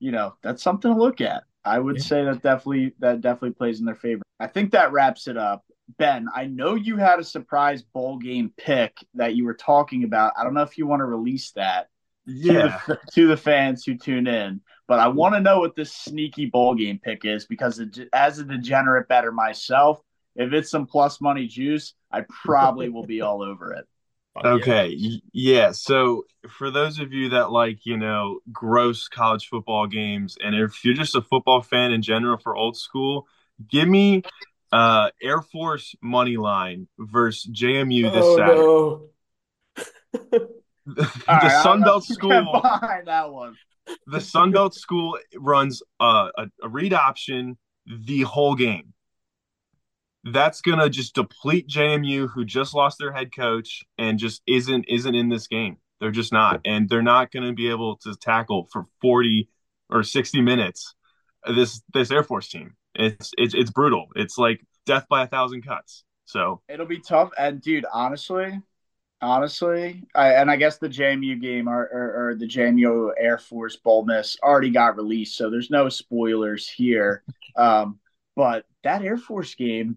you 0.00 0.12
know 0.12 0.34
that's 0.42 0.62
something 0.62 0.92
to 0.92 0.98
look 0.98 1.20
at. 1.20 1.44
I 1.64 1.78
would 1.78 1.96
Yeah. 1.96 2.02
say 2.02 2.24
that 2.24 2.42
definitely 2.42 2.94
that 2.98 3.20
definitely 3.20 3.52
plays 3.52 3.80
in 3.80 3.86
their 3.86 3.94
favor. 3.94 4.22
I 4.40 4.46
think 4.46 4.72
that 4.72 4.92
wraps 4.92 5.26
it 5.28 5.36
up. 5.36 5.64
Ben, 5.98 6.28
I 6.34 6.46
know 6.46 6.74
you 6.74 6.96
had 6.96 7.18
a 7.18 7.24
surprise 7.24 7.82
bowl 7.82 8.18
game 8.18 8.52
pick 8.56 8.96
that 9.14 9.34
you 9.36 9.44
were 9.44 9.54
talking 9.54 10.04
about. 10.04 10.32
I 10.36 10.44
don't 10.44 10.54
know 10.54 10.62
if 10.62 10.76
you 10.78 10.86
want 10.86 11.00
to 11.00 11.04
release 11.06 11.52
that 11.52 11.88
Yeah. 12.26 12.78
to, 12.78 12.84
the, 12.86 12.98
to 13.14 13.26
the 13.28 13.36
fans 13.36 13.84
who 13.84 13.96
tune 13.96 14.26
in, 14.26 14.60
but 14.86 14.98
I 14.98 15.08
want 15.08 15.34
to 15.34 15.40
know 15.40 15.60
what 15.60 15.76
this 15.76 15.92
sneaky 15.92 16.46
bowl 16.46 16.74
game 16.74 17.00
pick 17.02 17.24
is 17.24 17.46
because 17.46 17.78
it, 17.78 18.08
as 18.12 18.38
a 18.38 18.44
degenerate 18.44 19.08
better 19.08 19.32
myself, 19.32 20.00
if 20.36 20.52
it's 20.52 20.70
some 20.70 20.86
plus 20.86 21.20
money 21.20 21.46
juice, 21.46 21.94
I 22.10 22.22
probably 22.22 22.88
will 22.88 23.06
be 23.06 23.20
all 23.20 23.42
over 23.42 23.72
it. 23.72 23.86
Fuck 24.34 24.44
yeah. 24.44 24.50
Okay. 24.50 25.20
Yeah. 25.32 25.70
So 25.70 26.24
for 26.48 26.70
those 26.70 26.98
of 26.98 27.12
you 27.12 27.30
that 27.30 27.52
like, 27.52 27.86
you 27.86 27.96
know, 27.96 28.40
gross 28.52 29.06
college 29.06 29.48
football 29.48 29.86
games, 29.86 30.36
and 30.42 30.56
if 30.56 30.84
you're 30.84 30.94
just 30.94 31.14
a 31.14 31.22
football 31.22 31.62
fan 31.62 31.92
in 31.92 32.02
general 32.02 32.36
for 32.36 32.56
old 32.56 32.76
school, 32.76 33.28
give 33.70 33.88
me 33.88 34.22
uh 34.72 35.10
Air 35.22 35.40
Force 35.40 35.94
money 36.02 36.36
line 36.36 36.88
versus 36.98 37.48
JMU 37.48 38.12
this 38.12 38.24
oh 38.24 39.08
Saturday. 39.76 40.28
no. 40.32 40.48
the 40.86 41.10
All 41.28 41.36
right, 41.36 41.62
Sun 41.62 41.82
Belt 41.82 42.04
school, 42.04 42.60
behind 42.60 43.06
that 43.06 43.30
one. 43.32 43.56
The 44.06 44.20
Sun 44.20 44.52
Belt 44.52 44.74
school 44.74 45.18
runs 45.36 45.82
uh, 46.00 46.30
a, 46.36 46.46
a 46.62 46.68
read 46.68 46.92
option 46.92 47.58
the 47.86 48.22
whole 48.22 48.54
game. 48.54 48.92
That's 50.24 50.62
gonna 50.62 50.88
just 50.88 51.14
deplete 51.14 51.68
JMU, 51.68 52.30
who 52.30 52.44
just 52.44 52.74
lost 52.74 52.98
their 52.98 53.12
head 53.12 53.34
coach 53.34 53.82
and 53.98 54.18
just 54.18 54.42
isn't 54.46 54.86
isn't 54.88 55.14
in 55.14 55.28
this 55.28 55.46
game. 55.48 55.76
They're 56.00 56.10
just 56.10 56.32
not, 56.32 56.60
and 56.64 56.88
they're 56.88 57.02
not 57.02 57.30
gonna 57.30 57.52
be 57.52 57.68
able 57.68 57.96
to 57.98 58.14
tackle 58.14 58.68
for 58.72 58.86
forty 59.02 59.50
or 59.90 60.02
sixty 60.02 60.40
minutes. 60.40 60.94
This 61.46 61.82
this 61.92 62.10
Air 62.10 62.22
Force 62.22 62.48
team, 62.48 62.74
it's 62.94 63.32
it's 63.36 63.54
it's 63.54 63.70
brutal. 63.70 64.06
It's 64.16 64.38
like 64.38 64.64
death 64.86 65.06
by 65.10 65.24
a 65.24 65.26
thousand 65.26 65.62
cuts. 65.66 66.04
So 66.24 66.62
It'll 66.68 66.86
be 66.86 67.00
tough. 67.00 67.30
And 67.38 67.60
dude, 67.60 67.84
honestly, 67.92 68.60
honestly, 69.24 70.04
I, 70.14 70.34
and 70.34 70.50
I 70.50 70.56
guess 70.56 70.78
the 70.78 70.88
JMU 70.88 71.40
game 71.40 71.68
or, 71.68 71.82
or, 71.82 72.28
or 72.30 72.34
the 72.34 72.46
JMU 72.46 73.10
Air 73.18 73.38
Force 73.38 73.76
Bowlmas 73.76 74.36
already 74.42 74.70
got 74.70 74.96
released, 74.96 75.36
so 75.36 75.50
there's 75.50 75.70
no 75.70 75.88
spoilers 75.88 76.68
here. 76.68 77.22
Um, 77.56 78.00
but 78.34 78.66
that 78.82 79.02
Air 79.04 79.16
Force 79.16 79.54
game 79.54 79.96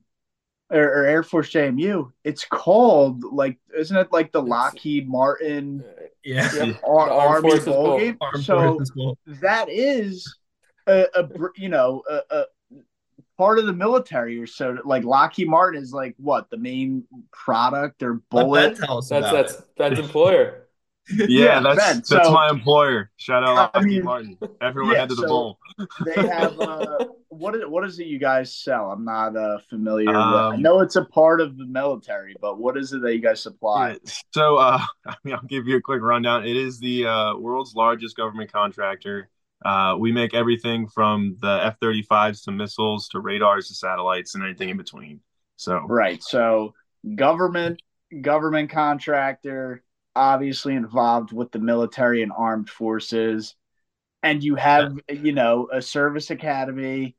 or, 0.69 0.83
or 0.83 1.05
Air 1.05 1.23
Force 1.23 1.49
JMU, 1.49 2.11
it's 2.23 2.45
called 2.45 3.23
like, 3.23 3.57
isn't 3.75 3.97
it 3.97 4.11
like 4.11 4.31
the 4.31 4.43
Lockheed 4.43 5.09
Martin 5.09 5.83
Yeah. 6.23 6.53
Yep. 6.53 6.83
Ar- 6.85 7.09
Army 7.09 7.59
Bowl 7.59 7.65
Bowl. 7.65 7.99
game? 7.99 8.17
Armed 8.21 8.45
so 8.45 8.79
Bowl. 8.95 9.17
that 9.41 9.69
is 9.69 10.37
a, 10.85 11.05
a 11.15 11.29
you 11.55 11.69
know 11.69 12.03
a, 12.09 12.21
a 12.29 12.45
part 13.37 13.59
of 13.59 13.65
the 13.65 13.73
military 13.73 14.39
or 14.39 14.47
so 14.47 14.77
like 14.85 15.03
Lockheed 15.03 15.47
Martin 15.47 15.81
is 15.81 15.93
like 15.93 16.15
what 16.17 16.49
the 16.49 16.57
main 16.57 17.03
product 17.31 18.01
or 18.03 18.15
bullet 18.31 18.77
Ben 18.77 18.87
tell 18.87 18.97
us 18.99 19.09
That's 19.09 19.31
that's 19.31 19.61
that's 19.77 19.99
employer. 20.05 20.67
yeah, 21.09 21.25
Yeah, 21.29 21.59
that's 21.61 21.77
Ben, 21.77 21.95
that's 21.97 22.09
so- 22.27 22.31
my 22.31 22.49
employer. 22.49 23.11
Shout 23.17 23.43
out 23.43 23.71
I 23.73 23.79
Lockheed 23.79 23.85
mean, 23.87 24.03
Martin. 24.03 24.37
Everyone 24.61 24.93
yeah, 24.93 24.99
head 25.01 25.09
to 25.09 25.15
the 25.15 25.21
so- 25.21 25.27
bowl. 25.27 25.59
they 26.05 26.27
have 26.27 26.59
uh 26.59 27.05
what 27.29 27.53
is 27.55 27.61
what 27.67 27.83
is 27.85 27.99
it 27.99 28.07
you 28.07 28.17
guys 28.17 28.55
sell 28.55 28.89
i'm 28.89 29.05
not 29.05 29.35
uh 29.37 29.59
familiar 29.69 30.07
with 30.07 30.15
i 30.15 30.55
Um, 30.55 30.61
know 30.63 30.79
it's 30.79 30.95
a 30.95 31.05
part 31.05 31.39
of 31.39 31.55
the 31.55 31.65
military 31.67 32.35
but 32.41 32.57
what 32.57 32.75
is 32.77 32.93
it 32.93 33.01
that 33.03 33.13
you 33.13 33.21
guys 33.21 33.39
supply 33.43 33.95
So, 34.33 34.55
uh, 34.57 34.79
I 35.05 35.15
mean, 35.23 35.35
I'll 35.35 35.41
give 35.43 35.67
you 35.67 35.77
a 35.77 35.81
quick 35.81 36.01
rundown. 36.01 36.47
It 36.47 36.55
is 36.57 36.79
the 36.79 37.05
uh, 37.05 37.35
world's 37.37 37.75
largest 37.75 38.15
government 38.17 38.51
contractor. 38.51 39.29
Uh, 39.65 39.95
we 39.97 40.11
make 40.11 40.33
everything 40.33 40.87
from 40.87 41.35
the 41.41 41.59
F-35s 41.65 42.43
to 42.43 42.51
missiles 42.51 43.07
to 43.09 43.19
radars 43.19 43.67
to 43.67 43.73
satellites 43.73 44.35
and 44.35 44.43
anything 44.43 44.69
in 44.69 44.77
between. 44.77 45.19
So, 45.55 45.79
right. 45.87 46.21
So 46.21 46.73
government 47.15 47.81
government 48.21 48.69
contractor 48.69 49.83
obviously 50.15 50.75
involved 50.75 51.31
with 51.31 51.51
the 51.51 51.59
military 51.59 52.23
and 52.23 52.31
armed 52.35 52.69
forces. 52.69 53.55
And 54.23 54.43
you 54.43 54.55
have 54.55 54.97
you 55.09 55.31
know 55.31 55.69
a 55.71 55.81
service 55.81 56.29
academy 56.29 57.15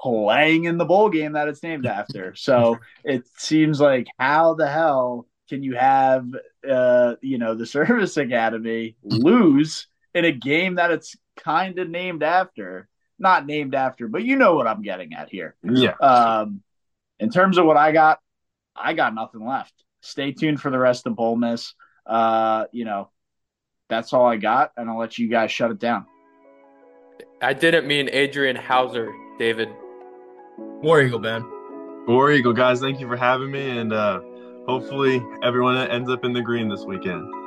playing 0.00 0.64
in 0.64 0.78
the 0.78 0.84
bowl 0.84 1.10
game 1.10 1.32
that 1.32 1.48
it's 1.48 1.62
named 1.62 1.86
after. 1.86 2.34
So 2.34 2.78
it 3.04 3.24
seems 3.36 3.80
like 3.80 4.06
how 4.18 4.54
the 4.54 4.68
hell 4.68 5.26
can 5.48 5.62
you 5.64 5.74
have 5.74 6.26
uh 6.68 7.16
you 7.20 7.36
know 7.36 7.54
the 7.54 7.66
service 7.66 8.16
academy 8.16 8.96
lose 9.02 9.88
in 10.14 10.24
a 10.24 10.32
game 10.32 10.76
that 10.76 10.92
it's 10.92 11.16
kind 11.42 11.78
of 11.78 11.88
named 11.88 12.22
after 12.22 12.88
not 13.18 13.46
named 13.46 13.74
after 13.74 14.08
but 14.08 14.24
you 14.24 14.36
know 14.36 14.54
what 14.54 14.66
i'm 14.66 14.82
getting 14.82 15.12
at 15.14 15.28
here 15.28 15.56
yeah. 15.62 15.94
um, 16.00 16.62
in 17.20 17.30
terms 17.30 17.58
of 17.58 17.66
what 17.66 17.76
I 17.76 17.92
got, 17.92 18.18
I 18.74 18.94
got 18.94 19.14
nothing 19.14 19.46
left. 19.46 19.74
Stay 20.00 20.32
tuned 20.32 20.60
for 20.60 20.70
the 20.70 20.78
rest 20.78 21.06
of 21.06 21.12
Bowlmas. 21.14 21.74
Uh, 22.06 22.64
you 22.72 22.86
know, 22.86 23.10
that's 23.88 24.12
all 24.12 24.26
I 24.26 24.36
got, 24.36 24.72
and 24.76 24.88
I'll 24.88 24.98
let 24.98 25.18
you 25.18 25.28
guys 25.28 25.52
shut 25.52 25.70
it 25.70 25.78
down. 25.78 26.06
I 27.42 27.52
didn't 27.52 27.86
mean 27.86 28.08
Adrian 28.10 28.56
Hauser, 28.56 29.12
David. 29.38 29.68
War 30.58 31.02
Eagle, 31.02 31.18
Ben. 31.18 31.44
War 32.08 32.32
Eagle, 32.32 32.54
guys, 32.54 32.80
thank 32.80 33.00
you 33.00 33.06
for 33.06 33.16
having 33.16 33.50
me. 33.50 33.78
And 33.78 33.92
uh, 33.92 34.20
hopefully, 34.66 35.22
everyone 35.42 35.76
ends 35.76 36.10
up 36.10 36.24
in 36.24 36.32
the 36.32 36.40
green 36.40 36.68
this 36.68 36.84
weekend. 36.84 37.39